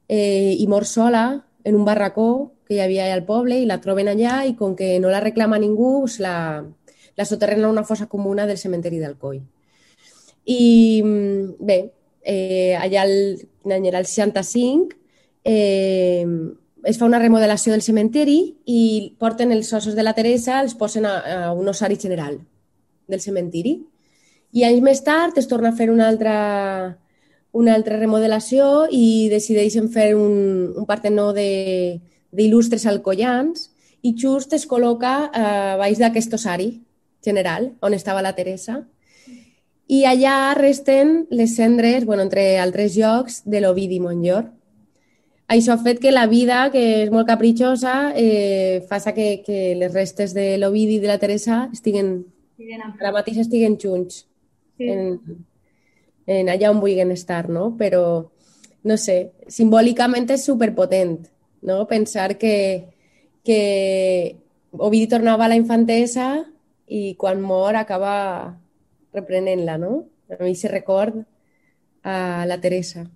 eh, 0.09 0.57
i 0.59 0.67
mor 0.67 0.87
sola 0.91 1.45
en 1.63 1.79
un 1.79 1.85
barracó 1.87 2.53
que 2.67 2.75
hi 2.75 2.83
havia 2.83 3.07
al 3.15 3.23
poble 3.29 3.61
i 3.63 3.69
la 3.69 3.79
troben 3.83 4.11
allà 4.11 4.41
i 4.47 4.57
com 4.59 4.75
que 4.75 4.97
no 4.99 5.13
la 5.13 5.23
reclama 5.23 5.61
ningú 5.63 6.01
pues 6.01 6.19
la, 6.19 6.65
la 7.17 7.25
soterren 7.25 7.65
a 7.65 7.73
una 7.73 7.85
fossa 7.85 8.07
comuna 8.07 8.47
del 8.47 8.59
cementeri 8.59 9.01
d'Alcoi. 9.01 9.41
I 10.47 11.03
bé, 11.59 11.79
eh, 12.23 12.77
allà 12.79 13.03
el, 13.07 13.49
any 13.65 13.89
era 13.89 13.99
el 13.99 14.07
65 14.07 14.95
eh, 15.45 16.27
es 16.87 16.99
fa 16.99 17.07
una 17.07 17.19
remodelació 17.19 17.73
del 17.73 17.83
cementeri 17.83 18.39
i 18.67 18.81
porten 19.19 19.51
els 19.55 19.73
ossos 19.75 19.97
de 19.97 20.05
la 20.05 20.15
Teresa, 20.15 20.61
els 20.61 20.77
posen 20.79 21.07
a, 21.07 21.17
a 21.19 21.53
un 21.55 21.69
ossari 21.69 21.97
general 21.99 22.39
del 23.07 23.23
cementiri. 23.23 23.79
I 24.55 24.65
anys 24.67 24.83
més 24.83 25.03
tard 25.07 25.39
es 25.39 25.49
torna 25.51 25.73
a 25.73 25.77
fer 25.79 25.89
una 25.91 26.07
altra, 26.07 26.99
una 27.53 27.75
altra 27.75 27.99
remodelació 27.99 28.87
i 28.91 29.29
decideixen 29.33 29.91
fer 29.91 30.13
un, 30.15 30.75
un 30.77 30.87
partenó 30.87 31.33
d'il·lustres 31.35 32.87
alcoians 32.87 33.71
i 34.07 34.15
just 34.15 34.55
es 34.55 34.67
col·loca 34.71 35.17
a 35.35 35.47
baix 35.81 35.99
d'aquest 35.99 36.39
ossari 36.39 36.71
general, 37.27 37.73
on 37.83 37.95
estava 37.99 38.23
la 38.23 38.37
Teresa. 38.39 38.85
I 39.87 40.05
allà 40.07 40.55
resten 40.59 41.27
les 41.31 41.55
cendres, 41.55 42.05
bueno, 42.07 42.25
entre 42.27 42.59
altres 42.59 42.97
llocs, 42.99 43.43
de 43.45 43.61
l'Ovidi 43.63 44.01
Montllor. 44.03 44.49
Això 45.47 45.77
ha 45.77 45.79
fet 45.79 46.01
que 46.03 46.11
la 46.11 46.27
vida, 46.27 46.65
que 46.75 46.83
és 47.05 47.13
molt 47.15 47.29
capritxosa, 47.29 48.13
eh, 48.19 48.83
faça 48.89 49.13
que, 49.15 49.43
que 49.47 49.77
les 49.79 49.93
restes 49.95 50.35
de 50.35 50.57
l'Ovidi 50.59 50.97
i 50.99 51.03
de 51.05 51.13
la 51.13 51.21
Teresa 51.23 51.69
estiguen, 51.73 52.17
ara 52.99 53.13
mateix 53.15 53.39
estiguen 53.45 53.77
junts. 53.79 54.25
Sí. 54.77 54.89
En, 54.91 55.45
en 56.27 56.51
allà 56.51 56.73
on 56.73 56.83
vulguin 56.83 57.15
estar, 57.15 57.45
no? 57.49 57.71
Però, 57.79 58.03
no 58.83 58.97
sé, 58.99 59.17
simbòlicament 59.47 60.27
és 60.35 60.49
superpotent, 60.51 61.21
no? 61.63 61.85
Pensar 61.87 62.35
que, 62.43 62.57
que 63.47 63.61
Ovidi 64.73 65.07
tornava 65.07 65.47
a 65.47 65.53
la 65.55 65.59
infantesa 65.63 66.43
i 66.87 67.15
quan 67.19 67.41
mor 67.43 67.77
acaba 67.77 68.57
reprenent-la, 69.15 69.77
no? 69.79 70.07
A 70.31 70.43
mi 70.43 70.55
se 70.55 70.69
record 70.69 71.25
a 72.03 72.47
la 72.47 72.61
Teresa. 72.61 73.07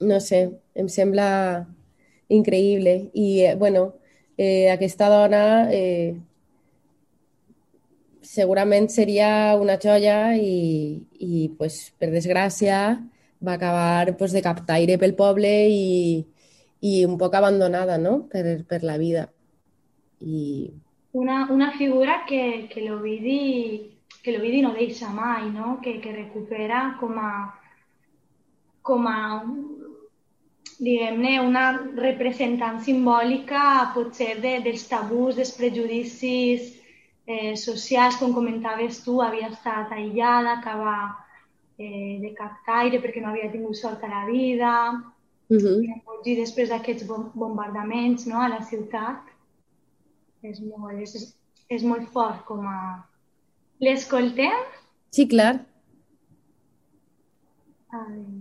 No 0.00 0.20
sé, 0.20 0.40
em 0.74 0.88
sembla 0.88 1.28
increïble. 2.28 3.10
I, 3.14 3.28
eh, 3.44 3.54
bueno, 3.56 3.94
eh, 4.36 4.70
aquesta 4.70 5.08
dona 5.08 5.42
eh, 5.72 6.16
segurament 8.22 8.88
seria 8.92 9.56
una 9.56 9.78
joia 9.80 10.36
i, 10.36 11.06
i 11.18 11.48
pues, 11.58 11.78
per 11.98 12.10
desgràcia 12.12 12.80
va 13.44 13.54
acabar 13.54 14.16
pues, 14.18 14.34
de 14.36 14.42
captaire 14.42 14.98
pel 14.98 15.14
poble 15.16 15.52
i, 15.70 16.26
i 16.80 17.04
un 17.06 17.16
poc 17.18 17.34
abandonada 17.34 17.98
no? 17.98 18.20
per, 18.28 18.62
per 18.68 18.82
la 18.84 18.98
vida. 19.00 19.28
I... 20.20 20.68
Una, 21.18 21.38
una 21.50 21.72
figura 21.74 22.22
que, 22.28 22.68
que 22.70 22.84
l'Ovidi 22.84 23.98
que 24.22 24.62
no 24.62 24.72
deixa 24.74 25.08
mai, 25.08 25.50
no? 25.50 25.80
que, 25.80 26.00
que 26.00 26.12
recupera 26.12 26.96
com 27.00 27.18
a, 27.18 27.54
com 28.82 29.06
a 29.08 29.18
diguem-ne, 30.78 31.38
una 31.42 31.64
representant 31.98 32.80
simbòlica 32.84 33.90
potser 33.94 34.36
de, 34.42 34.58
dels 34.64 34.86
tabús, 34.88 35.36
dels 35.36 35.52
prejudicis 35.56 36.74
eh, 37.26 37.54
socials, 37.56 38.18
com 38.20 38.34
comentaves 38.34 39.02
tu, 39.04 39.18
havia 39.22 39.50
estat 39.50 39.92
aïllada, 39.92 40.58
acaba 40.58 40.98
eh, 41.78 42.18
de 42.22 42.34
captaire 42.36 43.00
perquè 43.02 43.22
no 43.22 43.32
havia 43.32 43.50
tingut 43.50 43.76
sort 43.76 44.04
a 44.04 44.12
la 44.12 44.24
vida, 44.30 44.74
uh 45.50 45.56
-huh. 45.56 45.78
i 46.24 46.36
després 46.36 46.68
d'aquests 46.68 47.06
bombardaments 47.34 48.26
no, 48.26 48.40
a 48.40 48.48
la 48.48 48.62
ciutat. 48.62 49.27
És 50.46 50.60
molt, 50.62 50.98
és, 51.02 51.34
és 51.74 51.82
molt 51.86 52.10
fort 52.14 52.44
com 52.46 52.66
a... 52.66 52.78
L'escoltem? 53.82 54.68
Sí, 55.14 55.26
clar. 55.30 55.54
A 57.94 58.04
veure... 58.04 58.37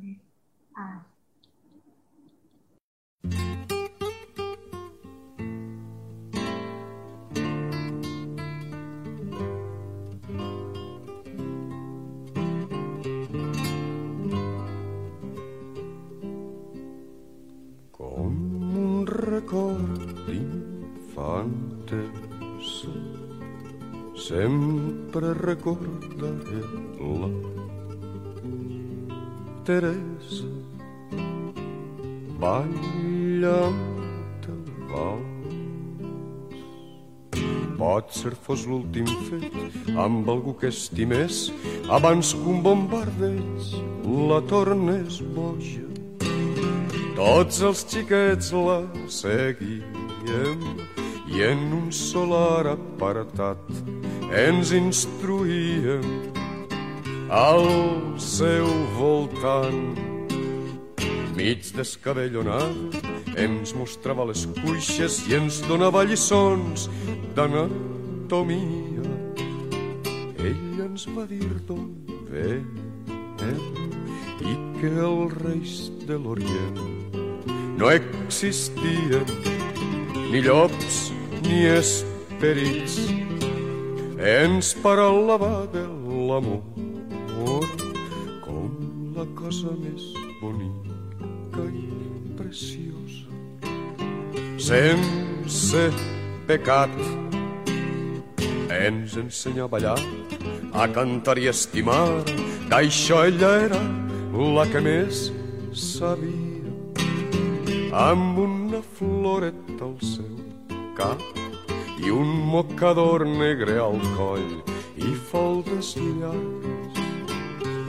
sempre 24.27 25.33
recordaré 25.33 26.61
la 26.99 27.29
Teresa. 29.63 30.49
Ballant 32.39 33.79
el 34.97 35.23
ser 38.11 38.33
fos 38.45 38.65
l'últim 38.67 39.07
fet 39.29 39.89
amb 40.03 40.29
algú 40.33 40.53
que 40.59 40.69
estimés 40.73 41.47
abans 41.97 42.33
que 42.35 42.49
un 42.53 42.61
bombardeig 42.65 43.75
la 44.31 44.41
tornés 44.51 45.21
boja. 45.35 45.85
Tots 47.17 47.61
els 47.69 47.85
xiquets 47.91 48.51
la 48.53 48.79
seguíem 49.21 50.67
i 51.31 51.43
en 51.47 51.63
un 51.79 51.91
solar 51.91 52.65
apartat 52.73 53.63
ens 54.31 54.71
instruïem 54.75 56.03
al 57.29 57.67
seu 58.19 58.67
voltant. 58.97 59.97
Mig 61.37 61.71
descabellonat 61.75 63.37
ens 63.37 63.73
mostrava 63.77 64.25
les 64.25 64.47
cuixes 64.63 65.21
i 65.29 65.37
ens 65.37 65.61
donava 65.67 66.03
lliçons 66.07 66.87
d'anatomia. 67.37 69.05
Ell 70.41 70.81
ens 70.87 71.05
va 71.13 71.27
dir 71.29 71.51
d'on 71.67 71.91
venem 72.31 72.65
i 74.47 74.55
que 74.79 74.91
els 75.09 75.37
reis 75.43 75.77
de 76.09 76.17
l'Orient 76.17 76.81
no 77.77 77.91
existien 77.93 79.25
ni 80.31 80.41
llops 80.41 81.11
ni 81.45 81.65
esperits. 81.77 82.97
Ens 84.17 84.73
parlava 84.81 85.67
de 85.69 85.83
l'amor 86.27 86.63
com 88.41 88.71
la 89.13 89.25
cosa 89.37 89.69
més 89.77 90.07
bonica 90.41 91.67
i 91.69 91.85
preciosa. 92.33 93.29
Sense 94.57 95.85
pecat 96.49 96.97
ens 98.73 99.13
ensenya 99.21 99.67
a 99.67 99.69
ballar, 99.69 100.01
a 100.73 100.89
cantar 100.97 101.37
i 101.37 101.45
estimar. 101.53 102.25
D'això 102.73 103.21
ella 103.29 103.53
era 103.69 103.85
la 104.33 104.65
que 104.73 104.81
més 104.81 105.27
sabia. 105.77 106.73
Amb 107.93 108.41
una 108.49 108.81
floreta 108.97 109.85
al 109.85 109.99
seu 110.01 110.33
cap 110.97 111.36
i 112.07 112.09
un 112.09 112.29
mocador 112.47 113.25
negre 113.27 113.73
al 113.83 113.97
coll 114.15 114.51
i 114.95 115.09
faldes 115.27 115.89
llargues 115.99 117.01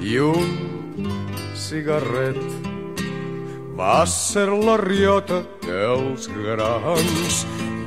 i 0.02 0.16
un 0.18 1.06
cigarret 1.54 2.40
va 3.78 4.00
ser 4.10 4.48
la 4.50 4.74
riota 4.82 5.38
dels 5.62 6.26
grans 6.34 7.38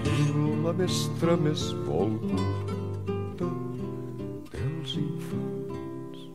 i 0.08 0.30
la 0.64 0.72
mestra 0.80 1.36
més 1.36 1.68
volguda 1.84 3.52
dels 4.56 4.98
infants. 5.04 6.28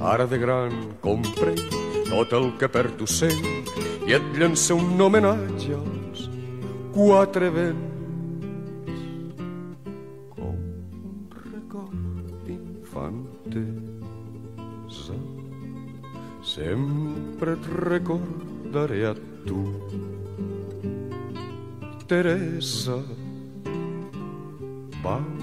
Ara 0.00 0.24
de 0.24 0.40
gran 0.40 0.78
compré 1.04 1.58
tot 2.08 2.32
el 2.40 2.54
que 2.60 2.72
per 2.78 2.88
tu 2.96 3.04
sent 3.20 3.44
i 4.08 4.16
et 4.16 4.36
llença 4.40 4.72
un 4.78 4.96
homenatge 4.96 5.74
als 5.84 6.30
quatre 6.96 7.52
vents 7.52 7.93
Sempre 16.54 17.54
et 17.54 17.64
recordaré 17.66 19.00
a 19.08 19.14
tu, 19.44 19.62
Teresa. 22.06 22.98
Abans. 25.00 25.42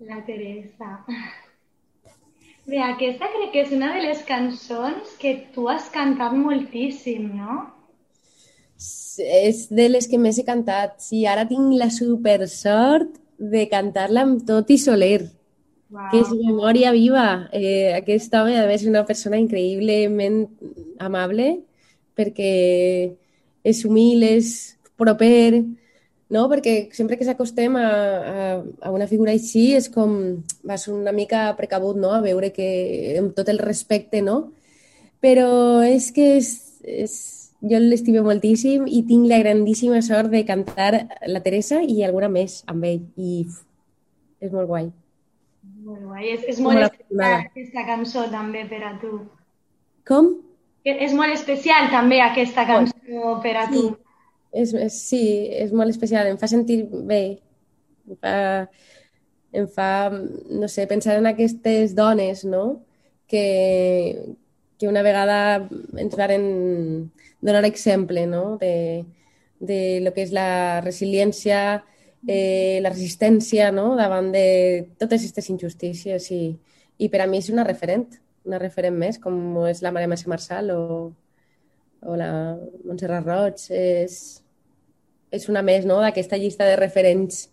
La 0.00 0.24
Teresa. 0.24 1.04
Bé, 2.64 2.80
aquesta 2.80 3.28
crec 3.28 3.52
que 3.52 3.66
és 3.66 3.76
una 3.76 3.92
de 3.98 4.06
les 4.06 4.24
cançons 4.24 5.12
que 5.20 5.36
tu 5.52 5.68
has 5.68 5.92
cantat 5.92 6.32
moltíssim, 6.32 7.28
no? 7.36 7.60
És 9.20 9.66
de 9.70 9.88
les 9.90 10.08
que 10.08 10.18
més 10.18 10.38
he 10.38 10.46
cantat. 10.46 10.98
Sí, 11.04 11.26
ara 11.26 11.46
tinc 11.48 11.74
la 11.78 11.90
super 11.90 12.46
sort 12.48 13.18
de 13.38 13.66
cantar-la 13.70 14.24
amb 14.26 14.44
tot 14.46 14.70
i 14.70 14.78
Soler, 14.78 15.30
Wow. 15.92 16.08
que 16.08 16.22
és 16.22 16.30
memòria 16.32 16.90
viva. 16.94 17.50
Eh, 17.52 17.92
aquest 17.92 18.32
home, 18.32 18.56
a 18.56 18.64
més, 18.64 18.80
és 18.80 18.88
una 18.88 19.04
persona 19.04 19.36
increïblement 19.36 20.46
amable 21.04 21.58
perquè 22.16 22.52
és 23.62 23.82
humil, 23.84 24.24
és 24.24 24.78
proper, 24.96 25.60
no? 26.32 26.46
Perquè 26.48 26.88
sempre 26.96 27.18
que 27.20 27.26
s'acostem 27.28 27.76
a, 27.76 27.84
a, 27.84 28.46
a 28.88 28.92
una 28.94 29.08
figura 29.10 29.34
així 29.36 29.74
és 29.76 29.90
com 29.92 30.16
vas 30.64 30.88
una 30.88 31.12
mica 31.12 31.50
precabut, 31.60 32.00
no? 32.00 32.14
A 32.16 32.22
veure 32.24 32.52
que 32.56 33.18
amb 33.20 33.36
tot 33.36 33.52
el 33.52 33.60
respecte, 33.60 34.22
no? 34.24 34.52
Però 35.20 35.84
és 35.84 36.08
que 36.16 36.38
és, 36.38 36.48
és, 36.82 37.14
jo 37.62 37.78
l'estimo 37.78 38.22
moltíssim 38.26 38.86
i 38.90 39.02
tinc 39.06 39.28
la 39.30 39.38
grandíssima 39.42 40.00
sort 40.02 40.30
de 40.32 40.44
cantar 40.44 41.06
la 41.26 41.42
Teresa 41.44 41.82
i 41.82 42.02
alguna 42.02 42.28
més 42.32 42.62
amb 42.66 42.84
ell 42.88 43.04
i 43.16 43.44
uf, 43.46 43.60
és 44.42 44.50
molt 44.52 44.66
guai. 44.70 44.88
Molt 45.86 46.02
guai. 46.08 46.28
És, 46.34 46.44
és 46.54 46.58
molt 46.62 46.80
la 46.80 46.88
especial 46.90 47.36
aquesta 47.38 47.84
cançó 47.86 48.24
també 48.30 48.64
per 48.70 48.82
a 48.86 48.92
tu. 49.00 49.12
Com? 50.08 50.32
Que 50.82 50.96
És 51.04 51.12
molt 51.14 51.30
especial 51.30 51.90
també 51.92 52.20
aquesta 52.20 52.64
cançó 52.66 53.36
per 53.42 53.56
a 53.56 53.68
Sí. 53.70 53.74
tu. 53.78 53.96
És, 54.52 54.74
és, 54.74 54.92
sí, 55.08 55.22
és 55.62 55.70
molt 55.72 55.90
especial, 55.90 56.26
em 56.26 56.38
fa 56.38 56.48
sentir 56.50 56.82
bé. 56.90 57.38
Em 58.10 58.16
fa, 58.18 58.34
em 59.52 59.68
fa, 59.68 59.90
no 60.10 60.68
sé, 60.68 60.86
pensar 60.90 61.16
en 61.20 61.26
aquestes 61.30 61.94
dones, 61.94 62.42
no? 62.44 62.82
Que, 63.30 64.34
que 64.82 64.88
una 64.90 65.04
vegada 65.06 65.68
ens 65.94 66.16
varen 66.18 67.12
donar 67.40 67.64
exemple, 67.64 68.26
no? 68.26 68.56
De, 68.58 69.04
de 69.62 70.00
lo 70.02 70.10
que 70.10 70.24
és 70.26 70.32
la 70.34 70.80
resiliència, 70.82 71.84
eh, 72.26 72.80
la 72.82 72.90
resistència, 72.90 73.70
no? 73.70 73.92
Davant 73.94 74.32
de 74.34 74.88
totes 74.98 75.22
aquestes 75.22 75.52
injustícies 75.54 76.26
i, 76.34 76.42
i 76.98 77.08
per 77.14 77.22
a 77.22 77.28
mi 77.30 77.38
és 77.38 77.52
una 77.54 77.62
referent, 77.68 78.08
una 78.42 78.58
referent 78.58 78.98
més, 78.98 79.22
com 79.22 79.38
és 79.70 79.84
la 79.86 79.94
Maria 79.94 80.10
Mercè 80.10 80.26
Marçal 80.26 80.74
o, 80.74 80.82
o 82.02 82.18
la 82.18 82.32
Montserrat 82.82 83.22
Roig, 83.22 83.62
és, 83.70 84.18
és 85.30 85.46
una 85.46 85.62
més 85.62 85.86
no? 85.86 86.00
d'aquesta 86.02 86.42
llista 86.42 86.66
de 86.66 86.74
referents 86.82 87.44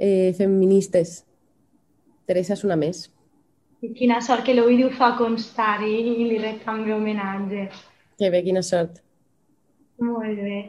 eh, 0.00 0.32
feministes. 0.40 1.26
Teresa 2.24 2.56
és 2.56 2.64
una 2.64 2.80
més. 2.80 3.10
I 3.82 3.90
quina 3.98 4.20
sort 4.22 4.44
que 4.46 4.54
l'Oidi 4.54 4.84
ho 4.86 4.90
fa 4.94 5.12
constar 5.18 5.80
i, 5.82 5.94
i 6.22 6.26
li 6.28 6.38
rep 6.38 6.60
també 6.64 6.92
homenatge. 6.94 7.64
Que 8.18 8.30
bé, 8.30 8.42
quina 8.46 8.62
sort. 8.62 9.00
Molt 10.02 10.38
bé. 10.38 10.60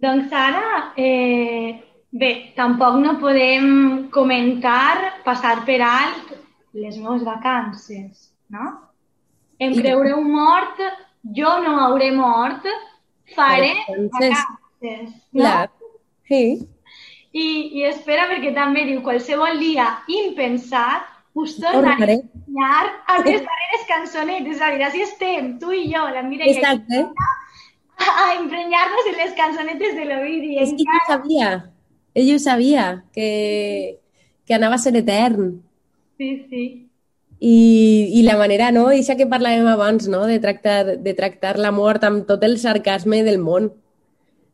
Doncs 0.00 0.32
ara, 0.32 0.92
eh, 0.96 1.80
bé, 2.12 2.30
tampoc 2.56 2.96
no 3.02 3.16
podem 3.20 4.08
comentar, 4.14 5.20
passar 5.26 5.64
per 5.66 5.80
alt 5.82 6.30
les 6.72 6.96
meves 6.96 7.24
vacances, 7.26 8.30
no? 8.54 8.70
Em 9.58 9.74
I- 9.74 9.82
creureu 9.82 10.22
mort, 10.22 10.78
jo 11.36 11.58
no 11.66 11.74
hauré 11.84 12.10
mort, 12.14 12.64
faré 13.34 13.74
Vacances. 13.88 14.30
vacances, 14.30 15.14
no? 15.32 15.40
Clar. 15.42 15.70
Sí. 16.30 16.44
I, 17.32 17.46
I 17.78 17.84
espera, 17.90 18.28
perquè 18.30 18.54
també 18.54 18.86
diu 18.88 19.02
qualsevol 19.02 19.58
dia 19.60 19.90
impensat 20.08 21.06
us 21.42 21.56
tornaré 21.56 21.78
a 21.78 21.96
Tornaré. 21.96 22.16
ensenyar 22.20 22.84
aquestes 23.06 23.46
darreres 23.48 23.86
cançonetes. 23.88 24.56
És 24.56 24.62
a 24.62 24.70
dir, 24.74 24.84
així 24.86 25.02
estem, 25.06 25.58
tu 25.58 25.72
i 25.72 25.86
jo, 25.92 26.06
la 26.14 26.22
Mireia, 26.22 26.52
Exacte. 26.52 27.04
a 28.00 28.34
emprenyar-nos 28.38 29.10
en 29.12 29.18
les 29.18 29.34
cançonetes 29.36 29.96
de 29.96 30.04
l'Ovidi. 30.08 30.54
És 30.58 30.70
que 30.76 30.84
ell 30.86 30.94
ho 30.96 31.06
sabia. 31.08 31.50
Ell 32.14 32.30
ho 32.34 32.38
sabia, 32.42 32.86
que, 33.12 33.98
que 34.46 34.54
anava 34.54 34.76
a 34.76 34.82
ser 34.82 34.94
etern. 34.96 35.60
Sí, 36.18 36.46
sí. 36.50 36.64
I, 37.40 38.10
i 38.20 38.22
la 38.22 38.36
manera, 38.36 38.70
no? 38.72 38.90
Eixa 38.92 39.16
que 39.16 39.28
parlàvem 39.28 39.68
abans, 39.70 40.08
no? 40.12 40.26
De 40.28 40.38
tractar, 40.40 40.98
de 41.00 41.14
tractar 41.16 41.54
la 41.58 41.70
mort 41.72 42.04
amb 42.04 42.26
tot 42.28 42.42
el 42.44 42.58
sarcasme 42.60 43.22
del 43.24 43.38
món. 43.40 43.70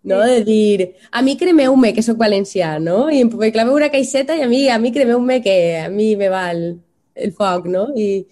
No? 0.07 0.21
De 0.23 0.43
dir, 0.47 0.93
a 1.11 1.23
mi 1.27 1.35
cremeu-me, 1.37 1.93
que 1.95 2.05
sóc 2.07 2.19
valencià, 2.21 2.77
no? 2.79 3.09
I 3.11 3.25
em 3.25 3.31
claveu 3.31 3.75
una 3.75 3.91
caixeta 3.91 4.37
i 4.39 4.45
a 4.45 4.51
mi, 4.51 4.69
a 4.71 4.79
mi 4.79 4.93
cremeu-me, 4.95 5.41
que 5.43 5.57
a 5.81 5.89
mi 5.91 6.13
me 6.17 6.31
va 6.31 6.45
el, 6.53 6.77
el 7.15 7.33
foc, 7.35 7.67
no? 7.67 7.89
I, 7.99 8.27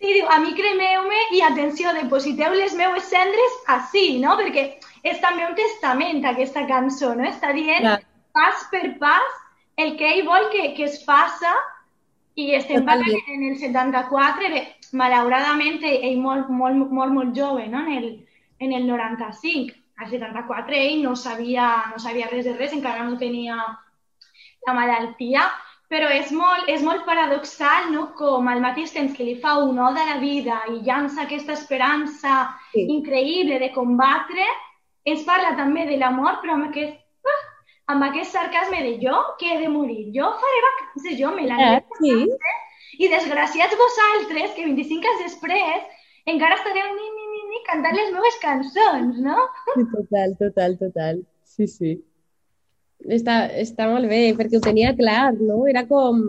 Sí, 0.00 0.14
diu, 0.16 0.28
a 0.32 0.38
mi 0.40 0.54
cremeu-me 0.56 1.18
i 1.36 1.42
atenció, 1.44 1.90
depositeu 1.92 2.54
les 2.56 2.72
meues 2.72 3.04
cendres 3.04 3.56
així, 3.74 4.04
no? 4.22 4.32
Perquè 4.38 4.62
és 5.04 5.18
també 5.20 5.44
un 5.44 5.52
testament 5.58 6.24
aquesta 6.24 6.62
cançó, 6.70 7.10
no? 7.18 7.26
Està 7.28 7.52
dient 7.52 7.84
Clar. 7.84 7.98
pas 8.32 8.62
per 8.72 8.86
pas 9.02 9.36
el 9.84 9.98
que 9.98 10.08
ell 10.14 10.24
vol 10.24 10.48
que, 10.54 10.70
que 10.78 10.86
es 10.88 10.96
faça 11.04 11.52
i 12.40 12.54
estem 12.56 12.86
parlant 12.88 13.28
en 13.34 13.44
el 13.50 13.58
74, 13.60 14.48
bé, 14.54 14.62
malauradament 14.96 15.84
ell 15.90 16.16
molt, 16.24 16.48
molt, 16.48 16.88
molt, 16.88 17.12
molt 17.18 17.36
jove, 17.36 17.68
no? 17.68 17.84
En 17.84 17.98
el, 17.98 18.10
en 18.64 18.72
el 18.80 18.88
95. 18.88 19.76
Al 20.00 20.08
74 20.08 20.74
ell 20.76 21.02
no 21.04 21.14
sabia, 21.16 21.66
no 21.92 21.98
sabia 22.00 22.28
res 22.30 22.46
de 22.48 22.54
res, 22.56 22.72
encara 22.72 23.04
no 23.04 23.18
tenia 23.20 23.56
la 24.66 24.72
malaltia, 24.76 25.42
però 25.90 26.08
és 26.14 26.30
molt, 26.32 26.68
és 26.70 26.82
molt 26.86 27.04
paradoxal, 27.04 27.90
no? 27.92 28.06
Com 28.16 28.48
al 28.48 28.60
mateix 28.62 28.92
temps 28.94 29.12
que 29.16 29.26
li 29.26 29.36
fa 29.42 29.56
un 29.58 29.78
ode 29.78 30.00
a 30.00 30.08
la 30.14 30.18
vida 30.22 30.60
i 30.70 30.80
llança 30.86 31.22
aquesta 31.24 31.52
esperança 31.58 32.56
Sí. 32.72 32.86
increïble 32.96 33.58
de 33.58 33.72
combatre, 33.74 34.46
ens 35.04 35.24
parla 35.24 35.56
també 35.56 35.86
de 35.86 35.96
la 35.98 36.10
mort, 36.10 36.40
però 36.42 36.54
amb 36.54 36.68
aquest, 36.70 36.96
ah, 37.26 37.40
amb 37.92 38.04
aquest 38.04 38.30
sarcasme 38.32 38.82
de 38.82 38.98
jo 39.02 39.16
que 39.38 39.52
he 39.52 39.58
de 39.58 39.68
morir. 39.68 40.12
Jo 40.14 40.30
faré 40.40 40.60
vacances, 40.68 41.18
jo 41.18 41.32
me 41.34 41.46
la 41.48 41.56
Eh, 41.58 41.82
sí. 42.00 42.28
I 42.98 43.08
desgraciats 43.08 43.76
vosaltres, 43.76 44.52
que 44.54 44.64
25 44.64 45.08
anys 45.08 45.22
després 45.24 45.82
encara 46.26 46.54
estareu 46.54 46.94
ni, 46.94 47.10
cantant 47.70 47.96
les 47.96 48.14
meves 48.14 48.38
cançons, 48.42 49.18
no? 49.22 49.36
Total, 49.94 50.34
total, 50.38 50.76
total. 50.80 51.20
Sí, 51.46 51.66
sí. 51.70 51.98
està, 53.08 53.44
està 53.62 53.86
molt 53.90 54.10
bé, 54.10 54.22
perquè 54.36 54.58
ho 54.58 54.64
tenia 54.64 54.92
clar, 54.96 55.32
no? 55.38 55.64
Era 55.70 55.86
com, 55.88 56.20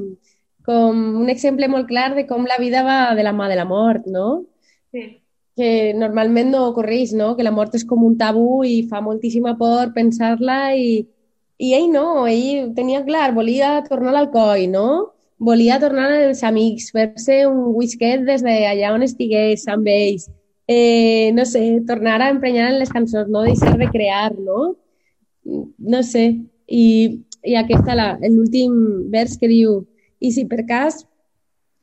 com 0.68 1.02
un 1.22 1.32
exemple 1.34 1.68
molt 1.72 1.90
clar 1.90 2.12
de 2.16 2.26
com 2.30 2.46
la 2.48 2.60
vida 2.62 2.86
va 2.88 3.16
de 3.18 3.26
la 3.28 3.34
mà 3.36 3.50
de 3.52 3.58
la 3.60 3.68
mort, 3.68 4.08
no? 4.08 4.44
Sí. 4.94 5.08
Que 5.58 5.72
normalment 5.98 6.54
no 6.54 6.68
ocorreix, 6.70 7.12
no? 7.18 7.34
Que 7.36 7.46
la 7.48 7.54
mort 7.54 7.76
és 7.76 7.86
com 7.88 8.06
un 8.08 8.18
tabú 8.18 8.64
i 8.68 8.86
fa 8.90 9.02
moltíssima 9.04 9.58
por 9.60 9.92
pensar-la 9.98 10.76
i, 10.80 11.02
i 11.60 11.74
ell 11.78 11.90
no, 11.92 12.28
ell 12.28 12.72
tenia 12.78 13.04
clar, 13.08 13.32
volia 13.36 13.80
tornar 13.90 14.16
al 14.16 14.32
coi, 14.34 14.68
no? 14.72 15.12
Volia 15.42 15.80
tornar 15.82 16.08
als 16.14 16.44
amics, 16.46 16.92
fer-se 16.94 17.42
un 17.50 17.74
whisket 17.76 18.24
des 18.28 18.44
d'allà 18.46 18.94
on 18.94 19.04
estigués 19.04 19.66
amb 19.74 19.90
ells, 19.90 20.30
eh, 20.68 21.32
no 21.34 21.46
sé, 21.46 21.82
tornar 21.88 22.22
a 22.22 22.30
emprenyar 22.30 22.72
en 22.72 22.80
les 22.80 22.90
cançons, 22.90 23.30
no 23.30 23.44
deixar 23.44 23.78
de 23.78 23.90
crear, 23.90 24.34
no? 24.38 24.76
No 25.44 26.04
sé, 26.04 26.26
i, 26.68 26.86
i 27.44 27.56
aquesta, 27.58 28.18
l'últim 28.28 28.76
vers 29.12 29.38
que 29.38 29.50
diu 29.50 29.82
i 30.22 30.32
si 30.32 30.46
per 30.46 30.66
cas 30.70 31.02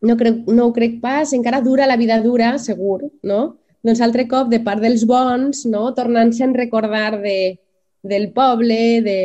no, 0.00 0.16
crec, 0.16 0.44
no 0.46 0.68
ho 0.68 0.72
crec 0.72 1.00
pas, 1.02 1.32
encara 1.34 1.60
dura 1.60 1.88
la 1.90 1.98
vida 1.98 2.20
dura, 2.22 2.56
segur, 2.62 3.10
no? 3.22 3.58
Doncs 3.84 4.02
altre 4.02 4.26
cop, 4.30 4.50
de 4.50 4.60
part 4.62 4.82
dels 4.82 5.04
bons, 5.06 5.64
no? 5.70 5.88
tornant-se 5.94 6.44
a 6.44 6.50
recordar 6.54 7.20
de, 7.22 7.58
del 8.02 8.30
poble, 8.34 9.00
de, 9.02 9.20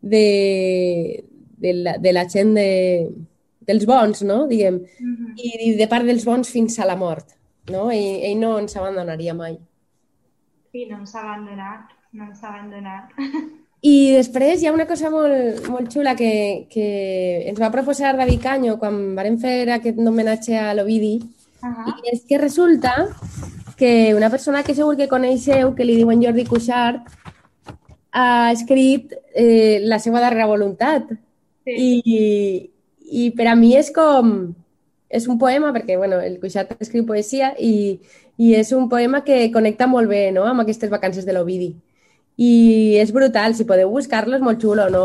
de, 0.00 0.26
de, 1.58 1.74
la, 1.74 1.96
de 1.98 2.12
la 2.12 2.26
gent 2.30 2.54
de, 2.58 2.70
dels 3.66 3.86
bons, 3.86 4.22
no? 4.26 4.46
Diguem. 4.48 4.82
Mm 4.82 5.14
-hmm. 5.14 5.34
I 5.36 5.74
de 5.78 5.88
part 5.88 6.06
dels 6.06 6.24
bons 6.24 6.50
fins 6.50 6.78
a 6.78 6.86
la 6.86 6.96
mort, 6.96 7.26
no? 7.70 7.90
Ell, 7.90 8.22
ell 8.28 8.38
no 8.40 8.56
ens 8.58 8.76
abandonaria 8.76 9.34
mai. 9.34 9.58
Sí, 10.72 10.86
no 10.88 11.02
ens 11.02 11.14
ha 11.14 11.22
abandonat, 11.26 11.92
no 12.12 12.24
ens 12.30 12.42
ha 12.42 12.54
abandonat. 12.54 13.12
I 13.82 14.12
després 14.14 14.62
hi 14.62 14.68
ha 14.68 14.72
una 14.72 14.86
cosa 14.86 15.10
molt, 15.10 15.66
molt 15.68 15.90
xula 15.90 16.14
que, 16.14 16.68
que 16.70 16.86
ens 17.50 17.58
va 17.58 17.72
proposar 17.74 18.14
David 18.16 18.42
Canyo 18.44 18.76
quan 18.78 19.00
vam 19.16 19.38
fer 19.42 19.56
aquest 19.74 19.98
homenatge 19.98 20.54
a 20.58 20.70
l'Ovidi, 20.74 21.16
uh 21.62 21.68
-huh. 21.68 21.88
i 21.90 22.14
és 22.14 22.22
que 22.28 22.38
resulta 22.38 23.08
que 23.76 24.14
una 24.14 24.30
persona 24.30 24.62
que 24.62 24.74
segur 24.74 24.96
que 24.96 25.08
coneixeu, 25.08 25.74
que 25.74 25.84
li 25.84 25.96
diuen 25.96 26.22
Jordi 26.22 26.44
Cuixart, 26.46 27.02
ha 28.12 28.52
escrit 28.52 29.12
eh, 29.34 29.80
la 29.82 29.98
seva 29.98 30.20
darrera 30.20 30.46
voluntat. 30.46 31.08
Sí. 31.64 31.72
I, 31.74 32.70
I 33.24 33.30
per 33.32 33.48
a 33.48 33.54
mi 33.56 33.74
és 33.76 33.90
com... 33.90 34.54
És 35.12 35.28
un 35.28 35.38
poema, 35.38 35.74
perquè 35.74 35.98
bueno, 36.00 36.18
el 36.24 36.38
Cuixart 36.40 36.78
escriu 36.80 37.04
poesia, 37.04 37.52
i, 37.60 38.00
i 38.40 38.54
és 38.56 38.72
un 38.72 38.88
poema 38.88 39.20
que 39.26 39.50
connecta 39.52 39.86
molt 39.86 40.08
bé 40.08 40.30
no? 40.32 40.46
amb 40.48 40.64
aquestes 40.64 40.90
vacances 40.90 41.26
de 41.28 41.34
l'Ovidi. 41.36 41.74
I 42.40 42.96
és 42.96 43.12
brutal, 43.12 43.52
si 43.54 43.68
podeu 43.68 43.92
buscar-lo 43.92 44.38
és 44.38 44.44
molt 44.44 44.62
xulo, 44.62 44.88
no, 44.90 45.02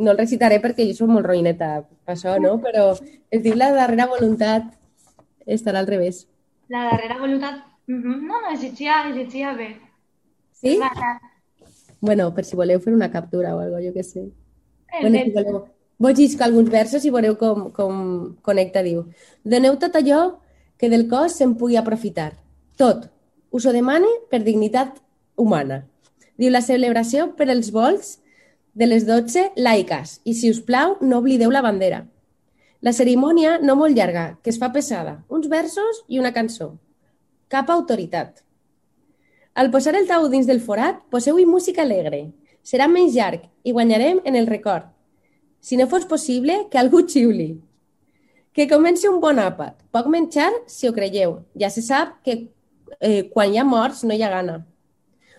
no 0.00 0.14
el 0.14 0.18
recitaré 0.18 0.62
perquè 0.62 0.88
jo 0.88 0.96
soc 0.96 1.12
molt 1.12 1.28
roïneta 1.28 1.74
per 1.84 2.16
això, 2.16 2.38
no? 2.40 2.56
Però 2.64 2.94
es 3.30 3.44
diu 3.44 3.58
La 3.60 3.70
darrera 3.76 4.08
voluntat 4.08 4.72
estarà 5.44 5.84
al 5.84 5.90
revés. 5.92 6.24
La 6.72 6.88
darrera 6.90 7.20
voluntat... 7.20 7.60
Mm 7.86 8.00
-hmm. 8.00 8.20
No, 8.24 8.40
no, 8.40 8.60
llegia, 8.60 9.12
llegia 9.12 9.52
bé. 9.52 9.76
Sí? 10.52 10.80
Bueno, 12.00 12.34
per 12.34 12.44
si 12.44 12.56
voleu 12.56 12.80
fer 12.80 12.94
una 12.94 13.10
captura 13.10 13.54
o 13.54 13.58
cosa, 13.58 13.80
jo 13.84 13.92
què 13.92 14.02
sé. 14.02 14.20
El 14.20 15.00
bueno, 15.00 15.18
si 15.24 15.30
voleu... 15.30 15.68
Vos 15.98 16.18
llisco 16.18 16.44
alguns 16.44 16.70
versos 16.70 17.04
i 17.04 17.12
veureu 17.14 17.36
com, 17.38 17.68
com 17.70 17.98
connecta, 18.42 18.82
diu. 18.82 19.04
Doneu 19.44 19.78
tot 19.78 19.94
allò 19.96 20.40
que 20.78 20.90
del 20.90 21.06
cos 21.08 21.38
se'n 21.38 21.54
pugui 21.58 21.78
aprofitar. 21.78 22.32
Tot. 22.76 23.10
Us 23.54 23.66
ho 23.66 23.72
demane 23.72 24.08
per 24.30 24.42
dignitat 24.42 24.98
humana. 25.36 25.84
Diu 26.36 26.50
la 26.50 26.64
celebració 26.66 27.30
per 27.38 27.46
els 27.52 27.70
vols 27.70 28.16
de 28.74 28.88
les 28.90 29.06
12 29.06 29.52
laiques 29.54 30.18
i, 30.24 30.34
si 30.34 30.50
us 30.50 30.58
plau, 30.66 30.96
no 31.00 31.20
oblideu 31.22 31.52
la 31.54 31.62
bandera. 31.62 32.02
La 32.82 32.92
cerimònia 32.92 33.60
no 33.62 33.76
molt 33.78 33.94
llarga, 33.96 34.24
que 34.42 34.50
es 34.50 34.58
fa 34.58 34.72
pesada, 34.74 35.22
uns 35.30 35.46
versos 35.48 36.02
i 36.08 36.18
una 36.18 36.34
cançó. 36.34 36.74
Cap 37.48 37.70
autoritat. 37.70 38.42
Al 39.54 39.70
posar 39.70 39.94
el 39.94 40.08
tau 40.10 40.26
dins 40.28 40.50
del 40.50 40.60
forat, 40.60 40.98
poseu-hi 41.14 41.46
música 41.46 41.86
alegre. 41.86 42.26
Serà 42.66 42.90
menys 42.90 43.14
llarg 43.14 43.46
i 43.62 43.72
guanyarem 43.72 44.18
en 44.26 44.34
el 44.34 44.50
record. 44.50 44.90
Si 45.64 45.78
no 45.80 45.88
fos 45.88 46.04
possible, 46.04 46.66
que 46.70 46.78
algú 46.78 47.06
xiuli. 47.08 47.54
Que 48.54 48.68
comenci 48.68 49.08
un 49.08 49.16
bon 49.22 49.40
àpat. 49.40 49.80
Poc 49.94 50.12
menjar, 50.12 50.52
si 50.68 50.86
ho 50.86 50.92
creieu. 50.94 51.40
Ja 51.58 51.72
se 51.72 51.82
sap 51.82 52.20
que 52.26 52.36
eh, 53.00 53.24
quan 53.32 53.50
hi 53.54 53.58
ha 53.58 53.64
morts 53.64 54.04
no 54.04 54.14
hi 54.14 54.22
ha 54.22 54.30
gana 54.30 54.60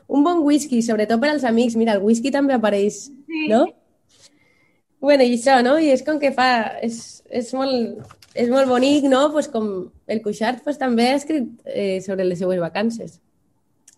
un 0.07 0.23
bon 0.23 0.43
whisky, 0.43 0.81
sobretot 0.81 1.19
per 1.21 1.31
als 1.31 1.43
amics. 1.43 1.75
Mira, 1.75 1.95
el 1.95 2.03
whisky 2.03 2.31
també 2.31 2.53
apareix, 2.53 3.05
sí. 3.09 3.47
no? 3.49 3.65
bueno, 5.05 5.21
i 5.21 5.35
això, 5.37 5.59
no? 5.61 5.77
I 5.77 5.91
és 5.93 6.01
com 6.05 6.17
que 6.21 6.31
fa... 6.33 6.79
És, 6.81 7.21
és, 7.29 7.51
molt, 7.53 7.99
és 8.33 8.49
molt 8.49 8.69
bonic, 8.69 9.05
no? 9.09 9.27
Pues 9.33 9.49
com 9.53 9.67
el 10.09 10.21
Cuixart 10.23 10.63
pues, 10.65 10.79
també 10.81 11.11
ha 11.11 11.19
escrit 11.19 11.51
eh, 11.65 12.01
sobre 12.01 12.25
les 12.25 12.41
seues 12.41 12.61
vacances. 12.61 13.19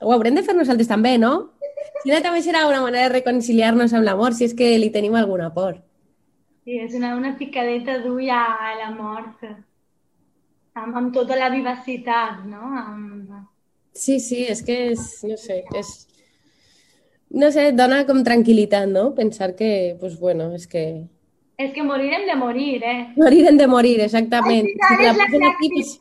Ho 0.04 0.12
haurem 0.12 0.36
de 0.36 0.44
fer 0.44 0.56
nosaltres 0.58 0.90
també, 0.90 1.16
no? 1.22 1.54
Si 2.04 2.12
no, 2.12 2.20
també 2.24 2.42
serà 2.44 2.66
una 2.68 2.82
manera 2.84 3.08
de 3.08 3.16
reconciliar-nos 3.16 3.96
amb 3.96 4.04
l'amor, 4.04 4.36
si 4.36 4.46
és 4.50 4.56
que 4.58 4.74
li 4.78 4.92
tenim 4.92 5.16
alguna 5.16 5.48
por. 5.56 5.78
Sí, 6.68 6.82
és 6.84 6.96
una, 7.00 7.14
una 7.16 7.30
picadeta 7.40 7.94
d'ull 8.04 8.28
a 8.28 8.74
la 8.76 8.90
mort, 8.92 9.46
amb, 10.76 10.98
amb 11.00 11.14
tota 11.16 11.38
la 11.40 11.48
vivacitat, 11.54 12.42
no? 12.44 12.60
Amb, 12.82 13.38
Sí, 13.98 14.20
sí, 14.20 14.44
és 14.52 14.60
que 14.68 14.76
és, 14.92 15.06
no 15.24 15.38
sé, 15.40 15.62
és... 15.80 15.94
No 17.40 17.50
sé, 17.56 17.72
dona 17.76 18.04
com 18.08 18.20
tranquil·litat, 18.24 18.86
no? 18.92 19.14
Pensar 19.16 19.54
que, 19.56 19.96
pues 20.00 20.20
bueno, 20.20 20.52
és 20.60 20.68
que... 20.68 20.84
És 21.58 21.72
que 21.74 21.88
morirem 21.88 22.28
de 22.28 22.36
morir, 22.36 22.84
eh? 22.84 23.00
Morirem 23.16 23.58
de 23.58 23.72
morir, 23.72 23.98
exactament. 24.04 24.68
Al 24.76 25.00
final 25.00 25.18
si 25.18 25.24
és 25.24 25.42
la, 25.42 25.50
aquí, 25.56 25.72
pues... 25.74 25.98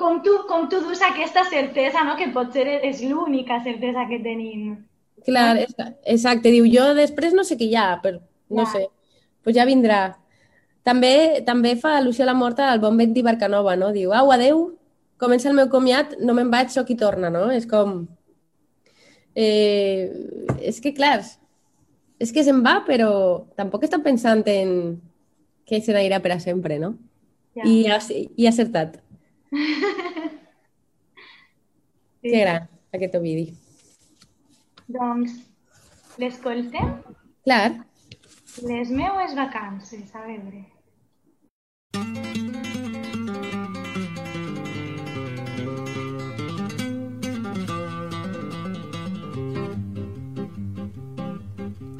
com, 0.00 0.18
tu, 0.24 0.40
com 0.48 0.66
tu 0.72 0.80
dus 0.80 1.04
aquesta 1.04 1.44
certesa, 1.52 2.08
no? 2.08 2.16
Que 2.16 2.32
potser 2.32 2.66
és 2.80 3.04
l'única 3.04 3.60
certesa 3.68 4.08
que 4.10 4.24
tenim. 4.24 4.76
Clar, 5.28 5.50
exacte. 5.60 6.50
Diu, 6.56 6.66
jo 6.72 6.94
després 6.96 7.36
no 7.36 7.44
sé 7.44 7.60
què 7.60 7.68
hi 7.68 7.76
ha, 7.76 7.92
però 8.00 8.16
no 8.48 8.64
ja. 8.64 8.72
sé. 8.74 8.88
Pues 9.48 9.56
ja 9.56 9.64
vindrà. 9.64 10.18
També 10.84 11.40
també 11.46 11.70
fa 11.80 11.94
al·lusió 11.96 12.26
a 12.26 12.28
la 12.28 12.34
morta 12.36 12.66
al 12.68 12.82
bon 12.82 12.98
vent 13.00 13.14
d'Ibarcanova, 13.16 13.78
no? 13.80 13.86
Diu, 13.94 14.10
au, 14.12 14.28
adeu, 14.34 14.58
comença 15.16 15.48
el 15.48 15.56
meu 15.56 15.70
comiat, 15.72 16.18
no 16.20 16.34
me'n 16.36 16.50
vaig, 16.52 16.68
sóc 16.68 16.84
qui 16.90 16.98
torna, 17.00 17.30
no? 17.32 17.46
És 17.48 17.64
com... 17.70 18.02
Eh, 19.32 20.12
és 20.60 20.82
que, 20.84 20.92
clar, 20.92 21.22
és 22.20 22.34
que 22.36 22.44
se'n 22.44 22.60
va, 22.60 22.82
però 22.84 23.08
tampoc 23.56 23.88
està 23.88 24.02
pensant 24.04 24.44
en 24.52 25.00
que 25.64 25.80
se 25.80 25.96
n'anirà 25.96 26.20
per 26.20 26.36
a 26.36 26.40
sempre, 26.44 26.76
no? 26.84 26.92
Ja. 27.56 27.64
I, 27.64 27.88
ha, 27.88 28.04
I 28.12 28.44
ha 28.44 28.52
acertat. 28.52 29.00
sí. 32.20 32.28
Que 32.28 32.36
gran, 32.36 32.68
aquest 32.92 33.16
Ovidi. 33.16 33.48
Doncs, 34.92 35.40
l'escoltem? 36.20 36.98
Clar. 37.48 37.87
Les 38.62 38.90
meues 38.90 39.34
vacances, 39.34 40.14
a 40.14 40.26
veure. 40.26 40.64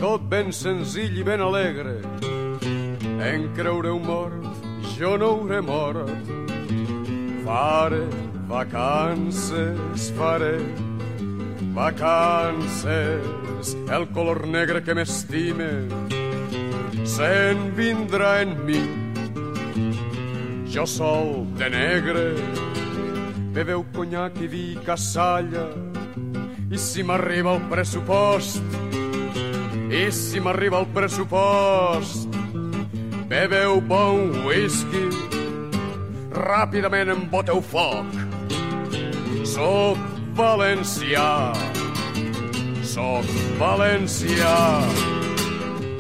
tot 0.09 0.22
ben 0.30 0.52
senzill 0.52 1.18
i 1.20 1.24
ben 1.26 1.40
alegre. 1.44 1.98
En 3.20 3.48
creureu 3.54 3.98
mort, 4.00 4.46
jo 4.96 5.16
no 5.20 5.30
hauré 5.36 5.61
mort. 5.61 6.09
Faré 7.44 8.06
vacances, 8.48 10.11
faré 10.16 10.56
vacances. 11.74 13.26
El 13.90 14.09
color 14.14 14.46
negre 14.46 14.82
que 14.82 14.94
m'estime 14.94 16.18
se'n 17.09 17.70
vindrà 17.76 18.42
en 18.42 18.54
mi. 18.66 18.82
Jo 20.68 20.84
sol 20.86 21.46
de 21.56 21.70
negre, 21.72 22.26
beveu 23.56 23.84
conyac 23.94 24.36
i 24.44 24.48
vi 24.52 24.66
cassalla, 24.84 25.66
i 26.68 26.78
si 26.78 27.02
m'arriba 27.02 27.56
el 27.56 27.64
pressupost, 27.72 28.76
i 29.88 30.04
si 30.12 30.40
m'arriba 30.44 30.82
el 30.84 30.88
pressupost, 30.92 32.28
beveu 33.32 33.80
bon 33.80 34.44
whisky, 34.44 35.09
ràpidament 36.36 37.16
emboteu 37.16 37.64
foc. 37.64 38.24
Soc 39.48 39.96
valencià, 40.36 41.54
soc 42.84 43.32
valencià, 43.59 44.59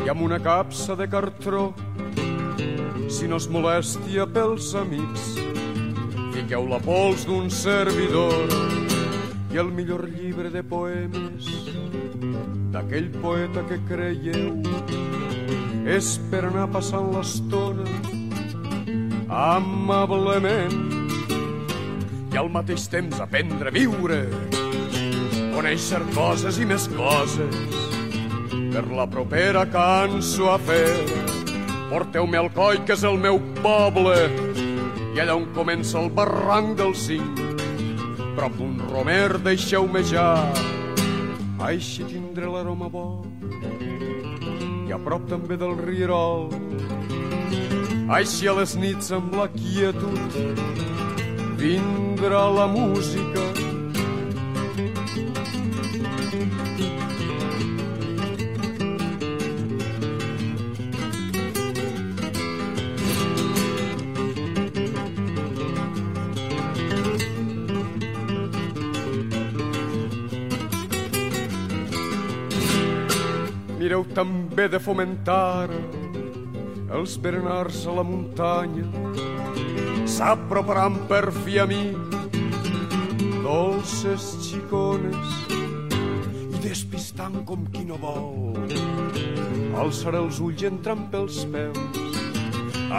i 0.04 0.08
amb 0.10 0.22
una 0.22 0.38
capsa 0.42 0.96
de 0.96 1.08
cartró, 1.10 1.72
si 3.08 3.28
no 3.28 3.38
es 3.40 3.48
molèstia 3.50 4.26
pels 4.30 4.74
amics, 4.78 5.34
fiqueu 6.34 6.68
la 6.70 6.78
pols 6.84 7.24
d'un 7.28 7.48
servidor 7.50 8.52
i 9.52 9.58
el 9.60 9.72
millor 9.74 10.06
llibre 10.10 10.52
de 10.54 10.62
poemes 10.62 11.48
d'aquell 12.74 13.08
poeta 13.22 13.64
que 13.68 13.80
creieu 13.88 14.60
és 15.88 16.14
per 16.30 16.44
anar 16.50 16.68
passant 16.74 17.10
l'estona 17.14 17.88
amablement 19.28 20.78
i 22.32 22.36
al 22.36 22.52
mateix 22.52 22.86
temps 22.92 23.20
aprendre 23.24 23.72
a 23.72 23.74
viure, 23.74 24.22
conèixer 25.56 26.04
coses 26.14 26.60
i 26.60 26.68
més 26.68 26.88
coses 26.92 27.87
per 28.72 28.84
la 28.92 29.06
propera 29.06 29.64
cançó 29.66 30.52
a 30.52 30.58
fer. 30.58 30.92
Porteu-me 31.88 32.36
al 32.38 32.50
coll, 32.52 32.82
que 32.84 32.92
és 32.92 33.04
el 33.08 33.16
meu 33.20 33.40
poble, 33.62 34.16
i 35.14 35.20
allà 35.22 35.34
on 35.38 35.46
comença 35.56 35.96
el 36.00 36.10
barranc 36.14 36.76
del 36.78 36.92
cinc, 36.94 37.40
prop 38.36 38.54
d'un 38.58 38.76
romer 38.90 39.38
deixeu-me 39.42 40.02
ja, 40.06 40.28
així 41.64 42.04
tindré 42.06 42.46
l'aroma 42.46 42.90
bo, 42.92 43.06
i 44.86 44.92
a 44.94 44.98
prop 45.02 45.24
també 45.32 45.56
del 45.58 45.74
rierol, 45.80 46.52
així 48.14 48.46
a 48.48 48.54
les 48.60 48.76
nits 48.76 49.10
amb 49.16 49.34
la 49.40 49.48
quietud, 49.56 50.38
vindrà 51.58 52.44
la 52.52 52.68
música, 52.70 53.48
també 74.58 74.72
de 74.74 74.78
fomentar 74.82 75.70
els 76.90 77.12
berenars 77.22 77.84
a 77.86 77.92
la 77.94 78.02
muntanya. 78.02 78.88
S'aproparan 80.02 80.96
per 81.06 81.30
fi 81.44 81.60
a 81.62 81.66
mi 81.70 81.92
dolces 83.44 84.24
xicones 84.42 85.36
i 85.54 86.58
despistant 86.64 87.44
com 87.46 87.68
qui 87.70 87.84
no 87.86 88.00
vol 88.02 88.58
alçaré 89.78 90.18
els 90.24 90.40
ulls 90.42 90.64
entrant 90.66 91.06
pels 91.12 91.38
peus 91.52 92.02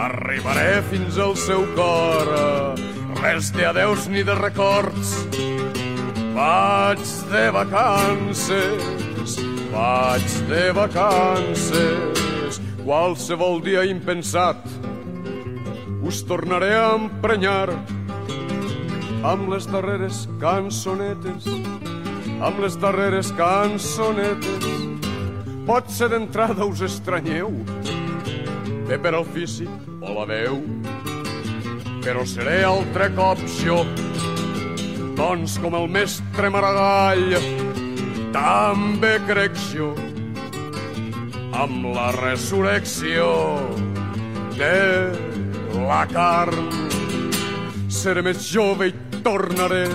arribaré 0.06 0.80
fins 0.88 1.20
al 1.20 1.36
seu 1.36 1.66
cor 1.76 2.32
res 3.20 3.52
de 3.52 3.68
adeus 3.68 4.08
ni 4.08 4.24
de 4.24 4.38
records 4.40 5.12
vaig 6.32 7.04
de 7.34 7.44
vacances 7.60 8.99
vaig 9.70 10.26
de 10.48 10.72
vacances, 10.74 12.60
qualsevol 12.82 13.60
dia 13.62 13.84
impensat, 13.86 14.58
us 16.02 16.22
tornaré 16.26 16.72
a 16.74 16.96
emprenyar 16.96 17.68
amb 19.22 19.50
les 19.52 19.68
darreres 19.70 20.24
cançonetes, 20.40 21.46
amb 22.40 22.60
les 22.64 22.76
darreres 22.80 23.30
cançonetes. 23.38 24.68
Pot 25.68 25.90
ser 25.92 26.08
d'entrada 26.10 26.66
us 26.66 26.82
estranyeu, 26.82 27.52
bé 28.88 28.98
per 28.98 29.14
al 29.14 29.28
físic 29.28 29.70
o 30.00 30.16
la 30.16 30.26
veu, 30.26 30.58
però 32.00 32.24
seré 32.26 32.62
altre 32.66 33.10
cop 33.14 33.44
jo, 33.60 33.84
doncs 35.20 35.60
com 35.62 35.76
el 35.78 35.86
mestre 35.92 36.50
Maragall, 36.50 37.69
també 38.34 39.16
crec 39.26 39.56
jo 39.72 39.90
amb 41.60 41.90
la 41.94 42.10
resurrecció 42.16 43.26
de 44.56 45.10
la 45.86 46.04
carn. 46.10 46.70
Seré 47.90 48.22
més 48.24 48.46
jove 48.48 48.90
i 48.90 48.94
tornaré 49.24 49.86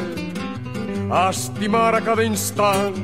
a 1.10 1.30
estimar 1.30 1.96
a 1.96 2.02
cada 2.06 2.26
instant. 2.26 2.98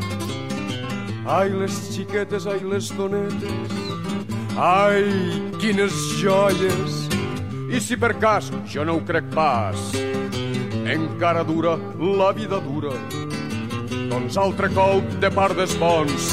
Ai, 1.26 1.50
les 1.54 1.74
xiquetes, 1.94 2.48
ai, 2.50 2.60
les 2.66 2.90
donetes, 2.98 3.74
ai, 4.58 5.06
quines 5.62 5.96
joies. 6.20 7.08
I 7.72 7.80
si 7.80 7.96
per 7.96 8.18
cas, 8.20 8.50
jo 8.68 8.84
no 8.84 8.98
ho 8.98 9.04
crec 9.08 9.30
pas, 9.32 9.94
encara 10.92 11.46
dura 11.48 11.78
la 11.96 12.32
vida 12.36 12.60
dura, 12.60 12.92
doncs 13.92 14.38
altre 14.40 14.70
cop 14.76 15.08
de 15.22 15.30
part 15.34 15.58
dels 15.58 15.76
bons. 15.80 16.28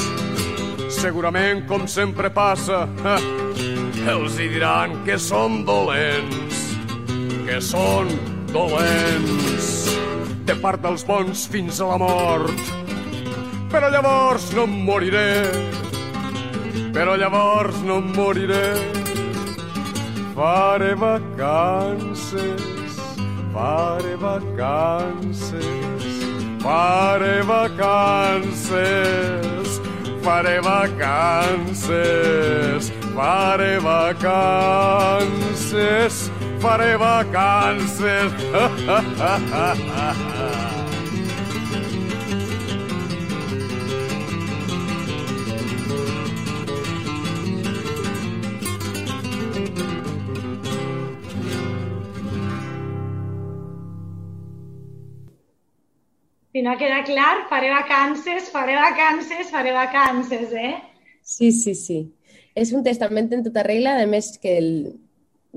Segurament, 0.99 1.65
com 1.67 1.85
sempre 1.87 2.31
passa, 2.33 2.85
eh, 3.03 3.19
els 4.11 4.39
hi 4.39 4.47
diran 4.51 5.03
que 5.05 5.17
són 5.19 5.63
dolents, 5.67 6.63
que 7.45 7.59
són 7.61 8.09
dolents, 8.53 9.67
de 10.47 10.55
part 10.63 10.81
dels 10.81 11.05
bons 11.07 11.45
fins 11.51 11.79
a 11.81 11.91
la 11.91 11.99
mort. 12.01 12.63
Però 13.69 13.89
llavors 13.93 14.49
no 14.55 14.63
em 14.65 14.79
moriré, 14.87 15.45
però 16.95 17.15
llavors 17.19 17.83
no 17.85 17.99
em 18.01 18.09
moriré. 18.15 18.65
Faré 20.39 20.93
vacances, 20.95 22.33
faré 23.53 24.15
vacances, 24.15 25.98
Faré 26.59 27.41
vacances, 27.41 28.69
faré 30.21 30.59
vacances, 30.59 31.79
faré 33.15 33.79
vacances, 33.79 34.69
faré 36.59 36.97
vacances. 36.97 38.01
Si 56.59 56.63
no 56.65 56.71
queda 56.77 57.03
clar, 57.07 57.47
faré 57.49 57.69
vacances, 57.73 58.49
faré 58.51 58.75
vacances, 58.75 59.49
faré 59.49 59.71
vacances, 59.71 60.51
eh? 60.51 60.75
Sí, 61.21 61.51
sí, 61.51 61.73
sí. 61.75 61.99
És 62.55 62.73
un 62.75 62.83
testament 62.83 63.29
en 63.37 63.43
tota 63.45 63.63
regla, 63.67 63.93
a 64.03 64.07
més 64.13 64.33
que 64.43 64.57
el 64.59 64.69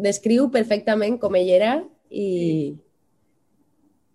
descriu 0.07 0.46
perfectament 0.55 1.18
com 1.24 1.34
ell 1.40 1.50
era 1.59 1.72
i... 2.11 2.28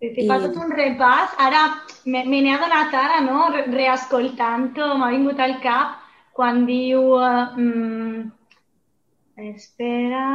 Sí, 0.01 0.09
sí, 0.15 0.23
fa 0.29 0.37
I- 0.37 0.43
tot 0.45 0.57
un 0.63 0.71
repàs. 0.77 1.35
Ara 1.47 1.61
me, 2.05 2.23
me 2.31 2.39
n'he 2.45 2.53
adonat 2.55 2.95
ara, 3.01 3.19
no? 3.27 3.47
Re- 3.57 3.65
Reescoltant-ho, 3.73 4.89
m'ha 5.01 5.11
vingut 5.17 5.43
al 5.47 5.57
cap 5.67 5.99
quan 6.39 6.63
diu... 6.71 7.03
Uh, 7.17 7.57
mm, 7.57 8.21
espera... 9.51 10.25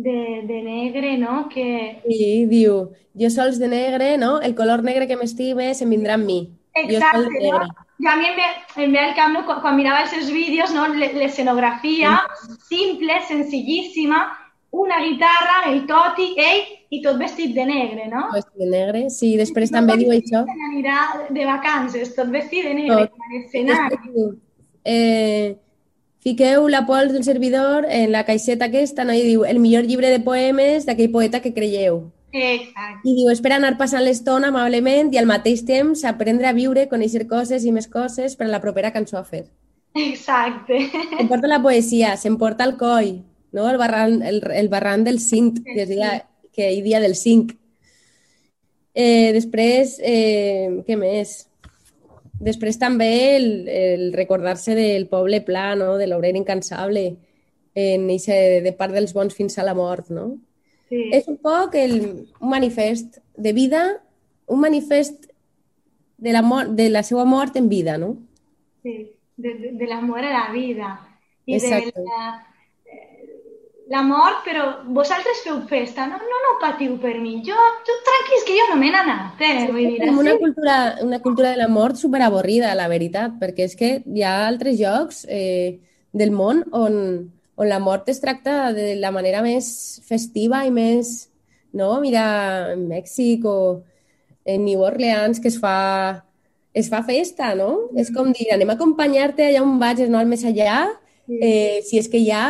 De, 0.00 0.42
de 0.48 0.62
negre, 0.64 1.16
no? 1.18 1.44
Que... 1.52 1.66
I 2.08 2.46
diu, 2.48 2.80
jo 3.20 3.30
sols 3.32 3.58
de 3.60 3.68
negre, 3.68 4.14
no? 4.20 4.38
El 4.40 4.54
color 4.58 4.84
negre 4.86 5.08
que 5.10 5.18
m'estime 5.20 5.72
se'n 5.76 5.92
vindrà 5.92 6.16
amb 6.16 6.28
mi. 6.30 6.40
Jo 6.76 6.98
Exacte, 6.98 7.24
de 7.26 7.30
no? 7.30 7.38
negre. 7.38 7.70
I 8.00 8.06
a 8.08 8.16
mi 8.16 8.28
em 8.30 8.36
ve, 8.38 8.44
em 8.86 8.92
ve 8.96 9.00
al 9.02 9.14
cap 9.16 9.32
no? 9.34 9.42
quan, 9.44 9.58
quan 9.60 9.76
mirava 9.76 10.06
els 10.06 10.12
seus 10.14 10.30
vídeos, 10.32 10.72
no? 10.72 10.86
L'escenografia, 10.96 12.14
simple, 12.70 13.18
senzillíssima, 13.28 14.22
una 14.70 15.00
guitarra, 15.02 15.64
el 15.72 15.82
toti, 15.86 16.30
ell, 16.40 16.62
i 16.90 17.00
tot 17.04 17.18
vestit 17.20 17.52
de 17.54 17.64
negre, 17.66 18.06
no? 18.10 18.28
Vestit 18.34 18.62
de 18.62 18.68
negre. 18.70 19.02
Sí, 19.14 19.34
després 19.38 19.72
també 19.74 19.98
diu 20.00 20.14
això. 20.14 20.44
Se 20.46 20.56
n'anirà 20.62 21.00
de 21.28 21.46
vacances, 21.46 22.14
tot 22.16 22.30
vestit 22.32 22.66
de 22.66 22.76
negre, 22.78 23.04
Tot. 23.04 23.12
com 23.12 23.26
a 23.26 23.34
l'escenari. 23.34 24.30
Eh, 24.84 25.56
fiqueu 26.24 26.68
la 26.68 26.84
pols 26.86 27.12
del 27.12 27.24
servidor 27.24 27.86
en 27.88 28.12
la 28.12 28.24
caixeta 28.28 28.68
aquesta, 28.68 29.04
no? 29.04 29.16
I 29.16 29.24
diu, 29.24 29.44
el 29.44 29.60
millor 29.60 29.88
llibre 29.88 30.10
de 30.12 30.20
poemes 30.20 30.86
d'aquell 30.86 31.12
poeta 31.12 31.40
que 31.40 31.54
creieu. 31.56 32.10
Exacte. 32.32 33.08
I 33.08 33.14
diu, 33.16 33.30
espera 33.32 33.56
anar 33.58 33.74
passant 33.78 34.04
l'estona 34.04 34.52
amablement 34.52 35.10
i 35.14 35.18
al 35.18 35.26
mateix 35.26 35.64
temps 35.66 36.04
aprendre 36.06 36.46
a 36.46 36.54
viure, 36.54 36.86
conèixer 36.92 37.26
coses 37.26 37.64
i 37.66 37.72
més 37.74 37.88
coses 37.90 38.36
per 38.38 38.46
a 38.46 38.52
la 38.52 38.62
propera 38.62 38.92
cançó 38.94 39.18
a 39.18 39.24
fer. 39.24 39.48
Exacte. 39.98 40.84
S'emporta 41.16 41.50
la 41.50 41.60
poesia, 41.62 42.14
s'emporta 42.16 42.64
el 42.68 42.76
coll, 42.78 43.16
no? 43.52 43.68
el, 43.68 43.78
barran, 43.78 44.20
el, 44.22 44.42
el 44.54 44.68
barran 44.68 45.02
del 45.04 45.18
cinc, 45.18 45.64
que, 45.66 45.86
dia, 45.86 46.12
que 46.54 46.70
hi 46.70 46.82
dia 46.86 47.00
del 47.02 47.16
cinc. 47.18 47.56
Eh, 48.94 49.32
després, 49.34 49.98
eh, 50.02 50.82
què 50.86 50.96
més? 50.98 51.49
Després 52.40 52.78
també 52.80 53.10
el, 53.36 53.48
el 53.68 54.04
recordar-se 54.16 54.74
del 54.74 55.06
poble 55.10 55.42
pla, 55.44 55.74
no? 55.76 55.96
de 56.00 56.06
l'obrer 56.08 56.32
incansable, 56.38 57.04
en 57.76 58.08
eixe 58.10 58.36
de 58.64 58.72
part 58.76 58.96
dels 58.96 59.12
bons 59.14 59.36
fins 59.36 59.58
a 59.58 59.66
la 59.66 59.76
mort, 59.76 60.08
no? 60.10 60.32
Sí. 60.90 61.04
És 61.14 61.28
un 61.30 61.36
poc 61.38 61.76
el, 61.78 62.00
un 62.40 62.50
manifest 62.50 63.20
de 63.36 63.52
vida, 63.54 63.84
un 64.50 64.64
manifest 64.64 65.28
de 66.18 66.32
la, 66.34 66.42
mort, 66.42 66.72
de 66.76 66.88
la 66.90 67.04
seva 67.06 67.24
mort 67.24 67.54
en 67.56 67.68
vida, 67.70 67.96
no? 67.98 68.16
sí. 68.82 69.12
de, 69.36 69.54
de, 69.54 69.72
de 69.72 69.86
l'amor 69.86 70.24
a 70.24 70.32
la 70.32 70.52
vida 70.52 70.98
i 71.46 71.54
Exacte. 71.56 71.92
de 71.96 72.04
la, 72.04 72.46
la 73.90 74.02
mort, 74.06 74.44
però 74.46 74.64
vosaltres 74.94 75.40
feu 75.42 75.56
festa, 75.66 76.04
no, 76.06 76.18
no, 76.22 76.36
no 76.44 76.52
patiu 76.62 76.94
per 77.02 77.16
mi, 77.18 77.40
jo, 77.46 77.56
tu 77.86 77.96
tranquils 78.06 78.44
que 78.46 78.54
jo 78.54 78.68
no 78.70 78.76
me 78.78 78.92
n'he 78.92 79.00
anat, 79.00 79.42
eh? 79.42 79.66
Vull 79.66 79.82
dir, 79.82 79.98
Com 80.04 80.20
una 80.22 80.36
així, 80.36 80.44
cultura, 80.44 80.76
una 81.02 81.18
cultura 81.24 81.50
de 81.50 81.58
la 81.58 81.66
mort 81.66 81.98
superavorrida, 81.98 82.70
la 82.78 82.86
veritat, 82.92 83.34
perquè 83.42 83.66
és 83.66 83.74
que 83.74 83.90
hi 84.06 84.22
ha 84.22 84.36
altres 84.46 84.78
llocs 84.78 85.24
eh, 85.26 85.80
del 86.14 86.30
món 86.30 86.62
on, 86.70 87.00
on 87.58 87.70
la 87.72 87.80
mort 87.82 88.06
es 88.14 88.22
tracta 88.22 88.70
de 88.78 88.94
la 89.02 89.10
manera 89.10 89.42
més 89.46 89.66
festiva 90.06 90.62
i 90.66 90.72
més... 90.74 91.26
No? 91.70 92.00
Mira, 92.02 92.22
en 92.72 92.88
Mèxic 92.90 93.44
o 93.46 93.58
en 94.42 94.64
New 94.64 94.80
Orleans, 94.82 95.38
que 95.38 95.46
es 95.46 95.58
fa, 95.62 96.24
es 96.74 96.88
fa 96.90 97.04
festa, 97.06 97.52
no? 97.54 97.90
És 97.94 98.10
com 98.10 98.32
dir, 98.34 98.48
anem 98.50 98.72
a 98.72 98.74
acompanyar-te 98.74 99.46
allà 99.46 99.62
on 99.62 99.76
vagis, 99.78 100.10
no? 100.10 100.18
Al 100.18 100.26
més 100.26 100.42
allà, 100.46 100.80
eh, 101.30 101.78
si 101.86 102.00
és 102.02 102.10
que 102.10 102.18
hi 102.18 102.32
ha, 102.34 102.48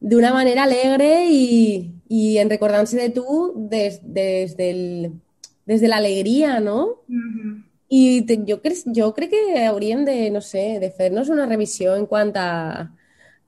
d'una 0.00 0.32
manera 0.32 0.64
alegre 0.64 1.26
i, 1.26 1.90
i 2.08 2.38
en 2.38 2.50
recordant-se 2.50 2.96
de 2.98 3.08
tu 3.10 3.52
des, 3.70 4.00
des, 4.02 4.56
del, 4.56 5.12
des 5.66 5.80
de 5.80 5.88
l'alegria, 5.88 6.60
no? 6.60 7.02
Mhm. 7.08 7.64
I 7.90 8.22
te, 8.28 8.36
jo, 8.44 8.58
crec, 8.60 8.82
jo 8.92 9.14
crec 9.16 9.30
que 9.32 9.66
hauríem 9.66 10.04
de, 10.04 10.30
no 10.30 10.42
sé, 10.44 10.76
de 10.78 10.90
fer-nos 10.92 11.30
una 11.32 11.46
revisió 11.46 11.94
en 11.96 12.04
quant 12.06 12.34
a, 12.36 12.90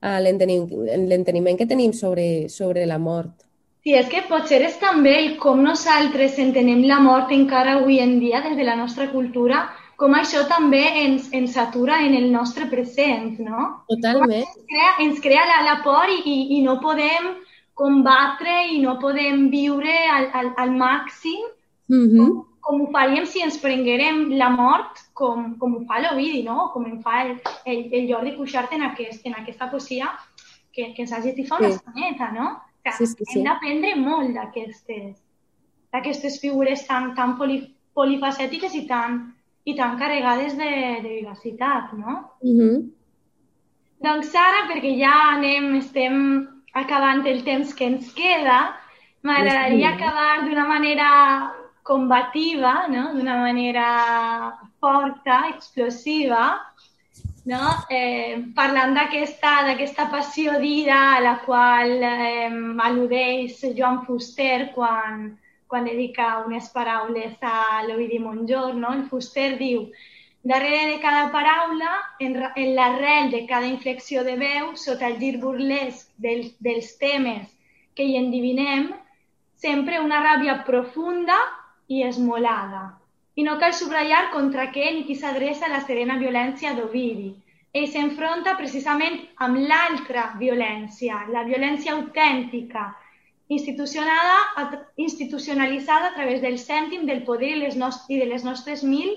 a 0.01 0.19
l'entenim- 0.19 0.65
l'enteniment 1.07 1.59
que 1.59 1.67
tenim 1.69 1.93
sobre, 1.93 2.49
sobre 2.49 2.87
la 2.89 2.97
mort. 2.97 3.45
Sí, 3.83 3.93
és 3.97 4.09
que 4.09 4.23
potser 4.29 4.63
és 4.65 4.79
també 4.81 5.13
el 5.19 5.37
com 5.41 5.61
nosaltres 5.61 6.39
entenem 6.41 6.81
la 6.89 6.99
mort 7.01 7.31
encara 7.33 7.77
avui 7.79 7.99
en 8.01 8.19
dia 8.19 8.41
des 8.41 8.57
de 8.57 8.65
la 8.65 8.75
nostra 8.75 9.11
cultura, 9.11 9.69
com 10.01 10.15
això 10.17 10.41
també 10.49 10.81
ens, 11.03 11.27
ens 11.37 11.53
atura 11.61 11.99
en 12.01 12.15
el 12.17 12.31
nostre 12.33 12.65
present, 12.71 13.37
no? 13.39 13.83
Totalment. 13.91 14.41
ens 14.41 14.65
crea, 14.71 14.91
ens 15.05 15.19
crea 15.21 15.43
la, 15.45 15.59
la 15.67 15.75
por 15.85 16.09
i, 16.09 16.19
i, 16.25 16.37
i 16.57 16.61
no 16.65 16.79
podem 16.81 17.35
combatre 17.77 18.55
i 18.73 18.79
no 18.81 18.97
podem 19.01 19.45
viure 19.53 19.93
al, 20.17 20.29
al, 20.33 20.53
al 20.57 20.71
màxim 20.77 21.43
Mhm. 21.91 22.43
com 22.61 22.81
ho 22.81 22.87
faríem 22.93 23.25
si 23.27 23.41
ens 23.43 23.57
prenguérem 23.59 24.29
la 24.39 24.47
mort 24.49 24.99
com, 25.13 25.55
com 25.59 25.73
ho 25.75 25.79
fa 25.89 25.97
l'Ovidi, 25.99 26.41
no? 26.45 26.69
Com 26.73 26.85
en 26.87 27.01
fa 27.03 27.23
el, 27.25 27.31
el, 27.65 27.81
el 27.91 28.05
Jordi 28.07 28.35
Cuixart 28.37 28.71
en, 28.77 28.83
aquest, 28.83 29.25
en 29.27 29.33
aquesta 29.35 29.67
poesia 29.71 30.07
que, 30.71 30.93
que 30.93 31.01
ens 31.03 31.11
ha 31.11 31.19
llegit 31.19 31.47
fa 31.49 31.57
una 31.59 31.67
Sí. 31.71 31.75
estoneta, 31.81 32.31
no? 32.31 32.61
Que 32.83 32.91
Sí, 32.93 33.05
sí, 33.07 33.25
sí. 33.25 33.39
Hem 33.39 33.43
d'aprendre 33.49 33.95
molt 33.99 34.31
d'aquestes 35.91 36.39
figures 36.39 36.85
tan, 36.87 37.13
tan 37.15 37.35
poli, 37.37 37.59
polifacètiques 37.93 38.73
i 38.75 38.85
tan, 38.87 39.33
i 39.65 39.75
tan 39.77 39.97
carregades 39.99 40.57
de, 40.57 40.71
de 41.03 41.09
vivacitat, 41.21 41.93
no? 41.93 42.17
Mhm. 42.41 42.89
Doncs 44.01 44.33
ara, 44.33 44.65
perquè 44.71 44.95
ja 44.97 45.13
anem, 45.35 45.75
estem 45.77 46.15
acabant 46.73 47.25
el 47.29 47.43
temps 47.45 47.73
que 47.77 47.85
ens 47.85 48.13
queda, 48.17 48.73
m'agradaria 49.21 49.91
acabar 49.91 50.45
d'una 50.45 50.65
manera 50.65 51.09
combativa, 51.83 52.87
no? 52.87 53.11
d'una 53.13 53.37
manera 53.37 54.57
forta, 54.79 55.43
explosiva, 55.49 56.73
no? 57.45 57.61
eh, 57.89 58.41
parlant 58.55 58.95
d'aquesta 58.97 59.53
d'aquesta 59.67 60.07
passió 60.09 60.57
d'ira 60.61 60.99
a 61.17 61.21
la 61.21 61.35
qual 61.45 61.93
eh, 62.01 62.49
al·ludeix 62.87 63.61
Joan 63.77 64.01
Fuster 64.05 64.71
quan, 64.75 65.31
quan 65.71 65.87
dedica 65.87 66.33
unes 66.45 66.67
paraules 66.75 67.39
a 67.41 67.81
l'Ovidi 67.87 68.19
Montjor. 68.19 68.75
No? 68.75 68.91
El 68.99 69.07
Fuster 69.09 69.53
diu 69.57 69.87
Darrere 70.43 70.87
de 70.87 70.99
cada 70.99 71.31
paraula, 71.31 71.91
en, 72.19 72.35
en 72.55 72.75
l'arrel 72.75 73.29
de 73.29 73.45
cada 73.45 73.67
inflexió 73.67 74.23
de 74.25 74.35
veu, 74.41 74.71
sota 74.75 75.05
el 75.07 75.19
gir 75.21 75.35
burlesc 75.37 76.09
del, 76.17 76.47
dels 76.57 76.95
temes 76.97 77.45
que 77.93 78.07
hi 78.07 78.15
endivinem, 78.17 78.87
sempre 79.61 79.99
una 80.01 80.23
ràbia 80.23 80.55
profunda 80.65 81.37
i 81.87 82.01
esmolada. 82.07 82.81
I 83.37 83.45
no 83.45 83.59
cal 83.61 83.75
subratllar 83.77 84.31
contra 84.33 84.71
què 84.73 84.87
ni 84.95 85.05
qui 85.05 85.15
s'adreça 85.19 85.69
la 85.69 85.83
serena 85.85 86.17
violència 86.17 86.73
d'Ovidi. 86.73 87.29
Ell 87.77 87.87
s'enfronta 87.93 88.57
precisament 88.57 89.21
amb 89.45 89.61
l'altra 89.69 90.25
violència, 90.41 91.21
la 91.35 91.45
violència 91.47 91.93
autèntica, 91.99 92.89
institucionada, 93.51 94.37
institucionalitzada 94.95 96.07
a 96.07 96.13
través 96.15 96.41
del 96.41 96.57
cèntim, 96.57 97.05
del 97.05 97.25
poder 97.27 97.57
i, 97.57 97.61
les 97.65 97.75
nost 97.75 98.07
i 98.07 98.21
de 98.21 98.29
les 98.29 98.45
nostres 98.47 98.83
mil 98.87 99.11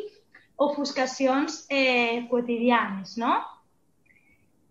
ofuscacions 0.59 1.66
eh, 1.70 2.26
quotidianes, 2.30 3.14
no? 3.16 3.39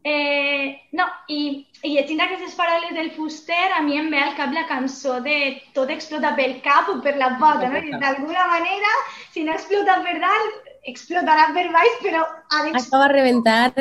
Eh, 0.04 0.84
no, 0.92 1.06
i, 1.32 1.64
i 1.80 1.94
llegint 1.94 2.20
aquestes 2.26 2.58
paraules 2.60 2.92
del 2.92 3.14
Fuster, 3.16 3.72
a 3.78 3.80
mi 3.88 3.96
em 4.02 4.12
ve 4.12 4.20
al 4.20 4.36
cap 4.36 4.52
la 4.52 4.66
cançó 4.68 5.22
de 5.24 5.56
Tot 5.72 5.96
explota 5.96 6.34
pel 6.36 6.58
cap 6.66 6.92
o 6.92 7.00
per 7.00 7.16
la 7.16 7.38
pota, 7.40 7.72
no? 7.72 8.00
D'alguna 8.04 8.52
manera, 8.52 8.94
si 9.32 9.48
no 9.48 9.56
explota 9.56 10.02
per 10.04 10.20
dalt, 10.20 10.72
explotarà 10.92 11.54
per 11.56 11.70
baix, 11.72 12.00
però 12.04 12.28
ha. 12.28 12.66
Això 12.68 13.00
va 13.00 13.12
rebentar, 13.16 13.72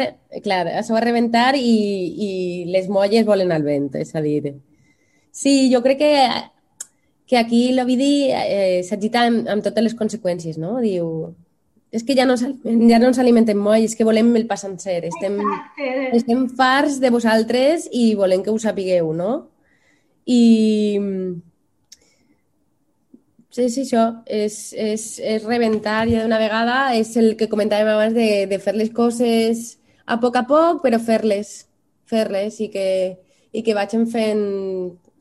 clar, 0.47 0.66
això 0.78 0.95
va 0.95 1.07
rebentar 1.11 1.57
i, 1.59 1.78
i 2.14 2.35
les 2.70 2.87
molles 2.87 3.26
volen 3.26 3.51
al 3.51 3.66
vent, 3.66 3.91
és 3.99 4.14
a 4.14 4.22
dir. 4.22 4.61
Sí, 5.33 5.72
jo 5.72 5.80
crec 5.83 5.99
que, 5.99 6.14
que 7.26 7.39
aquí 7.41 7.62
l'Ovidi 7.72 8.28
eh, 8.28 8.83
s'agita 8.85 9.24
amb, 9.24 9.49
amb 9.49 9.64
totes 9.64 9.89
les 9.89 9.97
conseqüències, 9.97 10.59
no? 10.61 10.76
Diu, 10.85 11.33
és 11.93 12.05
que 12.05 12.16
ja 12.16 12.26
no, 12.28 12.37
ja 12.37 12.99
no 13.01 13.09
ens 13.09 13.20
alimentem 13.20 13.59
molt, 13.61 13.85
és 13.85 13.97
que 13.97 14.05
volem 14.05 14.30
el 14.37 14.45
pa 14.49 14.59
sencer, 14.61 14.99
estem, 15.09 15.39
Exacte. 15.41 15.89
estem 16.20 16.45
farts 16.57 17.01
de 17.01 17.11
vosaltres 17.12 17.89
i 17.93 18.12
volem 18.16 18.45
que 18.45 18.53
ho 18.53 18.61
sapigueu, 18.61 19.12
no? 19.16 19.33
I 20.28 20.43
sí, 23.53 23.68
sí, 23.68 23.83
això 23.87 24.05
és, 24.24 24.57
és, 24.72 25.07
és 25.20 25.45
rebentar 25.45 26.07
ja 26.09 26.24
d'una 26.24 26.41
vegada, 26.41 26.78
és 26.97 27.12
el 27.20 27.35
que 27.41 27.51
comentàvem 27.53 27.93
abans 27.93 28.16
de, 28.16 28.47
de 28.49 28.61
fer 28.61 28.76
les 28.76 28.93
coses 28.93 29.76
a 30.05 30.16
poc 30.20 30.37
a 30.41 30.45
poc, 30.49 30.80
però 30.85 31.01
fer-les, 31.01 31.55
fer-les 32.09 32.61
i 32.64 32.68
que, 32.72 32.89
i 33.53 33.64
que 33.64 33.76
vagin 33.76 34.09
fent 34.09 34.45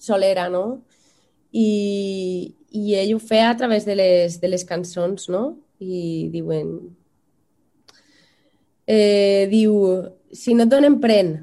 solera, 0.01 0.47
no? 0.49 0.81
I, 1.51 2.55
i 2.71 2.95
ell 2.97 3.13
ho 3.15 3.19
feia 3.21 3.51
a 3.51 3.57
través 3.59 3.85
de 3.85 3.95
les, 3.99 4.39
de 4.41 4.49
les 4.51 4.65
cançons, 4.67 5.29
no? 5.29 5.43
I 5.79 6.27
diuen... 6.33 6.73
Eh, 8.91 9.47
diu, 9.51 9.73
si 10.33 10.55
no 10.57 10.65
et 10.65 10.71
donen 10.71 10.97
pren, 11.03 11.35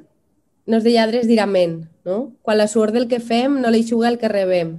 no 0.69 0.77
és 0.77 0.85
de 0.85 0.93
lladres 0.93 1.25
dirà 1.29 1.47
ment, 1.49 1.79
no? 2.05 2.19
Quan 2.45 2.59
la 2.59 2.67
suor 2.69 2.91
del 2.93 3.07
que 3.09 3.21
fem 3.23 3.57
no 3.63 3.71
l'eixuga 3.73 4.09
el 4.11 4.19
que 4.21 4.29
rebem, 4.29 4.75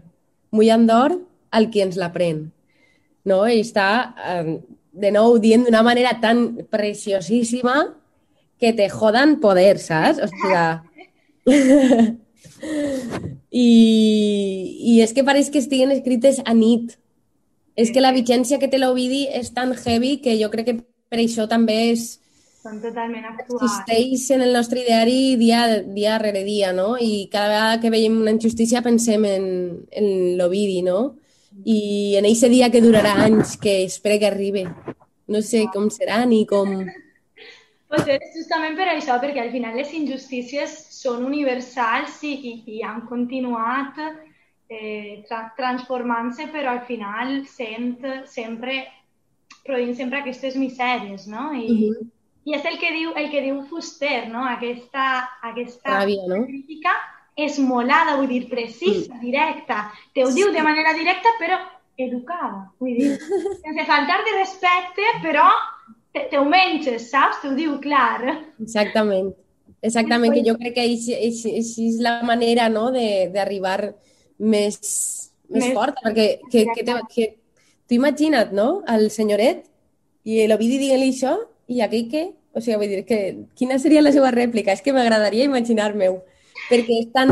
mullant 0.55 0.87
d'or 0.87 1.17
al 1.51 1.71
qui 1.73 1.83
ens 1.83 1.99
la 1.99 2.13
pren. 2.15 2.45
No? 3.27 3.43
I 3.49 3.63
està, 3.65 3.89
eh, 4.23 4.61
de 4.93 5.11
nou, 5.15 5.39
dient 5.43 5.67
d'una 5.67 5.83
manera 5.87 6.17
tan 6.23 6.67
preciosíssima 6.71 7.77
que 8.61 8.73
te 8.77 8.89
jodan 8.93 9.39
poder, 9.41 9.79
saps? 9.83 10.21
O 10.23 10.31
sigui... 10.31 12.19
I, 13.51 13.69
I 14.93 15.01
és 15.05 15.13
que 15.17 15.25
pareix 15.27 15.51
que 15.51 15.61
estiguen 15.63 15.93
escrites 15.95 16.41
a 16.45 16.55
nit. 16.55 16.97
És 17.77 17.93
que 17.95 18.03
la 18.03 18.13
vigència 18.13 18.59
que 18.61 18.69
té 18.69 18.79
l'Ovidi 18.79 19.27
és 19.33 19.53
tan 19.57 19.73
heavy 19.75 20.19
que 20.25 20.37
jo 20.41 20.51
crec 20.53 20.67
que 20.69 20.77
per 21.11 21.21
això 21.23 21.47
també 21.49 21.79
és, 21.93 22.21
Són 22.61 22.77
totalment 22.83 23.25
actuals. 23.25 23.63
existeix 23.65 24.27
en 24.37 24.43
el 24.45 24.53
nostre 24.53 24.83
ideari 24.83 25.37
dia, 25.41 25.63
dia 25.81 26.19
rere 26.21 26.43
dia, 26.45 26.75
no? 26.77 26.99
I 27.01 27.29
cada 27.33 27.49
vegada 27.49 27.81
que 27.81 27.93
veiem 27.95 28.19
una 28.21 28.35
injustícia 28.37 28.83
pensem 28.85 29.25
en, 29.25 29.47
en 29.91 30.11
l'Ovidi, 30.37 30.83
no? 30.85 31.17
I 31.65 32.17
en 32.21 32.29
aquest 32.29 32.53
dia 32.53 32.69
que 32.71 32.83
durarà 32.85 33.15
anys, 33.25 33.57
que 33.57 33.83
espero 33.85 34.19
que 34.21 34.29
arribi. 34.29 34.67
No 35.31 35.41
sé 35.41 35.65
com 35.73 35.89
serà 35.89 36.27
ni 36.27 36.45
com... 36.47 36.85
Potser 37.91 38.21
és 38.21 38.37
justament 38.37 38.77
per 38.79 38.87
això, 38.93 39.17
perquè 39.23 39.41
al 39.43 39.51
final 39.51 39.75
les 39.75 39.91
injustícies 39.97 40.77
són 41.01 41.25
universals 41.25 42.19
i, 42.29 42.35
i 42.77 42.83
han 42.85 43.07
continuat 43.09 43.99
eh, 44.71 45.23
tra 45.29 45.43
transformant-se, 45.57 46.49
però 46.53 46.75
al 46.77 46.83
final 46.89 47.41
sent 47.49 48.05
sempre, 48.29 48.83
produint 49.65 49.97
sempre 49.99 50.21
aquestes 50.21 50.57
misèries, 50.57 51.27
no? 51.27 51.51
I, 51.53 51.67
uh 51.67 51.75
Mhm. 51.75 51.93
-huh. 51.93 52.09
I 52.49 52.55
és 52.57 52.65
el 52.65 52.79
que 52.81 52.91
diu, 52.93 53.11
el 53.21 53.31
que 53.31 53.41
diu 53.45 53.63
Fuster, 53.69 54.29
no? 54.33 54.45
Aquesta, 54.49 55.29
aquesta 55.43 55.91
Ràbia, 56.01 56.23
no? 56.27 56.47
crítica 56.47 56.91
esmolada, 57.37 58.17
vull 58.17 58.29
dir, 58.29 58.49
precisa, 58.49 59.15
directa. 59.21 59.93
Te 60.15 60.25
ho 60.25 60.31
diu 60.31 60.51
de 60.53 60.63
manera 60.63 60.95
directa, 60.95 61.29
però 61.39 61.59
educada. 61.97 62.73
Vull 62.81 62.97
dir, 62.97 63.19
sense 63.65 63.85
faltar 63.87 64.25
de 64.25 64.33
respecte, 64.39 65.03
però 65.23 65.47
te, 66.13 66.27
te 66.31 66.39
ho 66.39 66.45
menges, 66.45 67.11
saps? 67.11 67.41
Te 67.43 67.49
ho 67.49 67.55
diu 67.55 67.79
clar. 67.79 68.47
Exactament. 68.59 69.35
Exactament, 69.83 70.35
que 70.35 70.43
jo 70.45 70.57
crec 70.61 70.75
que 70.77 70.83
així, 70.85 71.15
és 71.17 72.01
la 72.05 72.23
manera 72.23 72.69
no, 72.69 72.91
de- 72.93 73.31
d'arribar 73.33 73.95
més, 74.39 74.77
més 75.49 75.65
Més- 75.65 75.73
forta, 75.75 76.03
perquè 76.05 76.41
que, 76.51 76.67
que, 76.75 76.85
te, 76.85 76.99
que 77.15 77.29
tu 77.89 77.97
imagina't, 77.97 78.53
no?, 78.53 78.83
el 78.89 79.09
senyoret 79.11 79.65
i 80.25 80.45
l'Ovidi 80.47 80.77
dient-li 80.83 81.09
això 81.15 81.39
i 81.69 81.81
aquell 81.81 82.11
que 82.11 82.29
O 82.53 82.59
sigui, 82.59 82.77
vull 82.81 82.91
dir 82.91 83.05
que 83.07 83.17
quina 83.55 83.77
seria 83.79 84.01
la 84.03 84.11
seva 84.11 84.33
rèplica? 84.35 84.73
És 84.75 84.81
que 84.83 84.91
m'agradaria 84.93 85.45
imaginar-me-ho, 85.47 86.17
perquè 86.67 86.97
és 86.99 87.13
tan, 87.15 87.31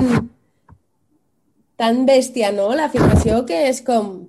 tan 1.76 2.04
bèstia, 2.06 2.52
no?, 2.54 2.68
l'afirmació 2.78 3.40
que 3.48 3.64
és 3.66 3.80
com... 3.82 4.28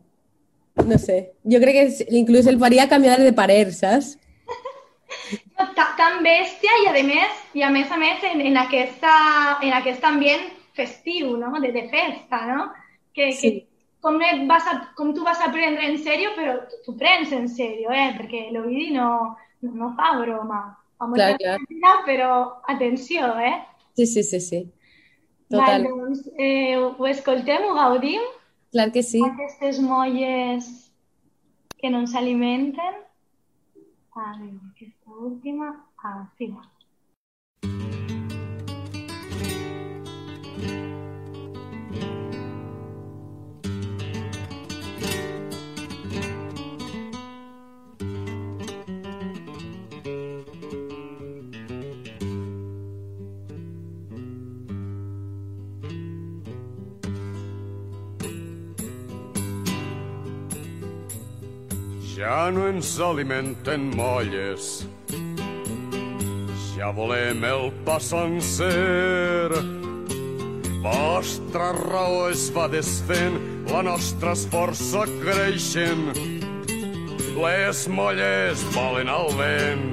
No 0.89 0.97
sé, 0.97 1.19
jo 1.45 1.59
crec 1.61 1.75
que 1.75 1.83
és, 1.91 1.99
inclús 2.09 2.47
el 2.49 2.57
faria 2.57 2.87
canviar 2.89 3.19
de 3.21 3.33
parer, 3.37 3.67
saps? 3.75 4.15
Tan 5.99 6.21
bèstia 6.23 6.75
i 6.83 6.87
a 6.89 6.93
més, 7.03 7.41
i 7.53 7.63
a 7.63 7.69
més 7.73 7.91
a 7.91 7.97
més 7.99 8.23
en, 8.23 8.41
en, 8.41 8.57
aquesta, 8.57 9.13
en 9.65 9.73
aquest 9.75 10.05
ambient 10.07 10.45
festiu, 10.77 11.35
no?, 11.37 11.51
de, 11.59 11.73
de 11.75 11.87
festa, 11.91 12.39
no? 12.47 12.69
Que, 13.13 13.31
sí. 13.35 13.51
que 13.51 13.69
com, 14.01 14.19
vas 14.47 14.67
a, 14.67 14.93
com 14.95 15.13
tu 15.13 15.23
vas 15.23 15.41
a 15.43 15.51
prendre 15.51 15.85
en 15.89 15.97
sèrio, 15.99 16.31
però 16.37 16.55
tu 16.85 16.95
prens 16.97 17.33
en 17.35 17.47
sèrio, 17.51 17.91
eh? 17.91 18.13
Perquè 18.17 18.47
l'Ovidi 18.53 18.93
no, 18.95 19.09
no, 19.61 19.71
no 19.83 19.93
fa 19.97 20.13
broma. 20.21 20.61
clar, 20.99 21.33
clar. 21.39 21.57
Vida, 21.67 21.93
però 22.07 22.31
atenció, 22.67 23.33
eh? 23.39 23.55
Sí, 23.99 24.05
sí, 24.07 24.23
sí, 24.23 24.39
sí. 24.39 24.61
Total. 25.49 25.83
Val, 25.83 25.89
doncs, 25.89 26.27
eh, 26.37 26.77
ho 26.77 27.07
escoltem, 27.09 27.65
ho 27.65 27.75
gaudim? 27.75 28.23
Clar 28.71 28.91
que 28.93 29.03
sí. 29.03 29.21
Aquestes 29.25 29.79
molles 29.81 30.67
que 31.79 31.89
no 31.89 32.03
ens 32.05 32.15
alimenten. 32.15 32.99
A 34.19 34.33
veure, 34.35 34.51
aquesta 34.51 34.68
última, 35.19 35.85
a 35.97 36.25
final. 36.37 36.63
Ja 62.19 62.51
no 62.51 62.67
ens 62.67 62.99
alimenten 62.99 63.91
molles, 63.95 64.85
ja 66.79 66.91
volem 66.95 67.43
el 67.43 67.71
pa 67.83 67.99
sencer. 67.99 69.51
Vostra 70.79 71.73
raó 71.75 72.29
es 72.31 72.47
va 72.55 72.69
desfent, 72.71 73.35
la 73.67 73.81
nostra 73.83 74.31
esforça 74.31 75.03
creixent. 75.19 76.13
Les 77.35 77.83
molles 77.91 78.63
volen 78.75 79.11
al 79.11 79.27
vent. 79.35 79.85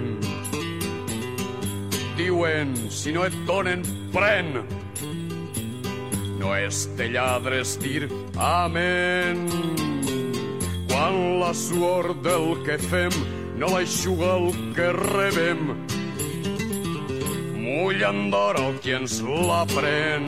Diuen, 2.17 2.73
si 2.91 3.13
no 3.13 3.27
et 3.27 3.35
donen, 3.51 3.83
pren. 4.15 4.63
No 6.39 6.55
és 6.55 6.87
de 6.97 7.11
lladres 7.11 7.75
dir 7.83 8.07
amén 8.39 9.43
quan 10.87 11.41
la 11.43 11.51
suor 11.53 12.15
del 12.23 12.55
que 12.65 12.79
fem 12.79 13.13
no 13.59 13.75
l'aixuga 13.75 14.37
el 14.39 14.51
que 14.77 14.93
rebem. 14.95 15.95
Mullant 17.77 18.31
d'or 18.32 18.57
el 18.57 18.77
qui 18.81 18.94
ens 18.97 19.19
la 19.20 19.59
pren. 19.69 20.24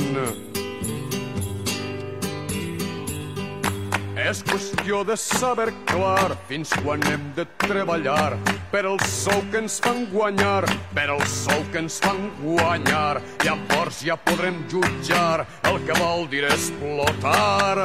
És 4.21 4.43
qüestió 4.45 5.01
de 5.09 5.17
saber 5.17 5.71
clar 5.89 6.35
fins 6.51 6.75
quan 6.83 7.01
hem 7.09 7.25
de 7.39 7.47
treballar 7.65 8.37
per 8.73 8.83
el 8.91 9.01
sou 9.09 9.41
que 9.49 9.63
ens 9.63 9.79
fan 9.81 10.05
guanyar, 10.13 10.69
per 10.93 11.07
el 11.15 11.25
sou 11.33 11.65
que 11.73 11.81
ens 11.81 11.97
fan 12.05 12.21
guanyar. 12.43 13.23
Llavors 13.47 14.05
ja 14.05 14.19
podrem 14.29 14.61
jutjar 14.69 15.47
el 15.73 15.81
que 15.89 15.97
vol 16.03 16.29
dir 16.29 16.45
explotar 16.51 17.81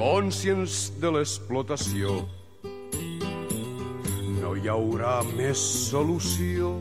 conscients 0.00 0.94
de 1.02 1.12
l'explotació. 1.18 2.22
No 4.40 4.56
hi 4.56 4.70
haurà 4.72 5.18
més 5.36 5.60
solució 5.90 6.78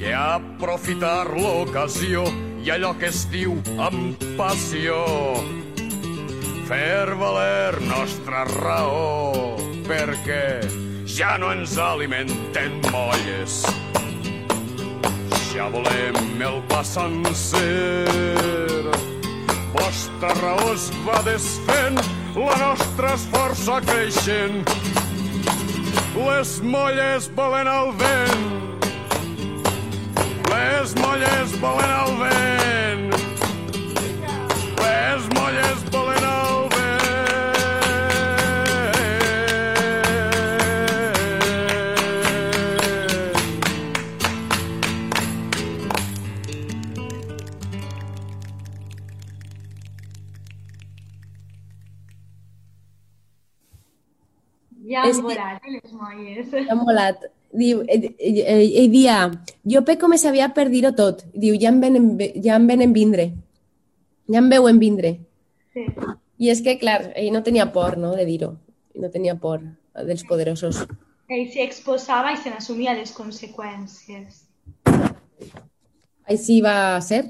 que 0.00 0.14
aprofitar 0.16 1.28
l'ocasió 1.36 2.24
i 2.64 2.72
allò 2.72 2.94
que 2.96 3.10
es 3.12 3.26
diu 3.28 3.58
amb 3.84 4.22
passió. 4.38 4.96
Fer 6.70 7.12
valer 7.20 7.76
nostra 7.84 8.46
raó, 8.48 9.58
perquè 9.84 10.62
ja 11.04 11.36
no 11.42 11.52
ens 11.52 11.76
alimenten 11.76 12.80
molles. 12.88 13.60
Ja 15.50 15.68
volem 15.68 16.46
el 16.48 16.62
pa 16.70 16.80
sencer 16.86 18.40
vostra 19.74 20.32
raó 20.40 20.72
es 20.72 20.88
va 21.06 21.20
desfent, 21.26 21.98
la 22.36 22.56
nostra 22.60 23.14
esforça 23.18 23.80
creixent. 23.88 24.62
Les 26.14 26.56
molles 26.62 27.28
volen 27.36 27.68
al 27.68 27.92
vent, 27.98 28.69
les 30.60 30.94
molles 31.00 31.52
volen 31.60 31.90
al 31.90 32.12
vent, 32.20 33.10
les 34.80 35.28
molles 35.36 35.80
volen 35.94 36.24
al 36.30 36.68
vent. 36.74 37.08
Ja 54.90 55.02
han 55.08 55.22
volat, 55.22 55.60
que... 55.62 55.70
les. 55.74 56.50
Ja 56.52 56.72
han 56.72 56.84
volat. 56.88 57.30
Diu, 57.50 57.80
ell, 57.90 58.04
ell, 58.18 58.38
ell 58.78 58.90
dia, 58.92 59.16
jo 59.66 59.82
peco 59.86 60.08
més 60.10 60.24
aviat 60.28 60.54
per 60.54 60.68
dir-ho 60.70 60.92
tot. 60.96 61.24
Diu, 61.34 61.56
ja 61.58 61.72
em 61.72 61.80
venen, 61.82 62.10
ja 62.44 62.58
em 62.60 62.66
venen 62.70 62.94
vindre. 62.94 63.30
Ja 64.30 64.38
em 64.38 64.50
veuen 64.52 64.78
vindre. 64.78 65.16
Sí. 65.74 65.86
I 66.40 66.52
és 66.52 66.62
que, 66.64 66.76
clar, 66.78 67.10
ell 67.18 67.32
no 67.34 67.42
tenia 67.46 67.66
por, 67.74 67.98
no?, 67.98 68.14
de 68.16 68.26
dir-ho. 68.28 68.52
No 69.00 69.10
tenia 69.10 69.34
por 69.38 69.64
dels 70.06 70.22
poderosos. 70.28 70.84
Ell 71.30 71.48
s'hi 71.50 71.64
exposava 71.64 72.32
i 72.34 72.38
se 72.38 72.50
n'assumia 72.50 72.94
les 72.98 73.10
conseqüències. 73.14 74.44
Així 76.30 76.60
va 76.62 77.00
ser, 77.02 77.24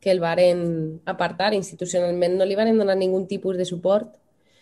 que 0.00 0.12
el 0.12 0.20
varen 0.20 1.00
apartar 1.08 1.54
institucionalment. 1.56 2.36
No 2.36 2.44
li 2.44 2.56
van 2.56 2.72
donar 2.76 2.96
ningun 3.00 3.24
tipus 3.28 3.56
de 3.56 3.64
suport 3.64 4.12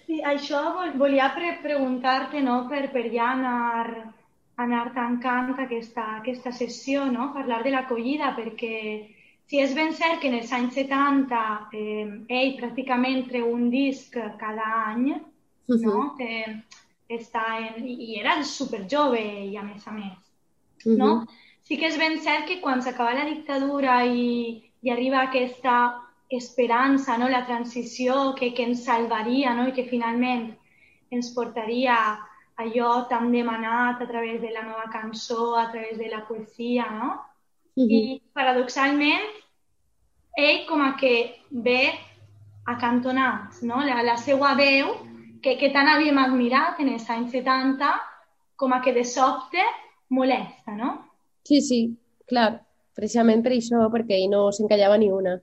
Sí, 0.06 0.18
això 0.28 0.60
vol, 0.74 0.90
volia 1.00 1.30
pre 1.32 1.54
preguntar-te, 1.62 2.42
no?, 2.44 2.66
per, 2.68 2.82
per 2.92 3.06
ja 3.14 3.30
anar, 3.32 4.12
anar 4.60 4.92
tancant 4.94 5.54
aquesta, 5.58 6.18
aquesta 6.18 6.52
sessió, 6.52 7.06
no?, 7.10 7.32
parlar 7.34 7.62
de 7.62 7.72
l'acollida, 7.72 8.34
perquè 8.36 8.76
si 9.48 9.60
és 9.60 9.74
ben 9.74 9.92
cert 9.96 10.20
que 10.20 10.28
en 10.28 10.38
els 10.38 10.52
anys 10.52 10.74
70 10.78 11.40
eh, 11.72 12.04
ell 12.28 12.54
pràcticament 12.60 13.26
treu 13.28 13.48
un 13.52 13.70
disc 13.70 14.16
cada 14.38 14.68
any, 14.92 15.12
uh 15.12 15.76
-huh. 15.76 15.80
no?, 15.86 16.16
eh, 16.20 16.60
està 17.08 17.44
en, 17.60 17.86
i 17.86 18.18
era 18.20 18.42
super 18.44 18.86
jove 18.88 19.20
i 19.20 19.56
a 19.56 19.62
més 19.62 19.86
a 19.86 19.92
més, 19.92 20.18
uh 20.86 20.92
-huh. 20.92 20.96
no? 20.96 21.26
Sí 21.62 21.76
que 21.78 21.86
és 21.86 21.98
ben 21.98 22.18
cert 22.20 22.46
que 22.46 22.60
quan 22.60 22.82
s'acaba 22.82 23.14
la 23.14 23.24
dictadura 23.24 24.04
i, 24.04 24.62
i 24.82 24.90
arriba 24.90 25.22
aquesta 25.22 26.02
esperança, 26.28 27.18
no? 27.18 27.28
la 27.28 27.44
transició 27.46 28.34
que, 28.34 28.52
que 28.54 28.64
ens 28.64 28.84
salvaria 28.84 29.54
no? 29.54 29.68
i 29.68 29.72
que 29.72 29.84
finalment 29.84 30.56
ens 31.10 31.30
portaria 31.36 31.96
allò 32.56 33.06
tan 33.08 33.30
demanat 33.32 34.00
a 34.02 34.06
través 34.06 34.40
de 34.40 34.50
la 34.50 34.62
nova 34.62 34.90
cançó, 34.92 35.56
a 35.56 35.70
través 35.70 35.98
de 35.98 36.08
la 36.08 36.26
poesia, 36.26 36.90
no? 36.90 37.20
Uh 37.74 37.84
-huh. 37.84 37.90
I 37.90 38.22
paradoxalment, 38.32 39.28
ell 40.36 40.66
com 40.66 40.80
a 40.82 40.96
que 40.96 41.40
ve 41.50 41.92
acantonat, 42.66 43.62
no? 43.62 43.82
La, 43.84 44.02
la 44.02 44.16
seva 44.16 44.54
veu, 44.54 44.94
que, 45.42 45.56
que 45.58 45.70
tant 45.70 45.88
havíem 45.88 46.18
admirat 46.18 46.80
en 46.80 46.88
els 46.88 47.08
anys 47.10 47.32
70, 47.32 47.90
com 48.56 48.72
a 48.72 48.80
que 48.80 48.92
de 48.92 49.04
sobte 49.04 49.62
molesta, 50.08 50.76
no? 50.76 51.08
Sí, 51.44 51.60
sí, 51.60 51.80
clar. 52.26 52.62
Precisament 52.92 53.42
per 53.42 53.54
això, 53.56 53.86
perquè 53.88 54.18
ell 54.20 54.30
no 54.30 54.50
s'encallava 54.52 54.98
ni 55.00 55.08
una. 55.10 55.38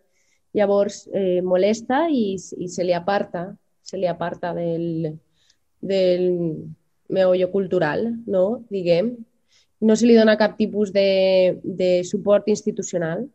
Llavors 0.53 1.07
eh, 1.13 1.41
molesta 1.41 2.03
i, 2.09 2.35
i 2.35 2.67
se 2.69 2.85
li 2.85 2.93
aparta, 2.93 3.47
se 3.81 3.97
li 3.97 4.05
aparta 4.07 4.53
del, 4.53 5.17
del 5.81 6.27
meollo 7.09 7.49
cultural, 7.51 8.15
no? 8.25 8.63
diguem. 8.69 9.15
No 9.81 9.95
se 9.95 10.07
li 10.07 10.15
dona 10.15 10.37
cap 10.37 10.57
tipus 10.57 10.93
de, 10.93 11.59
de 11.63 12.03
suport 12.03 12.47
institucional, 12.51 13.27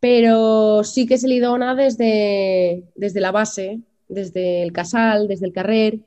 però 0.00 0.82
sí 0.84 1.06
que 1.08 1.18
se 1.20 1.28
li 1.28 1.40
dona 1.40 1.74
des 1.76 1.96
de, 1.98 2.84
des 2.96 3.14
de 3.14 3.20
la 3.20 3.32
base, 3.32 3.80
des 4.08 4.32
del 4.32 4.72
casal, 4.72 5.28
des 5.28 5.40
del 5.40 5.52
carrer, 5.52 6.00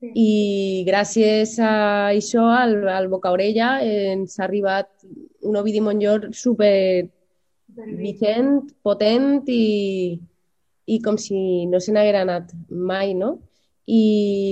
Sí. 0.00 0.08
I 0.16 0.84
gràcies 0.86 1.58
a 1.60 2.08
això, 2.08 2.46
al, 2.56 2.88
al 2.88 3.08
Boca 3.12 3.34
Orella, 3.34 3.74
ens 3.84 4.38
ha 4.38 4.46
arribat 4.46 4.88
un 5.44 5.58
Ovidi 5.60 5.82
Montllor 5.84 6.30
super 6.32 7.04
vigent, 8.00 8.70
potent 8.80 9.44
i, 9.52 10.16
i 10.88 10.98
com 11.04 11.18
si 11.20 11.66
no 11.68 11.82
se 11.84 11.92
n'haguera 11.92 12.24
anat 12.24 12.54
mai, 12.70 13.12
no? 13.12 13.34
I, 13.84 14.46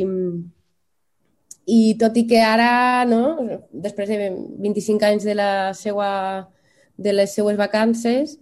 i 1.68 1.96
tot 2.00 2.16
i 2.16 2.24
que 2.28 2.40
ara, 2.40 3.04
no, 3.04 3.36
després 3.68 4.08
de 4.08 4.30
25 4.64 5.04
anys 5.04 5.26
de, 5.28 5.34
la 5.36 5.74
seua, 5.76 6.48
de 6.96 7.12
les 7.12 7.34
seues 7.36 7.58
vacances, 7.60 8.38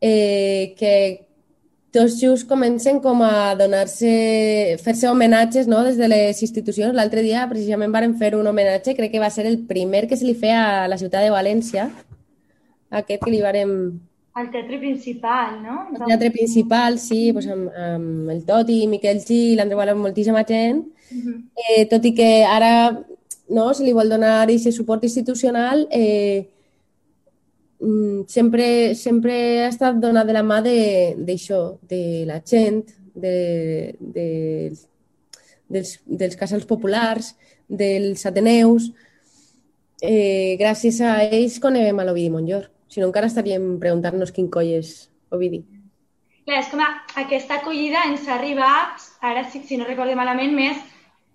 eh, 0.00 0.72
que 0.78 0.94
tots 1.92 2.16
just 2.22 2.48
comencen 2.48 3.02
com 3.04 3.20
a 3.26 3.52
donar-se, 3.58 4.78
fer-se 4.80 5.10
homenatges 5.10 5.68
no? 5.68 5.82
des 5.84 5.98
de 6.00 6.08
les 6.08 6.40
institucions. 6.40 6.94
L'altre 6.96 7.20
dia 7.26 7.42
precisament 7.50 7.92
varen 7.92 8.14
fer 8.16 8.32
un 8.38 8.48
homenatge, 8.48 8.94
crec 8.96 9.12
que 9.12 9.20
va 9.20 9.28
ser 9.34 9.44
el 9.50 9.58
primer 9.68 10.06
que 10.08 10.16
se 10.16 10.24
li 10.24 10.36
feia 10.38 10.84
a 10.84 10.86
la 10.88 10.96
ciutat 10.96 11.26
de 11.26 11.34
València, 11.34 11.90
aquest 13.02 13.26
que 13.26 13.34
li 13.34 13.42
varen 13.44 13.74
al 14.40 14.46
teatre 14.54 14.78
principal, 14.78 15.56
no? 15.60 15.76
El 15.90 16.06
teatre 16.06 16.30
principal, 16.30 16.96
sí, 17.02 17.32
pues 17.34 17.48
amb, 17.50 17.68
amb 17.74 18.30
el 18.30 18.44
Toti, 18.46 18.78
Miquel 18.88 19.20
Gil, 19.26 19.60
Andreu 19.60 19.82
Balón, 19.82 19.98
moltíssima 20.00 20.46
gent, 20.48 20.86
-huh. 20.86 20.99
Eh, 21.10 21.84
tot 21.90 22.04
i 22.06 22.14
que 22.16 22.30
ara 22.46 22.72
no, 23.50 23.72
se 23.74 23.84
li 23.84 23.92
vol 23.92 24.08
donar 24.08 24.40
aquest 24.44 24.70
suport 24.72 25.04
institucional, 25.04 25.86
eh, 25.90 26.46
mm, 27.80 28.24
sempre, 28.28 28.94
sempre 28.94 29.34
ha 29.64 29.68
estat 29.68 29.98
donat 30.00 30.26
de 30.26 30.36
la 30.36 30.44
mà 30.46 30.60
d'això, 30.62 31.78
de, 31.82 32.00
de 32.22 32.24
la 32.30 32.40
gent, 32.46 32.84
de, 33.14 33.96
de, 34.00 34.26
dels, 35.68 35.96
dels 36.06 36.36
casals 36.36 36.66
populars, 36.66 37.34
dels 37.68 38.24
ateneus. 38.26 38.90
Eh, 40.00 40.56
gràcies 40.60 41.00
a 41.04 41.18
ells 41.26 41.58
coneguem 41.60 41.98
a 41.98 42.06
l'Ovidi 42.06 42.30
Montllor. 42.32 42.70
Si 42.90 43.00
no, 43.00 43.10
encara 43.10 43.28
estaríem 43.30 43.76
preguntant-nos 43.82 44.32
quin 44.34 44.48
coll 44.50 44.72
és 44.78 45.10
Ovidi. 45.30 45.60
Clar, 46.46 46.62
és 46.62 46.70
com 46.72 46.80
a, 46.82 46.88
aquesta 47.20 47.60
acollida 47.60 48.06
ens 48.08 48.26
ha 48.26 48.38
arribat, 48.38 49.04
ara 49.22 49.44
si, 49.50 49.60
si 49.66 49.76
no 49.78 49.86
recordem 49.86 50.18
malament, 50.18 50.56
més 50.56 50.80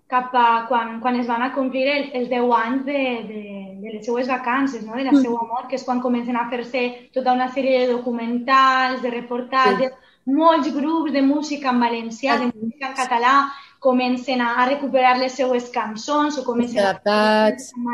cap 0.06 0.34
a 0.38 0.66
quan, 0.68 1.00
quan 1.00 1.18
es 1.18 1.26
van 1.26 1.42
a 1.42 1.52
complir 1.54 1.86
el, 1.90 2.04
els 2.14 2.28
10 2.30 2.52
anys 2.58 2.84
de, 2.86 3.02
de, 3.26 3.42
de 3.82 3.94
les 3.96 4.06
seues 4.06 4.28
vacances, 4.30 4.84
no? 4.86 4.94
de 4.94 5.04
la 5.04 5.12
mm. 5.12 5.22
seva 5.22 5.42
mort, 5.48 5.68
que 5.70 5.78
és 5.78 5.84
quan 5.86 6.02
comencen 6.02 6.38
a 6.38 6.46
fer-se 6.50 6.84
tota 7.14 7.34
una 7.34 7.48
sèrie 7.54 7.82
de 7.82 7.92
documentals, 7.92 9.02
de 9.02 9.10
reportatges, 9.10 9.92
sí. 9.92 10.32
molts 10.38 10.70
grups 10.74 11.14
de 11.14 11.22
música 11.26 11.74
en 11.74 11.82
valencià, 11.82 12.38
de 12.38 12.52
música 12.52 12.92
en 12.92 12.96
català, 12.98 13.36
comencen 13.82 14.40
a, 14.42 14.54
a 14.62 14.68
recuperar 14.70 15.16
les 15.18 15.34
seues 15.34 15.68
cançons 15.74 16.38
o 16.38 16.46
comencen 16.46 16.86
a 16.86 16.94
fer 17.02 17.18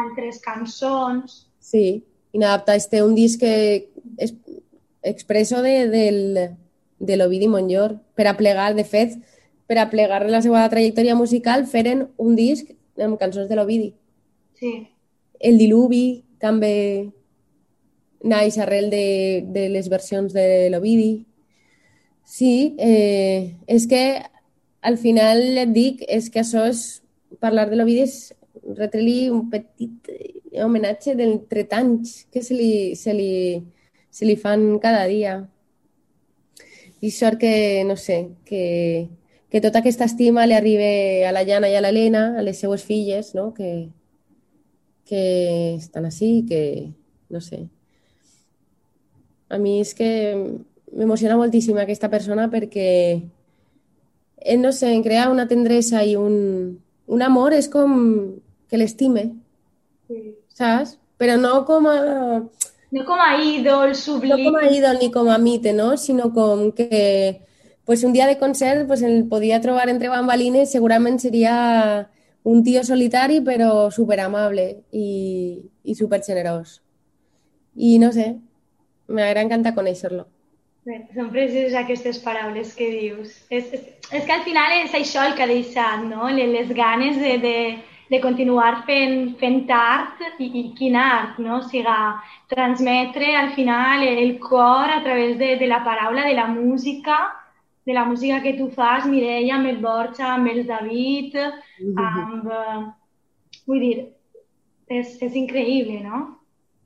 altres 0.05 0.41
cançons. 0.45 1.43
Sí, 1.61 2.03
Inadaptats 2.33 2.89
té 2.89 3.03
un 3.05 3.17
disc 3.17 3.41
que 3.41 3.89
és 4.21 4.33
expresso 5.03 5.61
de, 5.65 5.75
del, 5.93 6.21
de 7.01 7.19
l'Ovidi 7.19 7.49
Montllor 7.51 7.99
per 8.17 8.29
a 8.29 8.37
plegar, 8.39 8.73
de 8.77 8.85
fet, 8.89 9.19
per 9.73 9.81
a 9.81 9.89
plegar 9.89 10.27
la 10.29 10.43
seva 10.45 10.67
trajectòria 10.69 11.17
musical 11.17 11.63
feren 11.65 12.03
un 12.21 12.35
disc 12.37 12.69
amb 13.01 13.17
cançons 13.17 13.49
de 13.49 13.57
l'Ovidi. 13.57 13.95
Sí. 14.61 14.73
El 15.41 15.57
Diluvi 15.57 16.21
també 16.43 16.75
naix 18.29 18.59
arrel 18.61 18.91
de, 18.93 19.07
de 19.49 19.63
les 19.73 19.89
versions 19.89 20.35
de 20.37 20.69
l'Ovidi. 20.75 21.25
Sí, 22.29 22.77
eh, 22.77 23.57
és 23.65 23.89
que 23.89 24.03
al 24.85 25.01
final 25.01 25.41
et 25.65 25.73
dic, 25.73 26.05
és 26.05 26.29
que 26.29 26.45
això 26.45 26.67
és 26.69 27.01
parlar 27.41 27.71
de 27.71 27.81
l'Ovidi 27.81 28.05
és 28.05 28.19
retrelir 28.77 29.33
un 29.33 29.49
petit 29.49 30.13
homenatge 30.53 31.17
d'entre 31.17 31.65
tants 31.65 32.27
que 32.29 32.45
se 32.45 32.61
li, 32.61 32.93
se, 32.93 33.17
li, 33.17 33.33
se 34.13 34.29
li 34.29 34.37
fan 34.37 34.69
cada 34.85 35.09
dia. 35.09 35.41
I 37.01 37.11
sort 37.11 37.41
que, 37.41 37.57
no 37.89 37.97
sé, 37.97 38.21
que, 38.45 38.63
que 39.53 39.61
tota 39.61 39.83
aquesta 39.83 40.09
estima 40.09 40.47
li 40.49 40.57
arribi 40.57 41.23
a 41.29 41.33
la 41.35 41.45
Llana 41.45 41.69
i 41.69 41.77
a 41.77 41.83
l'Helena, 41.85 42.25
a 42.41 42.43
les 42.45 42.59
seues 42.63 42.85
filles, 42.89 43.35
no? 43.37 43.51
que, 43.53 43.91
que 45.05 45.23
estan 45.77 46.09
així, 46.09 46.33
que, 46.49 46.63
no 47.29 47.43
sé. 47.45 47.67
A 49.53 49.61
mi 49.61 49.79
és 49.83 49.93
que 49.93 50.09
m'emociona 50.97 51.37
moltíssim 51.37 51.77
aquesta 51.77 52.09
persona 52.09 52.49
perquè, 52.49 52.89
eh, 54.41 54.57
no 54.57 54.73
sé, 54.73 54.95
em 54.97 55.05
crea 55.05 55.29
una 55.29 55.47
tendresa 55.49 56.01
i 56.03 56.17
un, 56.17 56.79
un 57.07 57.23
amor, 57.23 57.53
és 57.53 57.69
com 57.69 57.93
que 58.73 58.81
l'estime. 58.81 59.29
Sí 60.09 60.23
saps? 60.55 60.99
Però 61.19 61.37
no 61.39 61.63
com 61.69 61.87
a... 61.91 61.97
No 62.93 63.05
com 63.09 63.21
a 63.21 63.31
ídol 63.41 63.95
sublim. 63.97 64.35
No 64.37 64.51
com 64.51 64.59
a 64.61 64.69
ídol 64.69 64.99
ni 65.01 65.09
com 65.13 65.31
a 65.33 65.39
mite, 65.39 65.73
no? 65.73 65.97
Sinó 65.97 66.33
com 66.35 66.71
que 66.77 67.41
pues 67.85 68.05
un 68.05 68.13
dia 68.13 68.27
de 68.27 68.39
concert 68.39 68.87
pues, 68.87 69.03
el 69.03 69.27
podia 69.29 69.61
trobar 69.61 69.89
entre 69.89 70.09
bambalines, 70.09 70.71
segurament 70.71 71.19
seria 71.19 72.09
un 72.43 72.63
tio 72.63 72.83
solitari 72.85 73.41
però 73.41 73.91
superamable 73.91 74.85
i, 74.91 75.63
i 75.85 75.95
supergenerós. 75.95 76.81
I 77.75 77.99
no 77.99 78.13
sé, 78.13 78.35
m'agrada 79.09 79.47
encantar 79.47 79.75
conèixer-lo. 79.75 80.27
Són 81.15 81.29
precioses 81.31 81.77
aquestes 81.79 82.19
paraules 82.19 82.73
que 82.75 82.89
dius. 82.91 83.37
És, 83.55 83.71
és, 83.71 83.85
és 84.11 84.25
que 84.27 84.35
al 84.35 84.43
final 84.43 84.75
és 84.81 84.95
això 84.99 85.23
el 85.29 85.37
que 85.39 85.45
ha 85.45 85.51
deixat, 85.51 86.03
no? 86.09 86.27
Les 86.35 86.73
ganes 86.75 87.21
de, 87.23 87.37
de, 87.39 87.59
de 88.11 88.21
continuar 88.21 88.83
fent, 88.89 89.37
fent 89.39 89.71
art 89.71 90.19
i, 90.43 90.49
i 90.49 90.65
quin 90.79 90.99
art, 90.99 91.39
no? 91.39 91.61
O 91.61 91.69
sigui, 91.69 91.95
transmetre 92.51 93.31
al 93.39 93.53
final 93.55 94.03
el 94.09 94.35
cor 94.43 94.91
a 94.91 94.99
través 95.07 95.39
de, 95.39 95.55
de 95.63 95.71
la 95.71 95.85
paraula, 95.87 96.27
de 96.27 96.35
la 96.35 96.49
música, 96.51 97.21
de 97.85 97.95
la 97.95 98.05
música 98.05 98.43
que 98.43 98.55
tu 98.55 98.69
fas, 98.71 99.07
Mireia, 99.07 99.57
amb 99.57 99.67
el 99.71 99.79
Borja, 99.83 100.35
amb 100.35 100.51
el 100.53 100.67
David, 100.67 101.37
amb... 101.97 102.47
Uh, 102.47 102.93
vull 103.67 103.83
dir, 103.83 103.97
és, 104.91 105.17
és 105.23 105.35
increïble, 105.39 106.01
no? 106.05 106.23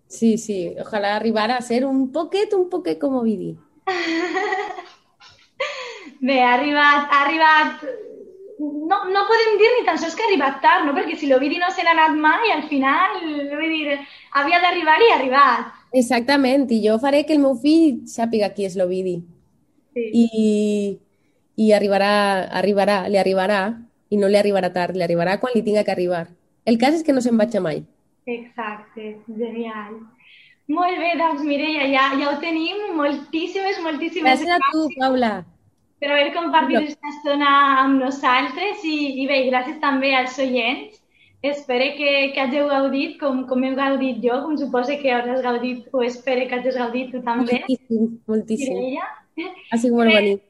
Sí, 0.08 0.36
sí, 0.38 0.74
ojalá 0.80 1.16
arribara 1.16 1.58
a 1.58 1.64
ser 1.64 1.84
un 1.84 2.12
poquet, 2.12 2.54
un 2.54 2.68
poquet 2.70 3.00
com 3.00 3.16
Ovidi. 3.20 3.56
Bé, 6.26 6.40
ha 6.40 6.54
arribat, 6.54 7.10
ha 7.10 7.22
arribat 7.24 7.82
no, 8.58 8.98
no 9.12 9.24
podem 9.28 9.56
dir 9.60 9.70
ni 9.74 9.84
tan 9.86 9.98
sols 10.00 10.14
que 10.16 10.24
ha 10.24 10.28
arribat 10.30 10.60
tard, 10.64 10.86
no? 10.86 10.94
perquè 10.96 11.16
si 11.18 11.28
l'Ovidi 11.28 11.58
no 11.60 11.68
se 11.74 11.84
n'ha 11.84 11.92
anat 11.96 12.16
mai, 12.16 12.52
al 12.54 12.64
final, 12.70 13.18
vull 13.52 13.72
dir, 13.72 13.98
havia 14.40 14.60
d'arribar 14.62 14.96
i 15.02 15.10
ha 15.10 15.16
arribat. 15.18 15.72
Exactament, 15.96 16.68
i 16.72 16.80
jo 16.86 16.96
faré 17.02 17.24
que 17.26 17.36
el 17.36 17.42
meu 17.42 17.56
fill 17.60 18.06
sàpiga 18.08 18.52
qui 18.54 18.68
és 18.68 18.78
l'Ovidi. 18.78 19.18
Sí. 19.96 20.06
I, 20.12 20.98
I 21.66 21.72
arribarà, 21.72 22.12
arribarà, 22.60 22.98
li 23.08 23.18
arribarà, 23.20 23.60
i 24.12 24.20
no 24.20 24.28
li 24.30 24.38
arribarà 24.38 24.70
tard, 24.74 24.94
li 24.94 25.06
arribarà 25.06 25.38
quan 25.42 25.56
li 25.56 25.64
tinga 25.66 25.82
que 25.86 25.94
arribar. 25.96 26.26
El 26.68 26.78
cas 26.82 26.98
és 26.98 27.06
que 27.06 27.16
no 27.16 27.24
se'n 27.24 27.40
vaig 27.40 27.56
mai. 27.64 27.82
Exacte, 28.26 29.16
genial. 29.26 29.98
Molt 30.68 30.98
bé, 30.98 31.12
doncs 31.18 31.42
Mireia, 31.46 31.88
ja, 31.90 32.06
ja 32.18 32.30
ho 32.30 32.38
tenim. 32.42 32.88
Moltíssimes, 32.98 33.82
moltíssimes 33.82 34.32
gràcies. 34.34 34.48
Gràcies 34.50 34.70
a 34.70 34.72
tu, 34.74 34.88
Paula 35.00 35.34
per 36.00 36.12
haver 36.12 36.32
compartit 36.34 36.76
aquesta 36.76 37.10
estona 37.12 37.50
amb 37.82 38.00
nosaltres 38.02 38.84
i, 38.84 38.96
i 39.22 39.26
bé, 39.30 39.42
gràcies 39.48 39.80
també 39.82 40.12
als 40.16 40.38
oients. 40.42 41.02
Espero 41.46 41.86
que, 41.96 42.10
que 42.34 42.42
hàgiu 42.42 42.66
gaudit 42.68 43.18
com, 43.20 43.44
com 43.48 43.64
he 43.64 43.70
gaudit 43.76 44.18
jo, 44.24 44.40
com 44.44 44.56
suposo 44.58 44.96
que 45.00 45.12
hauràs 45.14 45.44
gaudit 45.44 45.86
o 45.94 46.02
espero 46.02 46.46
que 46.48 46.58
hagis 46.58 46.76
gaudit 46.80 47.12
tu 47.14 47.20
també. 47.24 47.60
Moltíssim, 47.60 48.08
moltíssim. 48.26 48.98
Ha 49.36 49.78
sigut 49.78 50.00
molt 50.00 50.14
bonic. 50.14 50.42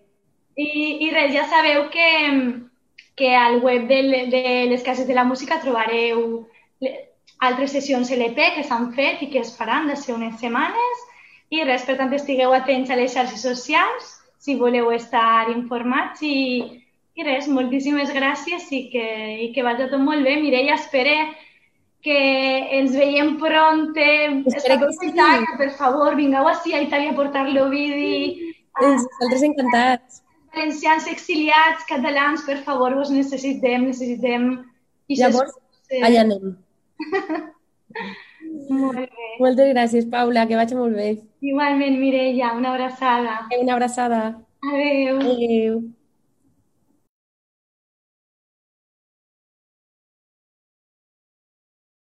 I, 0.57 0.69
I 1.05 1.11
res, 1.13 1.33
ja 1.35 1.45
sabeu 1.51 1.89
que, 1.93 2.11
que 3.19 3.35
al 3.37 3.59
web 3.65 3.89
de, 3.91 4.03
de 4.33 4.45
les 4.71 4.83
cases 4.83 5.07
de 5.07 5.15
la 5.15 5.25
música 5.25 5.61
trobareu 5.61 6.47
altres 7.45 7.75
sessions 7.77 8.11
LP 8.15 8.53
que 8.57 8.65
s'han 8.65 8.93
fet 8.97 9.21
i 9.27 9.31
que 9.33 9.43
es 9.43 9.53
faran 9.57 9.91
de 9.91 9.97
ser 10.01 10.15
unes 10.15 10.39
setmanes. 10.41 11.05
I 11.53 11.63
res, 11.67 11.85
per 11.87 11.99
tant, 11.99 12.13
estigueu 12.15 12.55
atents 12.55 12.91
a 12.91 12.97
les 12.99 13.13
xarxes 13.13 13.43
socials 13.45 14.15
si 14.43 14.55
voleu 14.55 14.93
estar 14.95 15.51
informats 15.51 16.23
i, 16.23 16.37
i 17.19 17.27
res, 17.27 17.49
moltíssimes 17.51 18.13
gràcies 18.15 18.71
i 18.73 18.87
que, 18.93 19.07
i 19.47 19.51
que 19.55 19.65
vagi 19.67 19.91
tot 19.91 20.03
molt 20.03 20.25
bé. 20.25 20.37
Mireia, 20.41 20.79
espere 20.79 21.17
que 22.07 22.19
ens 22.79 22.95
veiem 22.95 23.35
pronte. 23.43 24.07
Espero 24.47 24.79
que 24.85 25.09
Itàlia, 25.11 25.43
sí. 25.43 25.57
per 25.59 25.73
favor, 25.79 26.15
vingueu 26.15 26.47
així 26.47 26.75
a 26.75 26.85
Itàlia 26.85 27.13
a 27.13 27.19
portar 27.19 27.49
l'Ovidi. 27.51 28.55
Nosaltres 28.81 29.43
encantats. 29.49 30.23
Valencians 30.57 31.07
exiliats, 31.13 31.85
catalans, 31.89 32.45
per 32.47 32.59
favor, 32.65 32.95
vos 32.97 33.11
necessitem, 33.13 33.91
necessitem... 33.91 34.49
I 35.07 35.21
Llavors, 35.21 35.53
allà 36.03 36.25
anem. 36.25 36.57
Molt 38.71 38.99
bé. 38.99 39.27
Moltes 39.41 39.71
gràcies, 39.73 40.09
Paula, 40.11 40.47
que 40.49 40.59
vagi 40.59 40.77
molt 40.79 40.97
bé. 40.97 41.11
Igualment, 41.45 41.99
Mireia, 42.01 42.55
una 42.57 42.73
abraçada. 42.73 43.37
Una 43.61 43.77
abraçada. 43.77 44.23
Adéu. 44.65 45.21
Adéu. 45.21 45.79